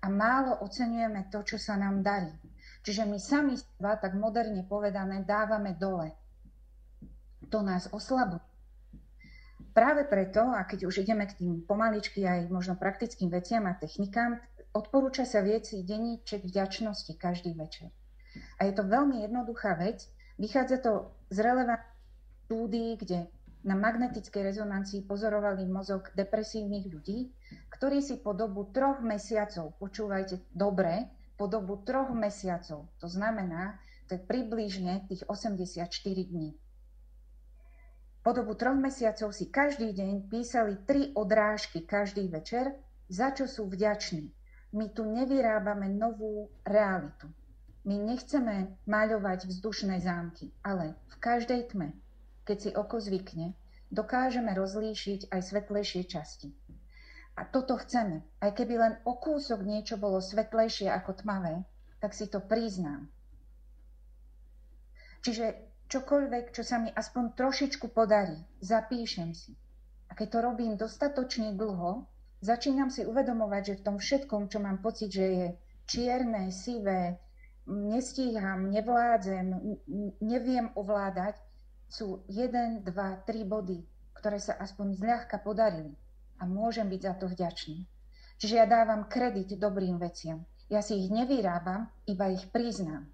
A 0.00 0.08
málo 0.08 0.60
oceňujeme 0.64 1.28
to, 1.28 1.44
čo 1.44 1.60
sa 1.60 1.76
nám 1.76 2.00
darí. 2.00 2.32
Čiže 2.84 3.04
my 3.04 3.20
sami 3.20 3.54
seba, 3.60 4.00
tak 4.00 4.16
moderne 4.16 4.64
povedané, 4.64 5.20
dávame 5.24 5.76
dole. 5.76 6.16
To 7.52 7.60
nás 7.60 7.92
oslabuje. 7.92 8.51
Práve 9.72 10.04
preto, 10.04 10.44
a 10.52 10.68
keď 10.68 10.84
už 10.84 11.04
ideme 11.04 11.24
k 11.24 11.40
tým 11.40 11.64
pomaličky 11.64 12.28
aj 12.28 12.52
možno 12.52 12.76
praktickým 12.76 13.32
veciam 13.32 13.64
a 13.64 13.76
technikám, 13.76 14.36
odporúča 14.76 15.24
sa 15.24 15.40
vieci 15.40 15.80
denníček 15.80 16.44
vďačnosti 16.44 17.12
každý 17.16 17.56
večer. 17.56 17.88
A 18.60 18.68
je 18.68 18.72
to 18.76 18.84
veľmi 18.84 19.24
jednoduchá 19.24 19.76
vec. 19.80 20.08
Vychádza 20.36 20.80
to 20.80 21.12
z 21.32 21.40
relevantných 21.40 21.92
štúdií, 22.52 23.00
kde 23.00 23.32
na 23.64 23.72
magnetickej 23.78 24.42
rezonancii 24.52 25.08
pozorovali 25.08 25.64
mozog 25.64 26.12
depresívnych 26.12 26.90
ľudí, 26.92 27.32
ktorí 27.72 28.04
si 28.04 28.20
po 28.20 28.36
dobu 28.36 28.68
troch 28.74 29.00
mesiacov, 29.00 29.72
počúvajte 29.80 30.52
dobre, 30.52 31.08
po 31.38 31.48
dobu 31.48 31.80
troch 31.80 32.12
mesiacov, 32.12 32.90
to 33.00 33.08
znamená, 33.08 33.80
to 34.10 34.18
je 34.18 34.20
približne 34.20 35.08
tých 35.08 35.24
84 35.30 35.88
dní, 36.04 36.52
po 38.22 38.30
dobu 38.30 38.54
troch 38.54 38.78
mesiacov 38.78 39.34
si 39.34 39.50
každý 39.50 39.90
deň 39.90 40.30
písali 40.30 40.78
tri 40.86 41.10
odrážky 41.18 41.82
každý 41.82 42.30
večer, 42.30 42.70
za 43.10 43.34
čo 43.34 43.50
sú 43.50 43.66
vďační. 43.66 44.30
My 44.72 44.88
tu 44.94 45.02
nevyrábame 45.04 45.90
novú 45.90 46.48
realitu. 46.62 47.26
My 47.82 47.98
nechceme 47.98 48.78
maľovať 48.86 49.50
vzdušné 49.50 49.98
zámky, 50.06 50.54
ale 50.62 50.94
v 51.10 51.16
každej 51.18 51.74
tme, 51.74 51.98
keď 52.46 52.56
si 52.62 52.70
oko 52.70 53.02
zvykne, 53.02 53.58
dokážeme 53.90 54.54
rozlíšiť 54.54 55.34
aj 55.34 55.40
svetlejšie 55.42 56.02
časti. 56.06 56.54
A 57.34 57.42
toto 57.42 57.74
chceme. 57.74 58.22
Aj 58.38 58.54
keby 58.54 58.74
len 58.78 58.94
o 59.02 59.18
kúsok 59.18 59.66
niečo 59.66 59.98
bolo 59.98 60.22
svetlejšie 60.22 60.86
ako 60.94 61.26
tmavé, 61.26 61.66
tak 61.98 62.14
si 62.14 62.30
to 62.30 62.38
priznám. 62.38 63.10
Čiže 65.26 65.71
čokoľvek, 65.92 66.56
čo 66.56 66.64
sa 66.64 66.80
mi 66.80 66.88
aspoň 66.88 67.36
trošičku 67.36 67.92
podarí, 67.92 68.40
zapíšem 68.64 69.36
si. 69.36 69.52
A 70.08 70.16
keď 70.16 70.28
to 70.32 70.38
robím 70.40 70.72
dostatočne 70.80 71.52
dlho, 71.52 72.08
začínam 72.40 72.88
si 72.88 73.04
uvedomovať, 73.04 73.62
že 73.68 73.78
v 73.80 73.84
tom 73.84 73.96
všetkom, 74.00 74.48
čo 74.48 74.58
mám 74.64 74.80
pocit, 74.80 75.12
že 75.12 75.26
je 75.28 75.48
čierne, 75.84 76.48
sivé, 76.48 77.20
nestíham, 77.68 78.72
nevládzem, 78.72 79.52
neviem 80.24 80.72
ovládať, 80.72 81.36
sú 81.92 82.24
1, 82.24 82.88
2, 82.88 82.88
3 82.88 83.44
body, 83.44 83.78
ktoré 84.16 84.40
sa 84.40 84.56
aspoň 84.56 84.96
zľahka 84.96 85.44
podarili. 85.44 85.92
A 86.40 86.48
môžem 86.48 86.88
byť 86.88 87.00
za 87.04 87.14
to 87.20 87.26
vďačný. 87.28 87.84
Čiže 88.40 88.54
ja 88.58 88.66
dávam 88.66 89.06
kredit 89.06 89.54
dobrým 89.60 90.00
veciam. 90.00 90.42
Ja 90.72 90.80
si 90.80 90.98
ich 90.98 91.12
nevyrábam, 91.12 91.92
iba 92.08 92.32
ich 92.32 92.48
priznám. 92.48 93.12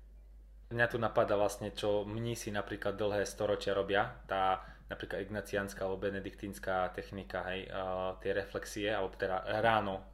Mňa 0.68 0.86
tu 0.92 1.00
napadá 1.00 1.32
vlastne, 1.32 1.72
čo 1.72 2.04
mnísi 2.04 2.52
napríklad 2.52 2.92
dlhé 2.92 3.24
storočia 3.24 3.72
robia, 3.72 4.20
tá 4.28 4.60
napríklad 4.92 5.24
ignaciánska 5.24 5.80
alebo 5.80 6.04
benediktínska 6.04 6.92
technika, 6.92 7.40
hej, 7.48 7.72
uh, 7.72 8.20
tie 8.20 8.36
reflexie, 8.36 8.92
alebo 8.92 9.16
teda 9.16 9.48
ráno 9.64 10.04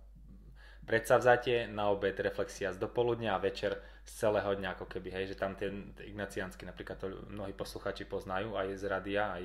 predsavzatie, 0.86 1.66
na 1.66 1.90
obed 1.90 2.14
reflexia 2.22 2.70
z 2.70 2.78
dopoludnia 2.78 3.34
a 3.34 3.42
večer 3.42 3.82
z 4.06 4.12
celého 4.14 4.54
dňa, 4.54 4.78
ako 4.78 4.86
keby, 4.86 5.10
hej, 5.10 5.34
že 5.34 5.40
tam 5.40 5.58
ten 5.58 5.90
ignaciánsky 6.06 6.62
napríklad 6.62 7.02
to 7.02 7.10
mnohí 7.34 7.50
posluchači 7.50 8.06
poznajú 8.06 8.54
aj 8.54 8.78
z 8.78 8.84
radia, 8.86 9.34
aj 9.34 9.44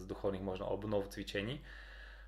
z 0.00 0.04
duchovných 0.08 0.42
možno 0.42 0.66
obnov 0.66 1.06
cvičení. 1.14 1.62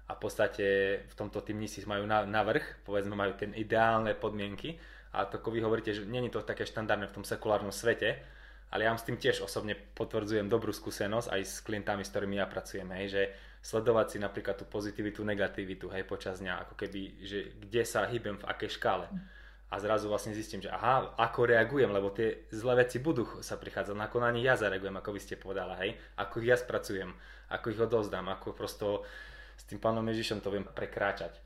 A 0.06 0.14
v 0.14 0.20
podstate 0.22 0.66
v 1.08 1.14
tomto 1.18 1.42
tí 1.42 1.56
mnísi 1.56 1.82
majú 1.90 2.06
na, 2.06 2.22
na 2.22 2.46
vrch, 2.46 2.86
povedzme 2.86 3.18
majú 3.18 3.34
ten 3.34 3.50
ideálne 3.56 4.14
podmienky 4.14 4.78
a 5.12 5.28
to 5.28 5.36
ako 5.36 5.52
vy 5.52 5.60
hovoríte, 5.60 5.92
že 5.92 6.08
není 6.08 6.32
to 6.32 6.40
také 6.40 6.64
štandardné 6.64 7.12
v 7.12 7.16
tom 7.20 7.24
sekulárnom 7.24 7.72
svete, 7.72 8.20
ale 8.72 8.88
ja 8.88 8.90
vám 8.90 9.00
s 9.00 9.04
tým 9.04 9.20
tiež 9.20 9.44
osobne 9.44 9.76
potvrdzujem 9.76 10.48
dobrú 10.48 10.72
skúsenosť 10.72 11.28
aj 11.28 11.40
s 11.44 11.54
klientami, 11.60 12.00
s 12.00 12.08
ktorými 12.08 12.40
ja 12.40 12.48
pracujem, 12.48 12.88
hej, 12.96 13.06
že 13.12 13.22
sledovať 13.60 14.16
si 14.16 14.18
napríklad 14.18 14.56
tú 14.56 14.64
pozitivitu, 14.64 15.20
negativitu, 15.20 15.92
hej, 15.92 16.08
počas 16.08 16.40
dňa, 16.40 16.66
ako 16.66 16.74
keby, 16.80 17.00
že 17.20 17.38
kde 17.60 17.82
sa 17.84 18.08
hýbem, 18.08 18.40
v 18.40 18.48
akej 18.48 18.80
škále. 18.80 19.06
A 19.72 19.80
zrazu 19.80 20.08
vlastne 20.08 20.36
zistím, 20.36 20.60
že 20.60 20.72
aha, 20.72 21.16
ako 21.16 21.48
reagujem, 21.48 21.92
lebo 21.92 22.12
tie 22.12 22.48
zlé 22.52 22.84
veci 22.84 23.00
budú 23.00 23.24
sa 23.40 23.56
prichádzať, 23.56 23.96
ako 23.96 24.16
na 24.20 24.32
nich 24.32 24.44
ja 24.44 24.56
zareagujem, 24.56 24.96
ako 24.96 25.10
vy 25.12 25.20
ste 25.20 25.36
povedala, 25.36 25.76
hej, 25.84 25.96
ako 26.16 26.40
ich 26.40 26.48
ja 26.48 26.56
spracujem, 26.56 27.12
ako 27.52 27.66
ich 27.72 27.80
odozdám, 27.80 28.28
ako 28.32 28.56
prosto 28.56 29.04
s 29.56 29.68
tým 29.68 29.80
pánom 29.80 30.04
Ježišom 30.08 30.40
to 30.40 30.48
viem 30.48 30.64
prekráčať. 30.64 31.36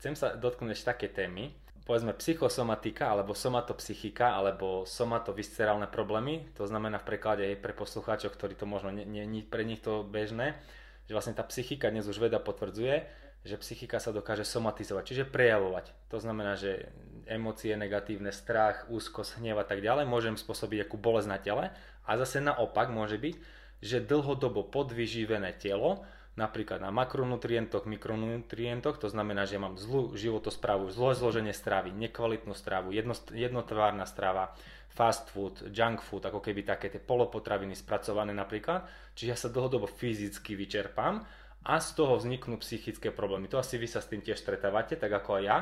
Chcem 0.00 0.12
sa 0.12 0.36
dotknúť 0.36 0.76
ešte 0.76 0.88
také 0.92 1.08
témy, 1.08 1.52
povedzme 1.84 2.16
psychosomatika 2.16 3.12
alebo 3.12 3.36
somatopsychika 3.36 4.32
alebo 4.32 4.88
somatoviscerálne 4.88 5.88
problémy, 5.92 6.48
to 6.56 6.64
znamená 6.64 6.96
v 7.00 7.08
preklade 7.12 7.44
aj 7.44 7.60
pre 7.60 7.76
poslucháčov, 7.76 8.32
ktorí 8.32 8.56
to 8.56 8.64
možno 8.64 8.88
nie, 8.90 9.04
nie, 9.04 9.44
pre 9.44 9.68
nich 9.68 9.84
to 9.84 10.00
bežné, 10.00 10.56
že 11.04 11.12
vlastne 11.12 11.36
tá 11.36 11.44
psychika 11.44 11.92
dnes 11.92 12.08
už 12.08 12.16
veda 12.16 12.40
potvrdzuje, 12.40 13.04
že 13.44 13.60
psychika 13.60 14.00
sa 14.00 14.16
dokáže 14.16 14.48
somatizovať, 14.48 15.04
čiže 15.04 15.24
prejavovať. 15.28 15.92
To 16.08 16.16
znamená, 16.16 16.56
že 16.56 16.88
emócie 17.28 17.76
negatívne, 17.76 18.32
strach, 18.32 18.88
úzkosť, 18.88 19.44
hnev 19.44 19.60
a 19.60 19.68
tak 19.68 19.84
ďalej 19.84 20.08
môžem 20.08 20.40
spôsobiť 20.40 20.88
akú 20.88 20.96
bolesť 20.96 21.28
na 21.28 21.36
tele 21.36 21.64
a 22.08 22.10
zase 22.16 22.40
naopak 22.40 22.88
môže 22.88 23.20
byť, 23.20 23.36
že 23.84 24.00
dlhodobo 24.00 24.64
podvyživené 24.72 25.60
telo 25.60 26.08
napríklad 26.34 26.82
na 26.82 26.90
makronutrientoch, 26.90 27.86
mikronutrientoch, 27.86 28.98
to 28.98 29.06
znamená, 29.06 29.46
že 29.46 29.62
mám 29.62 29.78
zlú 29.78 30.18
životosprávu, 30.18 30.90
zlé 30.90 31.14
zloženie 31.14 31.54
stravy, 31.54 31.94
nekvalitnú 31.94 32.58
stravu, 32.58 32.90
jedno, 32.90 33.14
jednotvárna 33.30 34.02
strava, 34.02 34.54
fast 34.94 35.30
food, 35.30 35.70
junk 35.74 36.02
food, 36.02 36.26
ako 36.26 36.38
keby 36.38 36.62
také 36.62 36.90
tie 36.90 37.02
polopotraviny 37.02 37.74
spracované 37.74 38.30
napríklad, 38.30 38.86
čiže 39.14 39.30
ja 39.30 39.38
sa 39.38 39.50
dlhodobo 39.50 39.90
fyzicky 39.90 40.54
vyčerpám 40.54 41.22
a 41.64 41.74
z 41.80 41.88
toho 41.98 42.18
vzniknú 42.18 42.58
psychické 42.62 43.10
problémy. 43.10 43.50
To 43.50 43.58
asi 43.58 43.78
vy 43.78 43.90
sa 43.90 43.98
s 44.02 44.10
tým 44.10 44.22
tiež 44.22 44.38
stretávate, 44.38 44.94
tak 44.94 45.10
ako 45.10 45.40
aj 45.40 45.42
ja. 45.42 45.58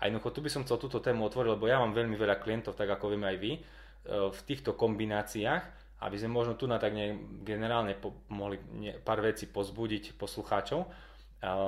A 0.00 0.08
jednoducho 0.08 0.36
tu 0.36 0.40
by 0.40 0.50
som 0.52 0.62
chcel 0.64 0.78
túto 0.80 1.02
tému 1.02 1.26
otvoriť, 1.28 1.50
lebo 1.54 1.64
ja 1.66 1.82
mám 1.82 1.92
veľmi 1.92 2.14
veľa 2.14 2.40
klientov, 2.40 2.78
tak 2.78 2.88
ako 2.88 3.12
vieme 3.12 3.28
aj 3.28 3.38
vy, 3.40 3.52
e, 3.56 3.60
v 4.30 4.40
týchto 4.48 4.72
kombináciách 4.76 5.79
aby 6.00 6.16
sme 6.16 6.32
možno 6.32 6.56
tu 6.56 6.64
na 6.64 6.80
tak 6.80 6.96
ne, 6.96 7.16
generálne 7.44 7.92
po, 7.92 8.24
mohli 8.32 8.56
ne, 8.72 8.96
pár 8.96 9.20
vecí 9.20 9.44
pozbudiť 9.44 10.16
poslucháčov, 10.16 10.88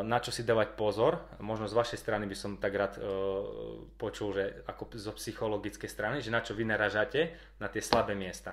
na 0.04 0.20
čo 0.20 0.28
si 0.28 0.44
dávať 0.44 0.76
pozor. 0.76 1.16
Možno 1.40 1.64
z 1.64 1.72
vašej 1.72 1.96
strany 1.96 2.28
by 2.28 2.36
som 2.36 2.60
tak 2.60 2.76
rád 2.76 3.00
uh, 3.00 3.88
počul, 3.96 4.36
že 4.36 4.44
ako 4.68 5.00
zo 5.00 5.12
psychologickej 5.16 5.88
strany, 5.88 6.20
že 6.20 6.28
na 6.28 6.44
čo 6.44 6.52
vy 6.52 6.68
naražate 6.68 7.32
na 7.56 7.72
tie 7.72 7.80
slabé 7.80 8.12
miesta. 8.12 8.52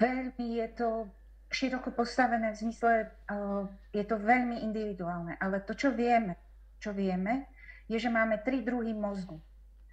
Veľmi 0.00 0.60
je 0.64 0.68
to 0.80 0.88
široko 1.52 1.92
postavené 1.92 2.56
v 2.56 2.60
zmysle, 2.64 2.92
uh, 3.04 3.68
je 3.92 4.04
to 4.08 4.16
veľmi 4.16 4.64
individuálne, 4.64 5.36
ale 5.36 5.60
to, 5.60 5.76
čo 5.76 5.92
vieme, 5.92 6.40
čo 6.80 6.96
vieme, 6.96 7.52
je, 7.84 8.00
že 8.00 8.08
máme 8.08 8.40
tri 8.40 8.64
druhy 8.64 8.96
mozgu. 8.96 9.36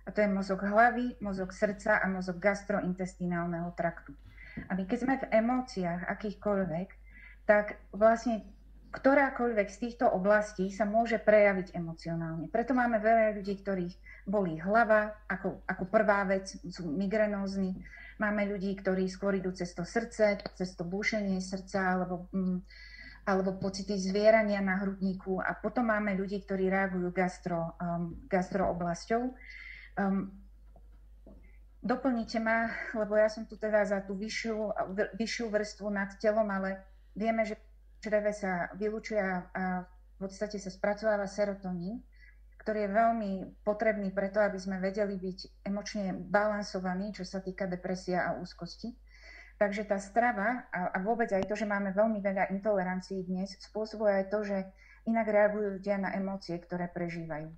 A 0.08 0.16
to 0.16 0.24
je 0.24 0.32
mozog 0.32 0.64
hlavy, 0.64 1.20
mozog 1.20 1.52
srdca 1.52 2.00
a 2.00 2.08
mozog 2.08 2.40
gastrointestinálneho 2.40 3.72
traktu. 3.76 4.16
A 4.70 4.72
my 4.78 4.84
keď 4.86 4.98
sme 5.02 5.16
v 5.18 5.30
emóciách 5.34 6.02
akýchkoľvek, 6.08 6.88
tak 7.50 7.82
vlastne 7.92 8.46
ktorákoľvek 8.94 9.68
z 9.74 9.78
týchto 9.82 10.06
oblastí 10.06 10.70
sa 10.70 10.86
môže 10.86 11.18
prejaviť 11.18 11.74
emocionálne. 11.74 12.46
Preto 12.54 12.78
máme 12.78 13.02
veľa 13.02 13.42
ľudí, 13.42 13.58
ktorých 13.58 13.94
bolí 14.30 14.62
hlava 14.62 15.18
ako, 15.26 15.66
ako 15.66 15.84
prvá 15.90 16.22
vec, 16.30 16.54
sú 16.70 16.86
migrenózni. 16.86 17.74
Máme 18.22 18.46
ľudí, 18.46 18.78
ktorí 18.78 19.10
skôr 19.10 19.42
idú 19.42 19.50
cez 19.50 19.74
to 19.74 19.82
srdce, 19.82 20.38
cez 20.54 20.70
to 20.78 20.86
búšenie 20.86 21.42
srdca 21.42 21.98
alebo, 21.98 22.30
mm, 22.30 22.62
alebo 23.26 23.58
pocity 23.58 23.98
zvierania 23.98 24.62
na 24.62 24.78
hrudníku. 24.78 25.42
A 25.42 25.58
potom 25.58 25.90
máme 25.90 26.14
ľudí, 26.14 26.46
ktorí 26.46 26.70
reagujú 26.70 27.10
gastro, 27.10 27.74
um, 27.82 28.14
gastro 28.30 28.70
oblasťou. 28.70 29.34
Um, 29.98 30.43
Doplnite 31.84 32.40
ma, 32.40 32.72
lebo 32.96 33.20
ja 33.20 33.28
som 33.28 33.44
tu 33.44 33.60
teda 33.60 33.84
za 33.84 34.00
tú 34.08 34.16
vyššiu, 34.16 34.56
vyššiu 35.20 35.52
vrstvu 35.52 35.92
nad 35.92 36.16
telom, 36.16 36.48
ale 36.48 36.80
vieme, 37.12 37.44
že 37.44 37.60
v 37.60 37.64
čreve 38.00 38.32
sa 38.32 38.72
vylučuje 38.80 39.20
a 39.20 39.84
v 39.84 40.16
podstate 40.16 40.64
sa 40.64 40.72
spracováva 40.72 41.28
serotonín, 41.28 42.00
ktorý 42.64 42.88
je 42.88 42.96
veľmi 42.96 43.32
potrebný 43.68 44.16
preto, 44.16 44.40
aby 44.40 44.56
sme 44.56 44.80
vedeli 44.80 45.20
byť 45.20 45.68
emočne 45.68 46.16
balansovaní, 46.16 47.12
čo 47.12 47.28
sa 47.28 47.44
týka 47.44 47.68
depresia 47.68 48.32
a 48.32 48.40
úzkosti. 48.40 48.96
Takže 49.60 49.84
tá 49.84 50.00
strava 50.00 50.64
a, 50.72 50.96
a 50.96 50.98
vôbec 51.04 51.36
aj 51.36 51.52
to, 51.52 51.60
že 51.60 51.68
máme 51.68 51.92
veľmi 51.92 52.24
veľa 52.24 52.56
intolerancií 52.56 53.28
dnes, 53.28 53.60
spôsobuje 53.60 54.24
aj 54.24 54.26
to, 54.32 54.40
že 54.48 54.58
inak 55.04 55.28
reagujú 55.28 55.84
ľudia 55.84 56.00
na 56.00 56.16
emócie, 56.16 56.56
ktoré 56.64 56.88
prežívajú. 56.88 57.52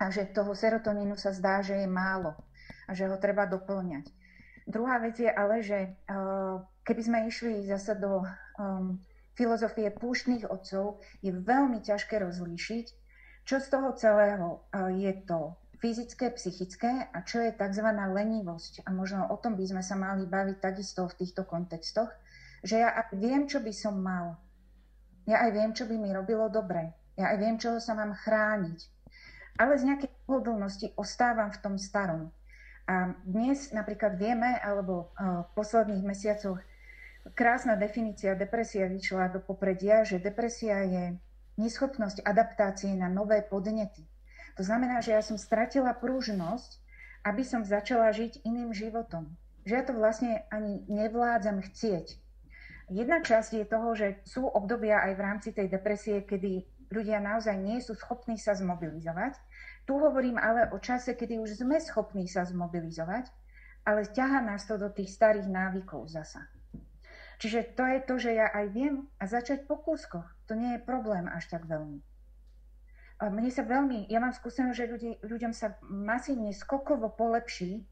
Takže 0.00 0.32
toho 0.32 0.56
serotonínu 0.56 1.20
sa 1.20 1.36
zdá, 1.36 1.60
že 1.60 1.84
je 1.84 1.88
málo 1.88 2.32
a 2.86 2.90
že 2.94 3.10
ho 3.10 3.16
treba 3.18 3.46
doplňať. 3.46 4.10
Druhá 4.66 4.98
vec 4.98 5.18
je 5.18 5.30
ale, 5.30 5.62
že 5.62 5.94
uh, 6.10 6.58
keby 6.82 7.02
sme 7.02 7.18
išli 7.30 7.62
zase 7.66 7.94
do 7.98 8.26
um, 8.58 8.98
filozofie 9.38 9.94
púštnych 9.94 10.46
otcov, 10.48 10.98
je 11.22 11.30
veľmi 11.30 11.82
ťažké 11.82 12.18
rozlíšiť, 12.18 12.86
čo 13.46 13.56
z 13.62 13.66
toho 13.70 13.94
celého 13.94 14.66
uh, 14.74 14.90
je 14.90 15.12
to 15.22 15.54
fyzické, 15.78 16.32
psychické 16.34 17.06
a 17.12 17.22
čo 17.22 17.44
je 17.44 17.52
tzv. 17.54 17.86
lenivosť. 17.94 18.82
A 18.86 18.90
možno 18.90 19.28
o 19.28 19.36
tom 19.38 19.54
by 19.54 19.64
sme 19.70 19.82
sa 19.84 19.94
mali 19.94 20.26
baviť 20.26 20.58
takisto 20.58 21.06
v 21.06 21.16
týchto 21.20 21.44
kontextoch, 21.44 22.10
že 22.64 22.82
ja 22.82 23.06
viem, 23.14 23.46
čo 23.46 23.62
by 23.62 23.70
som 23.70 24.00
mal. 24.00 24.40
Ja 25.30 25.46
aj 25.46 25.50
viem, 25.52 25.70
čo 25.76 25.84
by 25.86 25.94
mi 25.94 26.10
robilo 26.10 26.50
dobre. 26.50 26.96
Ja 27.14 27.30
aj 27.34 27.38
viem, 27.38 27.56
čoho 27.58 27.78
sa 27.78 27.94
mám 27.94 28.14
chrániť. 28.14 28.78
Ale 29.56 29.78
z 29.80 29.88
nejakej 29.88 30.10
pohodlnosti 30.28 30.92
ostávam 31.00 31.48
v 31.48 31.60
tom 31.62 31.74
starom. 31.80 32.34
A 32.86 33.18
dnes 33.26 33.74
napríklad 33.74 34.14
vieme, 34.14 34.62
alebo 34.62 35.10
v 35.18 35.48
posledných 35.58 36.06
mesiacoch 36.06 36.62
krásna 37.34 37.74
definícia 37.74 38.38
depresia 38.38 38.86
vyšla 38.86 39.34
do 39.34 39.42
popredia, 39.42 40.06
že 40.06 40.22
depresia 40.22 40.86
je 40.86 41.04
neschopnosť 41.58 42.22
adaptácie 42.22 42.94
na 42.94 43.10
nové 43.10 43.42
podnety. 43.42 44.06
To 44.54 44.62
znamená, 44.62 45.02
že 45.02 45.18
ja 45.18 45.22
som 45.24 45.34
stratila 45.34 45.98
prúžnosť, 45.98 46.78
aby 47.26 47.42
som 47.42 47.66
začala 47.66 48.14
žiť 48.14 48.46
iným 48.46 48.70
životom. 48.70 49.34
Že 49.66 49.72
ja 49.74 49.82
to 49.82 49.92
vlastne 49.98 50.32
ani 50.54 50.86
nevládzam 50.86 51.58
chcieť. 51.66 52.22
Jedna 52.86 53.18
časť 53.18 53.50
je 53.58 53.66
toho, 53.66 53.98
že 53.98 54.22
sú 54.22 54.46
obdobia 54.46 55.02
aj 55.10 55.12
v 55.18 55.24
rámci 55.26 55.48
tej 55.50 55.66
depresie, 55.66 56.22
kedy 56.22 56.62
ľudia 56.94 57.18
naozaj 57.18 57.58
nie 57.58 57.82
sú 57.82 57.98
schopní 57.98 58.38
sa 58.38 58.54
zmobilizovať 58.54 59.34
tu 59.86 60.02
hovorím 60.02 60.36
ale 60.36 60.66
o 60.74 60.78
čase, 60.82 61.14
kedy 61.14 61.38
už 61.38 61.62
sme 61.62 61.78
schopní 61.78 62.26
sa 62.26 62.42
zmobilizovať, 62.42 63.30
ale 63.86 64.10
ťaha 64.10 64.42
nás 64.42 64.66
to 64.66 64.74
do 64.74 64.90
tých 64.90 65.14
starých 65.14 65.46
návykov 65.46 66.10
zasa. 66.10 66.42
Čiže 67.38 67.78
to 67.78 67.84
je 67.86 67.98
to, 68.02 68.14
že 68.18 68.30
ja 68.34 68.50
aj 68.50 68.66
viem 68.74 69.06
a 69.22 69.30
začať 69.30 69.68
po 69.70 69.78
kúskoch. 69.78 70.26
To 70.50 70.58
nie 70.58 70.74
je 70.74 70.82
problém 70.82 71.30
až 71.30 71.46
tak 71.52 71.68
veľmi. 71.70 72.02
A 73.16 73.32
mne 73.32 73.48
sa 73.48 73.64
veľmi, 73.64 74.10
ja 74.12 74.20
mám 74.20 74.34
skúsenosť, 74.34 74.76
že 74.76 74.90
ľudí, 74.92 75.10
ľuďom 75.24 75.52
sa 75.54 75.78
masívne 75.88 76.52
skokovo 76.52 77.08
polepší, 77.08 77.86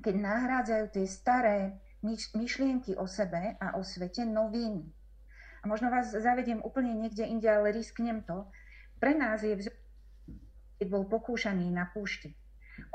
keď 0.00 0.14
nahrádzajú 0.16 0.84
tie 0.96 1.04
staré 1.04 1.58
myš, 2.00 2.32
myšlienky 2.32 2.96
o 2.96 3.04
sebe 3.04 3.60
a 3.60 3.76
o 3.76 3.84
svete 3.84 4.24
novými. 4.24 4.88
A 5.60 5.68
možno 5.68 5.92
vás 5.92 6.16
zavediem 6.16 6.64
úplne 6.64 6.96
niekde 6.96 7.28
inde, 7.28 7.44
ale 7.44 7.76
risknem 7.76 8.24
to. 8.24 8.48
Pre 8.96 9.12
nás 9.12 9.44
je 9.44 9.60
keď 10.80 10.88
bol 10.88 11.04
pokúšaný 11.04 11.68
na 11.68 11.92
púšti. 11.92 12.32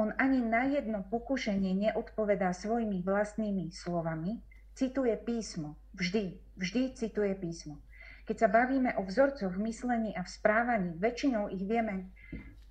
On 0.01 0.09
ani 0.17 0.41
na 0.41 0.65
jedno 0.65 1.05
pokúšanie 1.05 1.77
neodpovedá 1.77 2.49
svojimi 2.49 3.05
vlastnými 3.05 3.69
slovami, 3.69 4.41
cituje 4.73 5.13
písmo. 5.21 5.77
Vždy, 5.93 6.41
vždy 6.57 6.97
cituje 6.97 7.37
písmo. 7.37 7.77
Keď 8.25 8.35
sa 8.41 8.49
bavíme 8.49 8.97
o 8.97 9.05
vzorcoch 9.05 9.53
v 9.53 9.69
myslení 9.69 10.17
a 10.17 10.25
v 10.25 10.33
správaní, 10.33 10.97
väčšinou 10.97 11.53
ich 11.53 11.61
vieme 11.61 12.09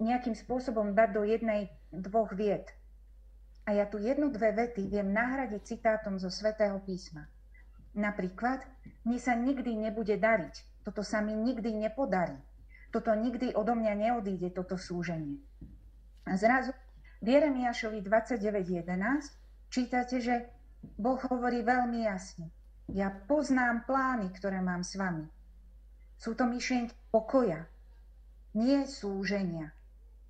nejakým 0.02 0.34
spôsobom 0.34 0.98
dať 0.98 1.08
do 1.14 1.22
jednej, 1.22 1.70
dvoch 1.94 2.34
vied. 2.34 2.66
A 3.64 3.78
ja 3.78 3.86
tu 3.86 4.02
jednu, 4.02 4.34
dve 4.34 4.50
vety 4.50 4.90
viem 4.90 5.14
nahradiť 5.14 5.62
citátom 5.62 6.18
zo 6.18 6.28
svätého 6.28 6.82
písma. 6.82 7.30
Napríklad, 7.94 8.66
mne 9.06 9.18
sa 9.22 9.38
nikdy 9.38 9.78
nebude 9.78 10.18
dariť. 10.18 10.82
Toto 10.82 11.06
sa 11.06 11.22
mi 11.22 11.38
nikdy 11.38 11.70
nepodarí. 11.86 12.34
Toto 12.94 13.10
nikdy 13.10 13.58
odo 13.58 13.74
mňa 13.74 13.94
neodíde, 13.98 14.54
toto 14.54 14.78
súženie. 14.78 15.42
Zrazu 16.30 16.70
v 17.18 17.26
Jeremiášovi 17.26 17.98
29.11 17.98 18.86
čítate, 19.66 20.22
že 20.22 20.46
Boh 20.94 21.18
hovorí 21.26 21.66
veľmi 21.66 22.06
jasne. 22.06 22.54
Ja 22.86 23.10
poznám 23.10 23.82
plány, 23.90 24.30
ktoré 24.38 24.62
mám 24.62 24.86
s 24.86 24.94
vami. 24.94 25.26
Sú 26.14 26.38
to 26.38 26.46
myšlienky 26.46 26.94
pokoja, 27.10 27.66
nie 28.54 28.86
súženia. 28.86 29.74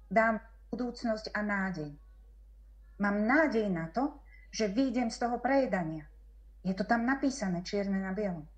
Dám 0.08 0.40
budúcnosť 0.72 1.36
a 1.36 1.44
nádej. 1.44 1.92
Mám 2.96 3.28
nádej 3.28 3.68
na 3.68 3.92
to, 3.92 4.24
že 4.48 4.72
vyjdem 4.72 5.12
z 5.12 5.20
toho 5.20 5.36
prejedania. 5.36 6.08
Je 6.64 6.72
to 6.72 6.88
tam 6.88 7.04
napísané 7.04 7.60
čierne 7.60 8.00
na 8.00 8.16
bielom. 8.16 8.48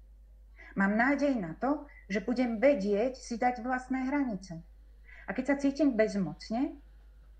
Mám 0.78 0.94
nádej 0.94 1.34
na 1.34 1.58
to, 1.58 1.90
že 2.06 2.22
budem 2.22 2.62
vedieť 2.62 3.18
si 3.18 3.34
dať 3.38 3.62
vlastné 3.62 4.06
hranice. 4.06 4.62
A 5.26 5.34
keď 5.34 5.44
sa 5.46 5.56
cítim 5.58 5.98
bezmocne, 5.98 6.78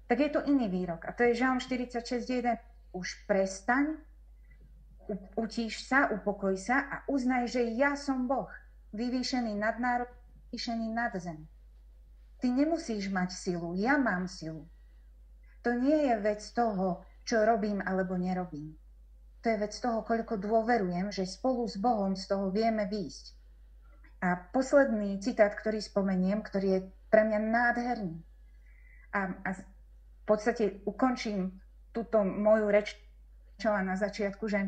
tak 0.07 0.23
je 0.23 0.31
to 0.31 0.43
iný 0.47 0.67
výrok. 0.71 1.07
A 1.07 1.14
to 1.14 1.27
je 1.27 1.39
Žalm 1.39 1.59
46.1. 1.59 2.59
Už 2.95 3.27
prestaň, 3.29 3.99
utíš 5.37 5.85
sa, 5.87 6.11
upokoj 6.11 6.57
sa 6.57 6.87
a 6.87 6.97
uznaj, 7.11 7.51
že 7.51 7.62
ja 7.77 7.95
som 7.95 8.27
Boh, 8.27 8.51
vyvýšený 8.95 9.55
nad 9.55 9.77
národ, 9.79 10.09
vyvýšený 10.49 10.89
nad 10.95 11.12
zem. 11.21 11.47
Ty 12.41 12.47
nemusíš 12.53 13.12
mať 13.12 13.37
silu, 13.37 13.77
ja 13.77 14.01
mám 14.01 14.27
silu. 14.31 14.64
To 15.62 15.75
nie 15.75 16.09
je 16.09 16.14
vec 16.23 16.41
toho, 16.55 17.03
čo 17.27 17.43
robím 17.43 17.83
alebo 17.83 18.14
nerobím. 18.14 18.79
To 19.43 19.51
je 19.51 19.62
vec 19.62 19.75
toho, 19.79 20.03
koľko 20.03 20.39
dôverujem, 20.39 21.11
že 21.11 21.27
spolu 21.27 21.67
s 21.67 21.79
Bohom 21.79 22.14
z 22.14 22.27
toho 22.27 22.51
vieme 22.51 22.87
výjsť. 22.87 23.35
A 24.27 24.35
posledný 24.51 25.22
citát, 25.22 25.55
ktorý 25.55 25.79
spomeniem, 25.79 26.43
ktorý 26.43 26.66
je 26.66 26.81
pre 27.14 27.22
mňa 27.22 27.39
nádherný. 27.39 28.18
A, 29.14 29.39
a 29.47 29.51
v 29.55 30.24
podstate 30.27 30.83
ukončím 30.83 31.62
túto 31.95 32.27
moju 32.27 32.66
reč, 32.66 32.99
čo 33.55 33.70
na 33.70 33.95
začiatku, 33.95 34.51
že 34.51 34.66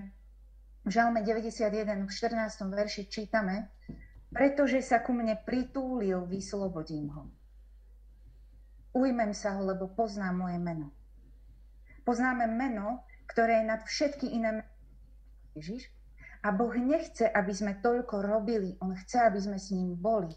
v 0.86 0.90
Žalme 0.94 1.26
91 1.26 2.06
v 2.06 2.10
14. 2.14 2.70
verši 2.70 3.10
čítame, 3.10 3.74
pretože 4.30 4.78
sa 4.78 5.02
ku 5.02 5.10
mne 5.10 5.34
pritúlil, 5.42 6.22
vyslobodím 6.24 7.10
ho. 7.18 7.26
Ujmem 8.94 9.34
sa 9.34 9.58
ho, 9.58 9.66
lebo 9.66 9.90
poznám 9.90 10.48
moje 10.48 10.58
meno. 10.62 10.94
Poznáme 12.06 12.46
meno, 12.46 13.04
ktoré 13.26 13.60
je 13.60 13.64
nad 13.68 13.82
všetky 13.84 14.32
iné 14.32 14.64
Ježiš. 15.58 15.97
A 16.42 16.54
Boh 16.54 16.70
nechce, 16.74 17.26
aby 17.26 17.50
sme 17.50 17.82
toľko 17.82 18.22
robili. 18.22 18.78
On 18.78 18.94
chce, 18.94 19.18
aby 19.26 19.40
sme 19.42 19.58
s 19.58 19.74
ním 19.74 19.98
boli. 19.98 20.30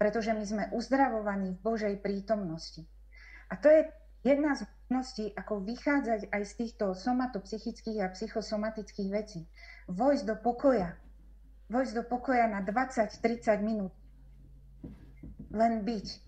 Pretože 0.00 0.32
my 0.32 0.44
sme 0.46 0.64
uzdravovaní 0.72 1.58
v 1.58 1.62
Božej 1.64 1.94
prítomnosti. 2.00 2.86
A 3.52 3.56
to 3.60 3.68
je 3.68 3.80
jedna 4.24 4.56
z 4.56 4.64
možností, 4.88 5.32
ako 5.36 5.60
vychádzať 5.64 6.32
aj 6.32 6.42
z 6.48 6.52
týchto 6.56 6.96
somatopsychických 6.96 7.98
a 8.04 8.12
psychosomatických 8.12 9.10
vecí. 9.12 9.44
Vojsť 9.88 10.24
do 10.24 10.36
pokoja. 10.40 10.96
Vojsť 11.68 11.92
do 11.92 12.04
pokoja 12.08 12.48
na 12.48 12.64
20-30 12.64 13.60
minút. 13.60 13.92
Len 15.52 15.84
byť. 15.84 16.27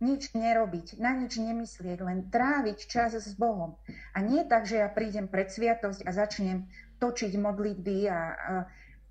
Nič 0.00 0.32
nerobiť, 0.32 0.96
na 0.96 1.12
nič 1.12 1.36
nemyslieť, 1.36 2.00
len 2.00 2.32
tráviť 2.32 2.88
čas 2.88 3.12
s 3.12 3.36
Bohom. 3.36 3.76
A 4.16 4.24
nie 4.24 4.48
tak, 4.48 4.64
že 4.64 4.80
ja 4.80 4.88
prídem 4.88 5.28
pred 5.28 5.52
sviatosť 5.52 6.08
a 6.08 6.10
začnem 6.10 6.64
točiť 6.96 7.36
modlitby 7.36 8.08
a, 8.08 8.20
a 8.32 8.52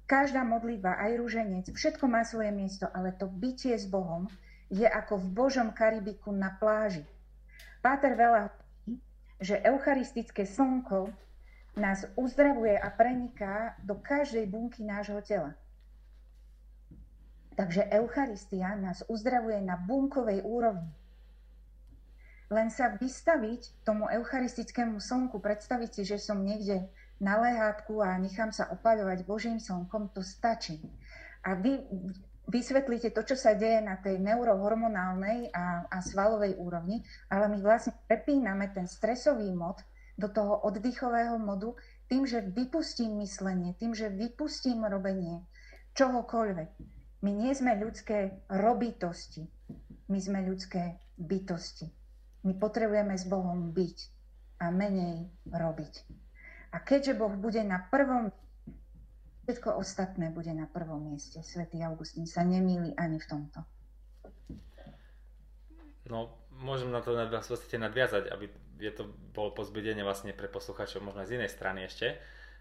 každá 0.10 0.42
modlitba, 0.42 0.98
aj 0.98 1.12
rúženec, 1.22 1.66
všetko 1.70 2.10
má 2.10 2.26
svoje 2.26 2.50
miesto, 2.50 2.90
ale 2.90 3.14
to 3.14 3.30
bytie 3.30 3.78
s 3.78 3.86
Bohom 3.86 4.26
je 4.70 4.86
ako 4.86 5.22
v 5.22 5.28
Božom 5.30 5.70
Karibiku 5.74 6.34
na 6.34 6.58
pláži. 6.58 7.06
Páter 7.86 8.18
veľa 8.18 8.50
že 9.40 9.56
eucharistické 9.64 10.44
slnko 10.44 11.16
nás 11.80 12.04
uzdravuje 12.20 12.76
a 12.76 12.92
preniká 12.92 13.80
do 13.88 13.96
každej 13.96 14.52
bunky 14.52 14.84
nášho 14.84 15.24
tela. 15.24 15.56
Takže 17.60 17.92
Eucharistia 17.92 18.72
nás 18.80 19.04
uzdravuje 19.12 19.60
na 19.60 19.76
bunkovej 19.76 20.48
úrovni. 20.48 20.96
Len 22.48 22.72
sa 22.72 22.96
vystaviť 22.96 23.84
tomu 23.84 24.08
eucharistickému 24.08 25.04
slnku, 25.04 25.44
predstaviť 25.44 25.90
si, 25.92 26.04
že 26.08 26.24
som 26.24 26.40
niekde 26.40 26.88
na 27.20 27.36
lehátku 27.36 28.00
a 28.00 28.16
nechám 28.16 28.56
sa 28.56 28.72
opaľovať 28.72 29.28
Božím 29.28 29.60
slnkom, 29.60 30.16
to 30.16 30.24
stačí. 30.24 30.80
A 31.44 31.60
vy 31.60 31.84
vysvetlíte 32.48 33.12
to, 33.12 33.28
čo 33.28 33.36
sa 33.36 33.60
deje 33.60 33.84
na 33.84 34.00
tej 34.00 34.24
neurohormonálnej 34.24 35.52
a, 35.52 35.84
a 35.92 35.98
svalovej 36.00 36.56
úrovni, 36.56 37.04
ale 37.28 37.52
my 37.52 37.60
vlastne 37.60 37.92
prepíname 38.08 38.72
ten 38.72 38.88
stresový 38.88 39.52
mod 39.52 39.84
do 40.16 40.32
toho 40.32 40.64
oddychového 40.64 41.36
modu 41.36 41.76
tým, 42.08 42.24
že 42.24 42.40
vypustím 42.40 43.20
myslenie, 43.20 43.76
tým, 43.76 43.92
že 43.92 44.08
vypustím 44.08 44.88
robenie 44.88 45.44
čohokoľvek. 46.00 46.99
My 47.20 47.36
nie 47.36 47.52
sme 47.52 47.76
ľudské 47.76 48.40
robitosti, 48.48 49.44
my 50.08 50.20
sme 50.20 50.40
ľudské 50.48 50.96
bytosti. 51.20 51.92
My 52.48 52.56
potrebujeme 52.56 53.20
s 53.20 53.28
Bohom 53.28 53.76
byť 53.76 53.98
a 54.64 54.72
menej 54.72 55.28
robiť. 55.52 55.94
A 56.72 56.80
keďže 56.80 57.20
Boh 57.20 57.36
bude 57.36 57.60
na 57.68 57.84
prvom, 57.92 58.32
všetko 59.44 59.76
ostatné 59.76 60.32
bude 60.32 60.52
na 60.56 60.70
prvom 60.70 61.12
mieste. 61.12 61.44
Svetý 61.44 61.84
Augustín 61.84 62.24
sa 62.24 62.48
nemýli 62.48 62.96
ani 62.96 63.20
v 63.20 63.28
tomto. 63.28 63.60
No, 66.08 66.32
môžem 66.56 66.90
na 66.90 67.04
to 67.04 67.14
nadviazať, 67.14 68.32
aby 68.32 68.46
je 68.80 68.92
to 68.96 69.12
bolo 69.36 69.52
pozbudenie 69.52 70.02
vlastne 70.02 70.32
pre 70.32 70.48
poslucháčov 70.48 71.04
možno 71.04 71.28
z 71.28 71.36
inej 71.36 71.52
strany 71.52 71.84
ešte. 71.84 72.16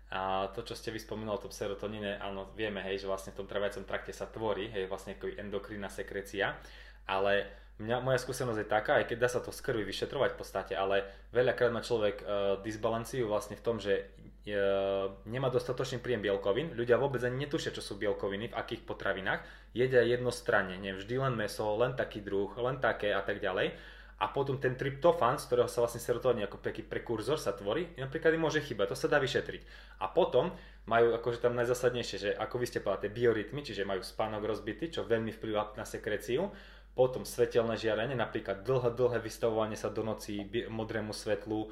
A 0.09 0.49
to, 0.57 0.65
čo 0.65 0.73
ste 0.73 0.89
vyspomínali 0.89 1.37
o 1.37 1.45
tom 1.45 1.53
serotoníne, 1.53 2.17
áno, 2.17 2.49
vieme, 2.57 2.81
hej, 2.81 3.05
že 3.05 3.11
vlastne 3.11 3.37
v 3.37 3.45
tom 3.45 3.49
trvajacom 3.49 3.85
trakte 3.85 4.13
sa 4.17 4.25
tvorí, 4.25 4.73
hej, 4.73 4.89
vlastne 4.89 5.21
ako 5.21 5.37
endokrinná 5.37 5.93
sekrecia, 5.93 6.57
ale 7.05 7.45
mňa, 7.77 8.01
moja 8.01 8.17
skúsenosť 8.17 8.61
je 8.65 8.73
taká, 8.73 8.93
aj 9.01 9.07
keď 9.13 9.19
dá 9.21 9.29
sa 9.29 9.45
to 9.45 9.53
z 9.53 9.61
krvi 9.61 9.85
vyšetrovať 9.85 10.31
v 10.33 10.39
podstate, 10.41 10.73
ale 10.73 11.05
veľakrát 11.37 11.69
má 11.69 11.85
človek 11.85 12.25
uh, 12.25 12.57
disbalanciu 12.65 13.29
vlastne 13.29 13.61
v 13.61 13.65
tom, 13.65 13.77
že 13.77 14.09
uh, 14.49 15.13
nemá 15.29 15.53
dostatočný 15.53 16.01
príjem 16.01 16.25
bielkovín. 16.25 16.73
Ľudia 16.73 16.97
vôbec 16.97 17.21
ani 17.21 17.45
netušia, 17.45 17.77
čo 17.77 17.85
sú 17.85 18.01
bielkoviny, 18.01 18.49
v 18.49 18.57
akých 18.57 18.89
potravinách. 18.89 19.45
Jedia 19.77 20.01
jednostranne, 20.09 20.81
nie 20.81 20.97
vždy 20.97 21.21
len 21.21 21.37
meso, 21.37 21.69
len 21.77 21.93
taký 21.93 22.25
druh, 22.25 22.49
len 22.57 22.81
také 22.81 23.13
a 23.13 23.21
tak 23.21 23.45
ďalej. 23.45 23.77
A 24.19 24.27
potom 24.35 24.59
ten 24.59 24.75
tryptofán, 24.75 25.39
z 25.39 25.47
ktorého 25.47 25.71
sa 25.71 25.87
vlastne 25.87 26.03
serotonín 26.03 26.43
ako 26.43 26.59
taký 26.59 26.83
prekurzor 26.83 27.39
sa 27.39 27.55
tvorí, 27.55 27.87
napríklad 27.95 28.35
im 28.35 28.43
môže 28.43 28.59
chýbať, 28.59 28.91
to 28.91 28.97
sa 28.99 29.07
dá 29.07 29.23
vyšetriť. 29.23 29.63
A 30.03 30.11
potom 30.11 30.51
majú 30.91 31.15
akože 31.15 31.39
tam 31.39 31.55
najzásadnejšie, 31.55 32.17
že 32.19 32.31
ako 32.35 32.59
vy 32.59 32.67
ste 32.67 32.83
povedali, 32.83 33.07
tie 33.07 33.15
biorytmy, 33.15 33.61
čiže 33.63 33.87
majú 33.87 34.03
spánok 34.03 34.43
rozbitý, 34.43 34.91
čo 34.91 35.07
veľmi 35.07 35.31
vplyvá 35.39 35.79
na 35.79 35.87
sekreciu 35.87 36.51
potom 36.99 37.23
svetelné 37.23 37.79
žiarenie, 37.79 38.19
napríklad 38.19 38.67
dlhé, 38.67 38.91
dlhé 38.99 39.23
vystavovanie 39.23 39.79
sa 39.79 39.87
do 39.87 40.03
noci 40.03 40.43
modrému 40.67 41.15
svetlu, 41.15 41.71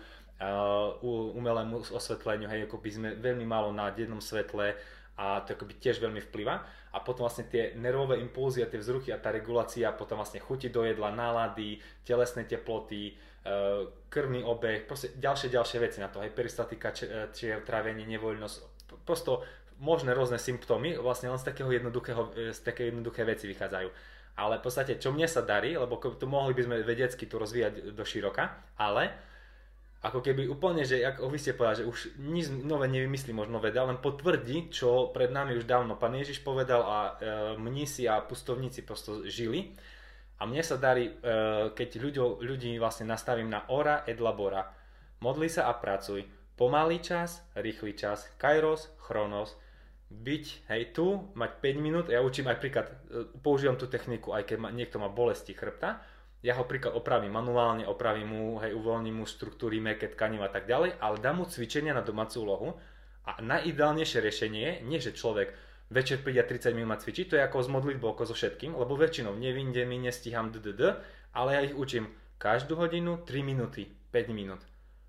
umelému 1.35 1.83
osvetleniu, 1.91 2.47
hej, 2.47 2.71
ako 2.71 2.79
by 2.79 2.91
sme 2.95 3.09
veľmi 3.19 3.43
málo 3.43 3.75
na 3.75 3.91
dennom 3.91 4.23
svetle 4.23 4.79
a 5.17 5.41
to 5.43 5.57
akoby 5.57 5.81
tiež 5.81 6.01
veľmi 6.01 6.21
vplyvá. 6.29 6.61
A 6.93 7.01
potom 7.01 7.25
vlastne 7.29 7.49
tie 7.49 7.77
nervové 7.77 8.21
impulzy 8.21 8.61
a 8.65 8.71
tie 8.71 8.81
vzruchy 8.81 9.13
a 9.13 9.21
tá 9.21 9.33
regulácia, 9.33 9.93
potom 9.93 10.21
vlastne 10.21 10.41
chuti 10.41 10.69
do 10.69 10.85
jedla, 10.85 11.13
nálady, 11.13 11.81
telesné 12.05 12.45
teploty, 12.45 13.13
uh, 13.13 13.89
krvný 14.09 14.45
obeh, 14.45 14.85
proste 14.89 15.17
ďalšie, 15.17 15.53
ďalšie 15.53 15.79
veci 15.81 15.99
na 16.01 16.09
to, 16.09 16.25
hej, 16.25 16.33
peristatika, 16.33 16.93
čiže 16.93 17.65
trávenie, 17.65 18.09
nevoľnosť, 18.09 18.57
prosto 19.05 19.45
možné 19.77 20.17
rôzne 20.17 20.41
symptómy, 20.41 20.97
vlastne 20.97 21.29
len 21.29 21.37
z 21.37 21.53
takého 21.53 21.69
jednoduchého, 21.69 22.53
z 22.53 22.61
také 22.65 22.89
jednoduché 22.89 23.29
veci 23.29 23.45
vychádzajú 23.45 24.17
ale 24.37 24.61
v 24.61 24.65
podstate, 24.69 25.01
čo 25.01 25.17
mne 25.17 25.25
sa 25.25 25.41
darí, 25.41 25.81
lebo 25.81 25.97
to 25.97 26.29
mohli 26.29 26.53
by 26.53 26.63
sme 26.69 26.77
vedecky 26.85 27.25
tu 27.25 27.41
rozvíjať 27.41 27.97
do 27.97 28.05
široka, 28.05 28.53
ale 28.77 29.17
ako 30.05 30.21
keby 30.23 30.47
úplne, 30.47 30.85
že 30.85 31.01
ako 31.03 31.33
vy 31.33 31.39
ste 31.41 31.57
povedali, 31.57 31.83
že 31.83 31.89
už 31.89 31.99
nič 32.21 32.47
nové 32.63 32.87
nevymyslí 32.87 33.33
možno 33.33 33.59
veda, 33.59 33.83
len 33.89 33.99
potvrdí, 33.99 34.69
čo 34.69 35.11
pred 35.11 35.33
nami 35.33 35.57
už 35.57 35.65
dávno 35.65 35.97
pán 35.97 36.15
Ježiš 36.15 36.45
povedal 36.45 36.85
a 36.85 36.99
e, 37.01 37.13
mnísi 37.57 38.05
a 38.07 38.21
pustovníci 38.21 38.85
prosto 38.85 39.25
žili. 39.27 39.73
A 40.37 40.45
mne 40.45 40.61
sa 40.61 40.77
darí, 40.77 41.11
e, 41.11 41.13
keď 41.73 41.89
ľuďo, 41.97 42.25
ľudí 42.45 42.77
vlastne 42.77 43.09
nastavím 43.09 43.49
na 43.49 43.65
ora 43.73 44.05
et 44.05 44.21
labora. 44.21 44.69
Modli 45.25 45.49
sa 45.49 45.67
a 45.67 45.75
pracuj. 45.75 46.29
Pomalý 46.61 47.01
čas, 47.01 47.41
rýchly 47.57 47.97
čas. 47.97 48.29
Kairos, 48.37 48.93
chronos 49.01 49.57
byť, 50.07 50.45
hej, 50.71 50.83
tu, 50.95 51.35
mať 51.35 51.59
5 51.59 51.83
minút, 51.83 52.07
ja 52.07 52.23
učím 52.23 52.47
aj 52.47 52.61
príklad, 52.63 52.87
e, 53.11 53.27
používam 53.43 53.75
tú 53.75 53.91
techniku, 53.91 54.37
aj 54.39 54.47
keď 54.47 54.57
ma, 54.63 54.69
niekto 54.71 55.03
má 55.03 55.11
bolesti 55.11 55.51
chrbta, 55.51 55.99
ja 56.45 56.57
ho 56.57 56.65
príklad 56.69 56.93
opravím 56.97 57.33
manuálne, 57.33 57.89
opravím 57.89 58.29
mu, 58.29 58.43
hej, 58.61 58.77
uvoľním 58.77 59.23
mu 59.23 59.25
štruktúry, 59.25 59.81
meké 59.81 60.13
tkaniv 60.13 60.45
a 60.45 60.51
tak 60.53 60.69
ďalej, 60.69 61.01
ale 61.01 61.17
dám 61.21 61.41
mu 61.41 61.45
cvičenia 61.49 61.97
na 61.97 62.05
domácu 62.05 62.37
úlohu 62.45 62.69
a 63.27 63.41
najideálnejšie 63.43 64.19
riešenie 64.23 64.69
nie 64.87 64.99
že 65.03 65.17
človek 65.17 65.51
večer 65.91 66.23
príde 66.23 66.43
30 66.43 66.75
minút 66.75 67.03
cvičiť, 67.03 67.27
to 67.31 67.35
je 67.39 67.47
ako 67.47 67.63
z 67.63 67.69
modlitbou, 67.71 68.11
ako 68.15 68.31
so 68.31 68.35
všetkým, 68.35 68.75
lebo 68.75 68.99
väčšinou 68.99 69.35
nevinde 69.39 69.83
mi, 69.87 70.03
nestíham 70.03 70.51
ddd, 70.51 70.99
ale 71.35 71.49
ja 71.55 71.61
ich 71.63 71.75
učím 71.75 72.11
každú 72.37 72.77
hodinu 72.77 73.23
3 73.23 73.43
minúty, 73.47 73.87
5 74.11 74.31
minút. 74.35 74.63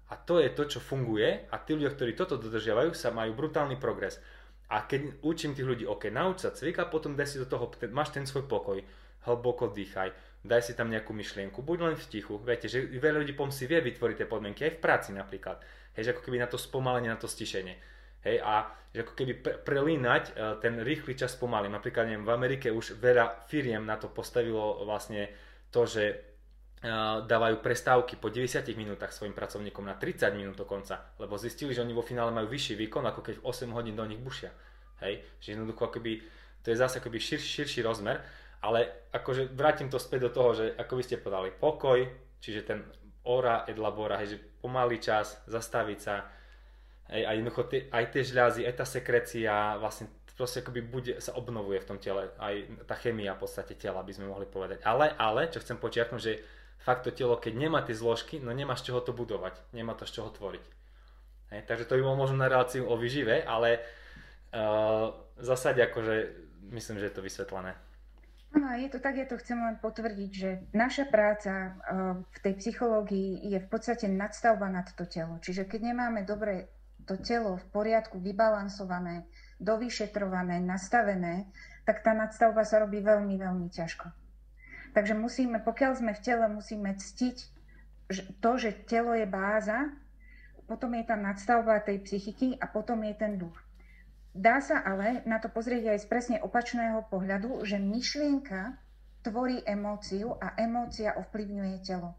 A 0.08 0.16
to 0.16 0.40
je 0.40 0.48
to, 0.56 0.64
čo 0.64 0.80
funguje 0.80 1.52
a 1.52 1.56
tí 1.60 1.76
ľudia, 1.76 1.92
ktorí 1.92 2.16
toto 2.16 2.40
dodržiavajú, 2.40 2.96
sa 2.96 3.12
majú 3.12 3.36
brutálny 3.36 3.76
progres. 3.76 4.24
A 4.68 4.84
keď 4.84 5.24
učím 5.24 5.55
tých 5.55 5.63
ľudí, 5.63 5.86
OK, 5.88 6.11
nauč 6.11 6.43
sa 6.43 6.51
cvik 6.51 6.84
potom 6.91 7.15
daj 7.15 7.28
si 7.28 7.38
do 7.39 7.47
toho, 7.47 7.72
máš 7.95 8.11
ten 8.11 8.28
svoj 8.28 8.51
pokoj, 8.51 8.84
hlboko 9.24 9.72
dýchaj, 9.72 10.11
daj 10.43 10.61
si 10.63 10.74
tam 10.76 10.91
nejakú 10.91 11.15
myšlienku, 11.15 11.63
buď 11.63 11.78
len 11.88 11.95
v 11.95 12.05
tichu. 12.07 12.36
Viete, 12.43 12.68
že 12.68 12.84
veľa 12.84 13.24
ľudí 13.24 13.32
pom 13.32 13.47
si 13.47 13.63
vie 13.63 13.80
vytvoriť 13.80 14.15
tie 14.24 14.28
podmienky, 14.28 14.68
aj 14.68 14.74
v 14.76 14.84
práci 14.84 15.09
napríklad. 15.15 15.63
Hej, 15.95 16.03
že 16.03 16.11
ako 16.15 16.22
keby 16.28 16.38
na 16.43 16.51
to 16.51 16.59
spomalenie, 16.59 17.07
na 17.07 17.20
to 17.20 17.32
stišenie. 17.32 17.76
Hej, 18.28 18.43
a 18.43 18.68
že 18.91 19.07
ako 19.07 19.13
keby 19.15 19.34
pre, 19.39 19.53
prelínať 19.61 20.24
uh, 20.36 20.59
ten 20.59 20.84
rýchly 20.84 21.15
čas 21.15 21.39
pomalým. 21.39 21.72
Napríklad 21.72 22.11
neviem, 22.11 22.28
v 22.28 22.36
Amerike 22.36 22.68
už 22.68 22.99
veľa 22.99 23.47
firiem 23.47 23.88
na 23.88 23.95
to 23.95 24.11
postavilo 24.11 24.84
vlastne 24.84 25.32
to, 25.72 25.88
že 25.88 26.27
dávajú 27.26 27.58
prestávky 27.58 28.22
po 28.22 28.30
90 28.30 28.62
minútach 28.78 29.10
svojim 29.10 29.34
pracovníkom 29.34 29.82
na 29.82 29.98
30 29.98 30.30
minút 30.38 30.54
dokonca, 30.54 31.10
lebo 31.18 31.34
zistili, 31.34 31.74
že 31.74 31.82
oni 31.82 31.90
vo 31.90 32.06
finále 32.06 32.30
majú 32.30 32.54
vyšší 32.54 32.78
výkon, 32.78 33.02
ako 33.10 33.22
keď 33.26 33.36
8 33.42 33.74
hodín 33.74 33.98
do 33.98 34.06
nich 34.06 34.22
bušia. 34.22 34.54
Hej, 35.02 35.26
že 35.42 35.58
jednoducho 35.58 35.90
akoby, 35.90 36.22
to 36.62 36.70
je 36.70 36.78
zase 36.78 37.02
akoby 37.02 37.18
šir, 37.18 37.42
širší 37.42 37.82
rozmer, 37.82 38.22
ale 38.62 39.10
akože 39.10 39.54
vrátim 39.58 39.90
to 39.90 39.98
späť 39.98 40.30
do 40.30 40.32
toho, 40.34 40.50
že 40.54 40.66
ako 40.78 40.94
by 40.98 41.04
ste 41.06 41.22
povedali, 41.22 41.50
pokoj, 41.54 42.00
čiže 42.42 42.62
ten 42.66 42.86
ora 43.26 43.66
et 43.66 43.78
labora, 43.78 44.22
hej, 44.22 44.38
že 44.38 44.42
pomalý 44.62 45.02
čas, 45.02 45.42
zastaviť 45.50 46.00
sa, 46.02 46.16
Hej, 47.08 47.24
a 47.24 47.32
jednoducho 47.40 47.72
tie, 47.72 47.88
aj 47.88 48.06
tie 48.12 48.24
žľazy, 48.28 48.62
aj 48.68 48.76
tá 48.84 48.86
sekrecia 48.86 49.80
vlastne 49.80 50.12
proste 50.36 50.60
akoby 50.62 50.82
bude, 50.84 51.14
sa 51.24 51.34
obnovuje 51.40 51.80
v 51.82 51.88
tom 51.88 51.98
tele, 51.98 52.30
aj 52.38 52.84
tá 52.86 52.94
chemia 53.00 53.34
v 53.34 53.42
podstate 53.48 53.80
tela 53.80 54.04
by 54.04 54.12
sme 54.12 54.28
mohli 54.28 54.46
povedať. 54.46 54.84
Ale, 54.84 55.16
ale, 55.16 55.48
čo 55.50 55.64
chcem 55.64 55.80
počiarknúť, 55.80 56.22
že 56.22 56.38
fakt 56.82 57.04
to 57.08 57.12
telo, 57.12 57.38
keď 57.38 57.54
nemá 57.58 57.82
tie 57.84 57.98
zložky, 57.98 58.40
no 58.40 58.54
nemá 58.54 58.78
z 58.78 58.92
čoho 58.92 59.02
to 59.02 59.12
budovať, 59.12 59.58
nemá 59.74 59.94
to 59.94 60.06
z 60.06 60.22
čoho 60.22 60.30
tvoriť. 60.32 60.66
Hej, 61.48 61.62
takže 61.64 61.88
to 61.88 61.96
by 61.96 62.02
bolo 62.04 62.28
možno 62.28 62.44
na 62.44 62.52
reláciu 62.52 62.84
o 62.88 63.00
vyžive, 63.00 63.40
ale 63.48 63.80
uh, 64.52 65.16
zásade 65.40 65.80
akože 65.80 66.16
myslím, 66.76 67.00
že 67.00 67.08
je 67.08 67.16
to 67.16 67.24
vysvetlené. 67.24 67.72
Áno, 68.56 68.68
je 68.80 68.90
to 68.92 69.00
tak, 69.00 69.20
ja 69.20 69.28
to 69.28 69.40
chcem 69.40 69.60
len 69.60 69.76
potvrdiť, 69.80 70.32
že 70.32 70.50
naša 70.76 71.08
práca 71.08 71.52
uh, 71.72 72.20
v 72.20 72.38
tej 72.44 72.54
psychológii 72.60 73.48
je 73.48 73.60
v 73.64 73.68
podstate 73.68 74.12
nadstavba 74.12 74.68
nad 74.68 74.88
to 74.92 75.08
telo. 75.08 75.40
Čiže 75.40 75.68
keď 75.68 75.92
nemáme 75.92 76.28
dobre 76.28 76.72
to 77.08 77.16
telo 77.20 77.56
v 77.56 77.66
poriadku 77.72 78.20
vybalansované, 78.20 79.28
dovyšetrované, 79.64 80.60
nastavené, 80.60 81.48
tak 81.88 82.04
tá 82.04 82.12
nadstavba 82.12 82.68
sa 82.68 82.84
robí 82.84 83.00
veľmi, 83.00 83.40
veľmi 83.40 83.68
ťažko. 83.72 84.27
Takže 84.98 85.14
musíme, 85.14 85.62
pokiaľ 85.62 86.02
sme 86.02 86.18
v 86.18 86.24
tele, 86.26 86.50
musíme 86.50 86.98
ctiť 86.98 87.38
to, 88.41 88.52
že 88.58 88.89
telo 88.89 89.14
je 89.14 89.30
báza, 89.30 89.93
potom 90.66 90.98
je 90.98 91.06
tá 91.06 91.14
nadstavba 91.14 91.86
tej 91.86 92.02
psychiky 92.02 92.58
a 92.58 92.66
potom 92.66 93.06
je 93.06 93.14
ten 93.14 93.38
duch. 93.38 93.54
Dá 94.34 94.58
sa 94.58 94.82
ale 94.82 95.22
na 95.30 95.38
to 95.38 95.54
pozrieť 95.54 95.93
aj 95.93 96.00
z 96.02 96.08
presne 96.10 96.38
opačného 96.41 97.06
pohľadu, 97.14 97.62
že 97.62 97.78
myšlienka 97.78 98.74
tvorí 99.22 99.62
emóciu 99.70 100.34
a 100.41 100.58
emócia 100.58 101.14
ovplyvňuje 101.14 101.78
telo. 101.86 102.18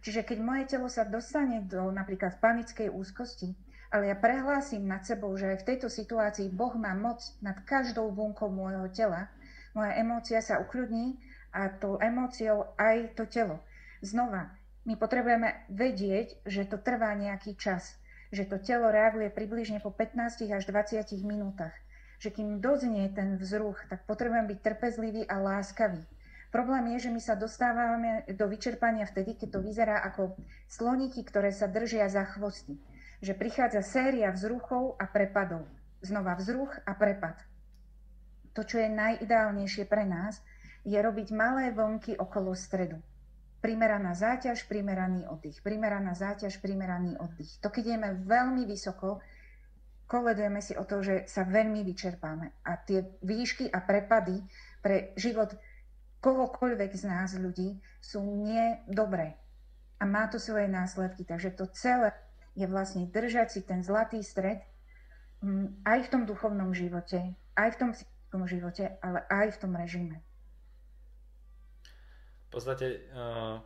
Čiže 0.00 0.24
keď 0.24 0.38
moje 0.40 0.64
telo 0.72 0.88
sa 0.88 1.04
dostane 1.04 1.68
do 1.68 1.92
napríklad 1.92 2.40
panickej 2.40 2.96
úzkosti, 2.96 3.52
ale 3.92 4.08
ja 4.08 4.16
prehlásim 4.16 4.88
nad 4.88 5.04
sebou, 5.04 5.36
že 5.36 5.52
aj 5.52 5.58
v 5.60 5.68
tejto 5.68 5.92
situácii 5.92 6.48
Boh 6.48 6.72
má 6.80 6.96
moc 6.96 7.20
nad 7.44 7.60
každou 7.68 8.08
bunkou 8.08 8.48
môjho 8.48 8.88
tela. 8.88 9.28
Moja 9.76 10.00
emócia 10.00 10.40
sa 10.40 10.64
ukľudní 10.64 11.20
a 11.56 11.72
tou 11.72 11.96
emóciou 11.96 12.76
aj 12.76 13.16
to 13.16 13.24
telo. 13.24 13.64
Znova, 14.04 14.52
my 14.84 15.00
potrebujeme 15.00 15.64
vedieť, 15.72 16.44
že 16.44 16.68
to 16.68 16.76
trvá 16.76 17.16
nejaký 17.16 17.56
čas, 17.56 17.96
že 18.28 18.44
to 18.44 18.60
telo 18.60 18.92
reaguje 18.92 19.32
približne 19.32 19.80
po 19.80 19.88
15 19.88 20.52
až 20.52 20.62
20 20.68 21.16
minútach. 21.24 21.72
Že 22.20 22.36
kým 22.36 22.48
doznie 22.60 23.08
ten 23.16 23.40
vzruch, 23.40 23.80
tak 23.88 24.04
potrebujem 24.04 24.52
byť 24.52 24.58
trpezlivý 24.60 25.24
a 25.24 25.40
láskavý. 25.40 26.04
Problém 26.52 26.92
je, 26.96 27.08
že 27.08 27.10
my 27.16 27.20
sa 27.24 27.32
dostávame 27.40 28.28
do 28.28 28.44
vyčerpania 28.44 29.08
vtedy, 29.08 29.40
keď 29.40 29.48
to 29.56 29.60
vyzerá 29.64 30.04
ako 30.04 30.36
sloníky, 30.68 31.24
ktoré 31.24 31.48
sa 31.56 31.68
držia 31.68 32.08
za 32.12 32.28
chvosty 32.36 32.76
že 33.24 33.32
prichádza 33.32 33.80
séria 33.80 34.28
vzruchov 34.32 34.96
a 35.00 35.08
prepadov. 35.08 35.64
Znova 36.04 36.36
vzruch 36.36 36.76
a 36.84 36.92
prepad. 36.92 37.40
To, 38.52 38.64
čo 38.64 38.80
je 38.80 38.88
najideálnejšie 38.88 39.84
pre 39.88 40.04
nás, 40.04 40.40
je 40.86 40.98
robiť 41.02 41.34
malé 41.34 41.74
vlnky 41.74 42.14
okolo 42.14 42.54
stredu. 42.54 43.02
Primeraná 43.58 44.14
záťaž, 44.14 44.70
primeraný 44.70 45.26
oddych. 45.26 45.58
Primeraná 45.58 46.14
záťaž, 46.14 46.62
primeraný 46.62 47.18
oddych. 47.18 47.58
To, 47.58 47.74
keď 47.74 47.98
ideme 47.98 48.08
veľmi 48.22 48.62
vysoko, 48.62 49.18
koledujeme 50.06 50.62
si 50.62 50.78
o 50.78 50.86
to, 50.86 51.02
že 51.02 51.26
sa 51.26 51.42
veľmi 51.42 51.82
vyčerpáme. 51.82 52.62
A 52.62 52.78
tie 52.78 53.02
výšky 53.26 53.66
a 53.66 53.82
prepady 53.82 54.38
pre 54.78 55.10
život 55.18 55.58
kohokoľvek 56.22 56.90
z 56.94 57.04
nás 57.10 57.34
ľudí 57.34 57.82
sú 57.98 58.22
nedobré. 58.22 59.34
A 59.98 60.06
má 60.06 60.30
to 60.30 60.38
svoje 60.38 60.70
následky. 60.70 61.26
Takže 61.26 61.50
to 61.58 61.66
celé 61.74 62.14
je 62.54 62.70
vlastne 62.70 63.10
držať 63.10 63.58
si 63.58 63.60
ten 63.66 63.82
zlatý 63.82 64.22
stred 64.22 64.62
mm, 65.42 65.82
aj 65.82 66.06
v 66.06 66.10
tom 66.14 66.22
duchovnom 66.22 66.70
živote, 66.70 67.34
aj 67.58 67.68
v 67.74 67.78
tom 67.82 67.90
psychickom 67.90 68.42
živote, 68.46 68.84
ale 69.02 69.26
aj 69.26 69.58
v 69.58 69.60
tom 69.60 69.74
režime. 69.74 70.22
Podstate 72.56 73.04
uh, 73.12 73.60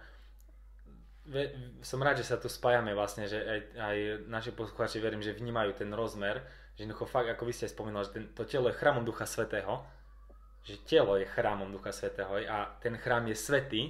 som 1.79 2.03
rád, 2.03 2.19
že 2.19 2.27
sa 2.27 2.43
tu 2.43 2.51
spájame 2.51 2.91
vlastne, 2.91 3.31
že 3.31 3.39
aj, 3.39 3.61
aj 3.79 3.97
naši 4.27 4.51
poslucháči 4.51 4.99
verím, 4.99 5.23
že 5.23 5.31
vnímajú 5.31 5.79
ten 5.79 5.95
rozmer, 5.95 6.43
že 6.75 6.83
jednoducho 6.83 7.07
fakt, 7.07 7.31
ako 7.31 7.47
vy 7.47 7.55
ste 7.55 7.71
spomínali, 7.71 8.11
že 8.11 8.15
ten, 8.19 8.25
to 8.35 8.43
telo 8.43 8.67
je 8.67 8.75
chrámom 8.75 9.07
Ducha 9.07 9.31
Svetého, 9.31 9.87
že 10.67 10.83
telo 10.83 11.15
je 11.15 11.31
chrámom 11.31 11.71
Ducha 11.71 11.95
Svetého 11.95 12.35
a 12.51 12.75
ten 12.83 12.99
chrám 12.99 13.31
je 13.31 13.37
svetý, 13.39 13.83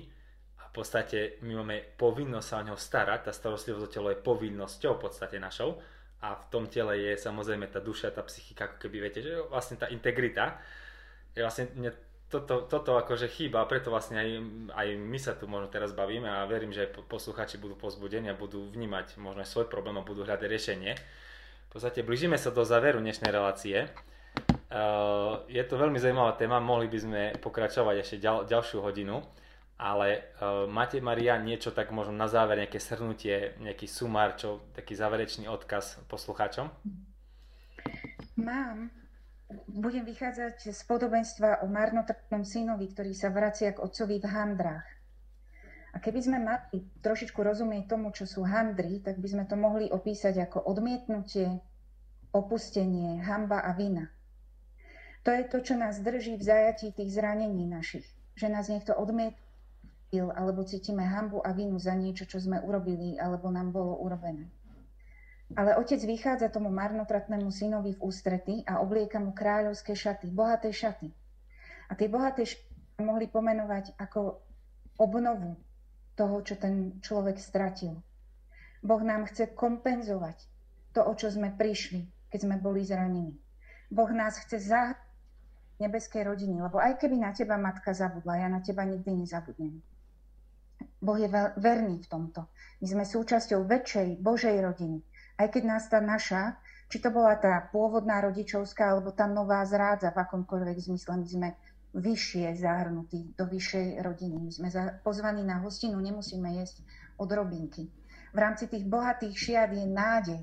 v 0.70 0.72
podstate 0.76 1.42
my 1.42 1.64
máme 1.64 1.82
povinnosť 1.98 2.46
sa 2.46 2.61
o 2.61 2.66
neho 2.68 2.78
starať, 2.78 3.26
tá 3.26 3.32
starostlivosť 3.34 3.84
o 3.88 3.90
telo 3.90 4.09
je 4.12 4.22
povinnosťou 4.22 5.01
v 5.01 5.03
podstate 5.03 5.40
našou 5.42 5.82
a 6.22 6.36
v 6.36 6.44
tom 6.46 6.70
tele 6.70 6.94
je 7.01 7.16
samozrejme 7.18 7.66
tá 7.72 7.82
duša, 7.82 8.14
tá 8.14 8.22
psychika, 8.22 8.70
ako 8.70 8.76
keby 8.86 8.96
viete, 9.03 9.24
že 9.24 9.34
vlastne 9.51 9.80
tá 9.80 9.90
integrita, 9.90 10.62
je 11.34 11.42
vlastne 11.42 11.72
toto, 12.30 12.62
toto 12.62 12.94
akože 12.94 13.26
chýba, 13.26 13.66
preto 13.66 13.90
vlastne 13.90 14.22
aj, 14.22 14.28
aj 14.70 14.86
my 14.94 15.18
sa 15.18 15.34
tu 15.34 15.50
možno 15.50 15.66
teraz 15.66 15.90
bavíme 15.90 16.30
a 16.30 16.46
verím, 16.46 16.70
že 16.70 16.86
posluchači 16.86 17.58
budú 17.58 17.74
pozbudení 17.74 18.30
a 18.30 18.38
budú 18.38 18.70
vnímať 18.70 19.18
možno 19.18 19.42
aj 19.42 19.50
svoj 19.50 19.66
problém 19.66 19.98
a 19.98 20.06
budú 20.06 20.22
hľadať 20.22 20.46
riešenie. 20.46 20.94
V 20.94 21.70
podstate 21.74 22.06
blížime 22.06 22.38
sa 22.38 22.54
do 22.54 22.62
záveru 22.62 23.02
dnešnej 23.02 23.34
relácie. 23.34 23.90
Uh, 24.70 25.42
je 25.50 25.62
to 25.66 25.74
veľmi 25.74 25.98
zaujímavá 25.98 26.38
téma, 26.38 26.62
mohli 26.62 26.86
by 26.86 26.98
sme 27.02 27.22
pokračovať 27.42 27.96
ešte 28.06 28.16
ďal, 28.22 28.46
ďalšiu 28.46 28.78
hodinu. 28.78 29.18
Ale 29.80 30.30
uh, 30.38 30.70
máte, 30.70 31.02
Maria, 31.02 31.34
niečo 31.40 31.74
tak 31.74 31.90
možno 31.90 32.14
na 32.14 32.30
záver, 32.30 32.62
nejaké 32.62 32.78
shrnutie, 32.78 33.58
nejaký 33.58 33.90
sumár, 33.90 34.38
čo, 34.38 34.62
taký 34.70 34.94
záverečný 34.94 35.50
odkaz 35.50 35.98
poslucháčom? 36.06 36.70
Mám. 38.38 38.99
Budem 39.66 40.07
vychádzať 40.07 40.70
z 40.70 40.80
podobenstva 40.86 41.62
o 41.62 41.66
marnotratnom 41.66 42.46
synovi, 42.46 42.86
ktorý 42.90 43.11
sa 43.11 43.34
vracia 43.34 43.74
k 43.74 43.82
otcovi 43.82 44.22
v 44.22 44.26
handrách. 44.30 44.88
A 45.90 45.98
keby 45.98 46.20
sme 46.22 46.38
mali 46.38 46.86
trošičku 47.03 47.42
rozumieť 47.42 47.90
tomu, 47.90 48.14
čo 48.14 48.22
sú 48.22 48.46
handry, 48.46 49.03
tak 49.03 49.18
by 49.18 49.26
sme 49.26 49.44
to 49.51 49.59
mohli 49.59 49.90
opísať 49.90 50.38
ako 50.46 50.62
odmietnutie, 50.70 51.59
opustenie, 52.30 53.18
hamba 53.26 53.66
a 53.66 53.74
vina. 53.74 54.07
To 55.26 55.34
je 55.34 55.42
to, 55.51 55.59
čo 55.61 55.74
nás 55.74 55.98
drží 55.98 56.38
v 56.38 56.46
zajatí 56.46 56.94
tých 56.94 57.11
zranení 57.11 57.66
našich. 57.66 58.07
Že 58.38 58.55
nás 58.55 58.70
niekto 58.70 58.94
odmietne 58.94 59.51
alebo 60.14 60.62
cítime 60.66 61.07
hambu 61.07 61.42
a 61.42 61.51
vinu 61.55 61.78
za 61.78 61.94
niečo, 61.94 62.26
čo 62.26 62.38
sme 62.38 62.62
urobili 62.62 63.18
alebo 63.18 63.51
nám 63.51 63.74
bolo 63.74 63.98
urobené. 63.98 64.46
Ale 65.59 65.74
otec 65.74 65.98
vychádza 65.98 66.48
tomu 66.55 66.70
marnotratnému 66.70 67.51
synovi 67.51 67.98
v 67.98 68.03
ústrety 68.07 68.62
a 68.62 68.78
oblieka 68.78 69.18
mu 69.18 69.34
kráľovské 69.34 69.98
šaty, 69.98 70.30
bohaté 70.30 70.70
šaty. 70.70 71.11
A 71.90 71.98
tie 71.98 72.07
bohaté 72.07 72.46
šaty 72.46 73.03
mohli 73.03 73.26
pomenovať 73.26 73.98
ako 73.98 74.38
obnovu 75.01 75.59
toho, 76.14 76.44
čo 76.46 76.55
ten 76.55 77.03
človek 77.03 77.40
stratil. 77.40 77.98
Boh 78.84 79.03
nám 79.03 79.26
chce 79.26 79.51
kompenzovať 79.57 80.38
to, 80.94 81.03
o 81.03 81.12
čo 81.18 81.32
sme 81.32 81.51
prišli, 81.51 82.30
keď 82.30 82.40
sme 82.46 82.57
boli 82.62 82.86
zranení. 82.86 83.34
Boh 83.90 84.09
nás 84.14 84.38
chce 84.38 84.70
zahrať 84.70 85.01
nebeskej 85.80 86.28
rodiny, 86.28 86.61
lebo 86.61 86.76
aj 86.76 87.01
keby 87.01 87.16
na 87.16 87.32
teba 87.32 87.57
matka 87.57 87.90
zabudla, 87.96 88.38
ja 88.38 88.48
na 88.53 88.61
teba 88.61 88.84
nikdy 88.84 89.24
nezabudnem. 89.24 89.80
Boh 91.01 91.16
je 91.16 91.28
verný 91.57 92.05
v 92.05 92.09
tomto. 92.09 92.44
My 92.84 92.86
sme 92.86 93.05
súčasťou 93.09 93.64
väčšej 93.64 94.20
Božej 94.20 94.57
rodiny. 94.61 95.01
Aj 95.41 95.49
keď 95.49 95.62
nás 95.64 95.88
tá 95.88 96.05
naša, 96.05 96.61
či 96.93 97.01
to 97.01 97.09
bola 97.09 97.32
tá 97.41 97.64
pôvodná 97.72 98.20
rodičovská, 98.20 98.93
alebo 98.93 99.09
tá 99.09 99.24
nová 99.24 99.64
zrádza 99.64 100.12
v 100.12 100.20
akomkoľvek 100.20 100.76
zmysle, 100.84 101.16
my 101.16 101.26
sme 101.26 101.49
vyššie 101.97 102.61
zahrnutí 102.61 103.32
do 103.41 103.49
vyššej 103.49 104.05
rodiny. 104.05 104.36
My 104.36 104.51
sme 104.53 104.68
pozvaní 105.01 105.41
na 105.41 105.64
hostinu, 105.64 105.97
nemusíme 105.97 106.61
jesť 106.61 106.84
od 107.16 107.32
robinky. 107.32 107.88
V 108.30 108.38
rámci 108.38 108.68
tých 108.68 108.84
bohatých 108.84 109.34
šiat 109.34 109.70
je 109.72 109.86
nádej. 109.88 110.43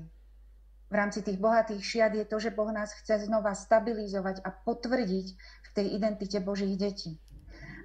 v 0.88 0.94
rámci 0.96 1.20
tých 1.20 1.36
bohatých 1.36 1.84
šiat 1.84 2.12
je 2.16 2.24
to, 2.24 2.40
že 2.40 2.50
Boh 2.50 2.72
nás 2.72 2.96
chce 2.96 3.28
znova 3.28 3.52
stabilizovať 3.52 4.40
a 4.40 4.48
potvrdiť 4.50 5.26
v 5.36 5.68
tej 5.76 5.86
identite 6.00 6.40
Božích 6.40 6.80
detí. 6.80 7.20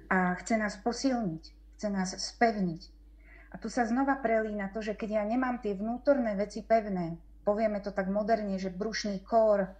A 0.08 0.32
chce 0.40 0.56
nás 0.56 0.80
posilniť, 0.80 1.44
chce 1.76 1.88
nás 1.92 2.16
spevniť. 2.16 2.93
A 3.54 3.58
tu 3.62 3.70
sa 3.70 3.86
znova 3.86 4.18
prelína 4.18 4.74
to, 4.74 4.82
že 4.82 4.98
keď 4.98 5.22
ja 5.22 5.24
nemám 5.24 5.62
tie 5.62 5.78
vnútorné 5.78 6.34
veci 6.34 6.66
pevné, 6.66 7.14
povieme 7.46 7.78
to 7.78 7.94
tak 7.94 8.10
moderne, 8.10 8.58
že 8.58 8.74
brušný 8.74 9.22
kór, 9.22 9.70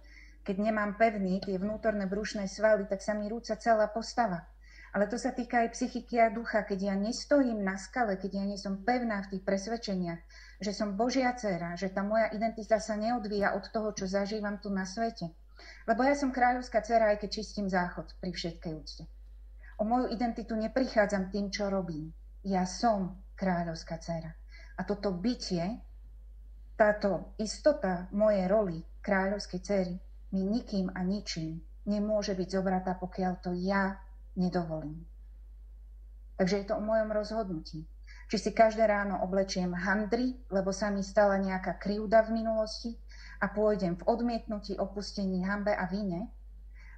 keď 0.47 0.55
nemám 0.71 0.95
pevný 0.95 1.43
tie 1.43 1.59
vnútorné 1.59 2.07
brušné 2.07 2.47
svaly, 2.47 2.87
tak 2.87 3.03
sa 3.03 3.11
mi 3.11 3.27
rúca 3.27 3.59
celá 3.59 3.91
postava. 3.91 4.47
Ale 4.95 5.11
to 5.11 5.19
sa 5.19 5.35
týka 5.35 5.59
aj 5.59 5.75
psychiky 5.75 6.23
a 6.23 6.31
ducha, 6.31 6.63
keď 6.63 6.87
ja 6.87 6.95
nestojím 6.95 7.67
na 7.67 7.75
skale, 7.75 8.15
keď 8.15 8.31
ja 8.31 8.43
nie 8.47 8.55
som 8.55 8.79
pevná 8.79 9.27
v 9.27 9.35
tých 9.35 9.43
presvedčeniach, 9.43 10.23
že 10.63 10.71
som 10.71 10.95
Božia 10.95 11.35
dcera, 11.35 11.75
že 11.75 11.91
tá 11.91 11.99
moja 11.99 12.31
identita 12.31 12.79
sa 12.79 12.95
neodvíja 12.95 13.59
od 13.59 13.67
toho, 13.75 13.91
čo 13.91 14.07
zažívam 14.07 14.55
tu 14.63 14.71
na 14.71 14.87
svete. 14.87 15.35
Lebo 15.83 15.99
ja 16.07 16.15
som 16.15 16.31
kráľovská 16.31 16.79
dcera, 16.79 17.11
aj 17.11 17.27
keď 17.27 17.29
čistím 17.43 17.67
záchod 17.67 18.15
pri 18.23 18.31
všetkej 18.31 18.71
úcte. 18.71 19.03
O 19.75 19.83
moju 19.83 20.15
identitu 20.15 20.55
neprichádzam 20.55 21.27
tým, 21.27 21.51
čo 21.51 21.67
robím. 21.67 22.15
Ja 22.47 22.63
som 22.63 23.24
kráľovská 23.35 23.99
dcera. 23.99 24.31
A 24.75 24.81
toto 24.83 25.11
bytie, 25.15 25.79
táto 26.75 27.35
istota 27.39 28.11
mojej 28.11 28.47
roli 28.51 28.83
kráľovskej 28.99 29.59
dcery 29.63 29.95
mi 30.35 30.43
nikým 30.43 30.91
a 30.91 30.99
ničím 31.05 31.63
nemôže 31.87 32.35
byť 32.35 32.49
zobratá, 32.49 32.97
pokiaľ 32.97 33.33
to 33.39 33.55
ja 33.55 33.95
nedovolím. 34.35 35.05
Takže 36.35 36.55
je 36.59 36.65
to 36.67 36.75
o 36.75 36.83
mojom 36.83 37.15
rozhodnutí. 37.15 37.87
Či 38.25 38.37
si 38.41 38.51
každé 38.51 38.83
ráno 38.89 39.21
oblečiem 39.21 39.71
handry, 39.71 40.35
lebo 40.49 40.73
sa 40.73 40.89
mi 40.89 41.05
stala 41.05 41.37
nejaká 41.37 41.77
krivda 41.77 42.25
v 42.25 42.41
minulosti 42.41 42.97
a 43.39 43.47
pôjdem 43.47 43.95
v 43.95 44.03
odmietnutí, 44.09 44.75
opustení, 44.81 45.45
hambe 45.45 45.71
a 45.71 45.85
vine, 45.85 46.27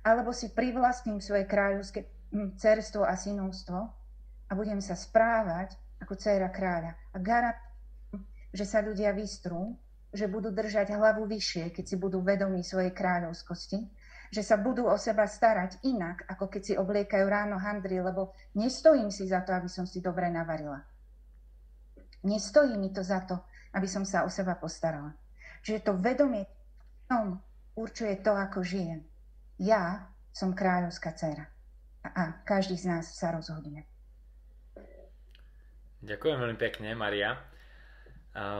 alebo 0.07 0.31
si 0.31 0.55
privlastním 0.55 1.19
svoje 1.19 1.43
kráľovské 1.43 2.07
hm, 2.31 2.55
cerstvo 2.55 3.03
a 3.03 3.13
synovstvo 3.19 3.79
a 4.47 4.51
budem 4.55 4.79
sa 4.79 4.95
správať 4.95 5.75
ako 6.01 6.13
dcera 6.15 6.49
kráľa. 6.49 6.91
A 7.13 7.17
garant, 7.19 7.59
že 8.53 8.65
sa 8.65 8.81
ľudia 8.81 9.13
vystrú, 9.13 9.75
že 10.13 10.31
budú 10.31 10.49
držať 10.49 10.95
hlavu 10.95 11.27
vyššie, 11.27 11.75
keď 11.75 11.85
si 11.85 11.95
budú 11.99 12.23
vedomí 12.23 12.63
svojej 12.63 12.95
kráľovskosti, 12.95 13.85
že 14.31 14.43
sa 14.43 14.59
budú 14.59 14.87
o 14.87 14.97
seba 14.99 15.27
starať 15.27 15.83
inak, 15.87 16.27
ako 16.27 16.51
keď 16.51 16.61
si 16.63 16.73
obliekajú 16.75 17.25
ráno 17.27 17.59
handry, 17.59 17.99
lebo 17.99 18.35
nestojím 18.55 19.11
si 19.11 19.27
za 19.27 19.43
to, 19.43 19.55
aby 19.55 19.69
som 19.71 19.87
si 19.87 20.03
dobre 20.03 20.27
navarila. 20.27 20.83
Nestojí 22.27 22.75
mi 22.75 22.91
to 22.91 23.03
za 23.03 23.23
to, 23.23 23.39
aby 23.71 23.87
som 23.87 24.03
sa 24.03 24.27
o 24.27 24.29
seba 24.31 24.57
postarala. 24.59 25.15
Čiže 25.63 25.85
to 25.85 25.93
vedomie 25.99 26.43
tom 27.07 27.39
určuje 27.75 28.19
to, 28.19 28.35
ako 28.35 28.63
žijem. 28.63 29.03
Ja 29.57 30.11
som 30.35 30.53
kráľovská 30.53 31.15
dcera. 31.15 31.47
A, 32.03 32.07
a 32.13 32.23
každý 32.43 32.75
z 32.75 32.85
nás 32.89 33.15
sa 33.15 33.31
rozhodne. 33.31 33.87
Ďakujem 35.97 36.37
veľmi 36.37 36.57
pekne, 36.61 36.93
Maria. 36.93 37.41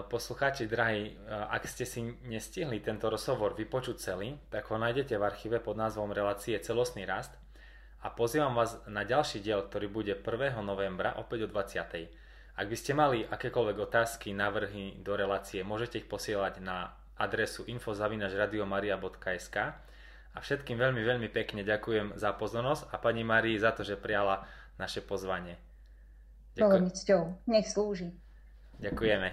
Poslucháči, 0.10 0.66
drahí, 0.66 1.14
ak 1.30 1.70
ste 1.70 1.86
si 1.86 2.02
nestihli 2.26 2.82
tento 2.82 3.14
rozhovor 3.14 3.54
vypočuť 3.54 3.96
celý, 4.02 4.42
tak 4.50 4.66
ho 4.74 4.82
nájdete 4.82 5.14
v 5.14 5.22
archíve 5.22 5.62
pod 5.62 5.78
názvom 5.78 6.10
Relácie 6.10 6.58
Celostný 6.58 7.06
rast 7.06 7.30
a 8.02 8.10
pozývam 8.10 8.58
vás 8.58 8.82
na 8.90 9.06
ďalší 9.06 9.46
diel, 9.46 9.62
ktorý 9.62 9.86
bude 9.86 10.18
1. 10.18 10.58
novembra 10.66 11.14
opäť 11.22 11.46
o 11.46 11.48
20. 11.54 12.58
Ak 12.58 12.66
by 12.66 12.74
ste 12.74 12.98
mali 12.98 13.22
akékoľvek 13.30 13.78
otázky, 13.86 14.34
navrhy 14.34 14.98
do 15.06 15.14
relácie, 15.14 15.62
môžete 15.62 16.02
ich 16.02 16.10
posielať 16.10 16.58
na 16.58 16.98
adresu 17.22 17.62
info.radiomaria.sk 17.70 19.58
a 20.34 20.38
všetkým 20.42 20.78
veľmi, 20.82 21.06
veľmi 21.06 21.30
pekne 21.30 21.62
ďakujem 21.62 22.18
za 22.18 22.34
pozornosť 22.34 22.90
a 22.90 22.98
pani 22.98 23.22
Marii 23.22 23.62
za 23.62 23.78
to, 23.78 23.86
že 23.86 23.94
prijala 23.94 24.50
naše 24.82 25.06
pozvanie. 25.06 25.62
Ďakujem. 26.58 27.46
Nech 27.48 27.68
slúži. 27.70 28.10
Ďakujeme. 28.82 29.30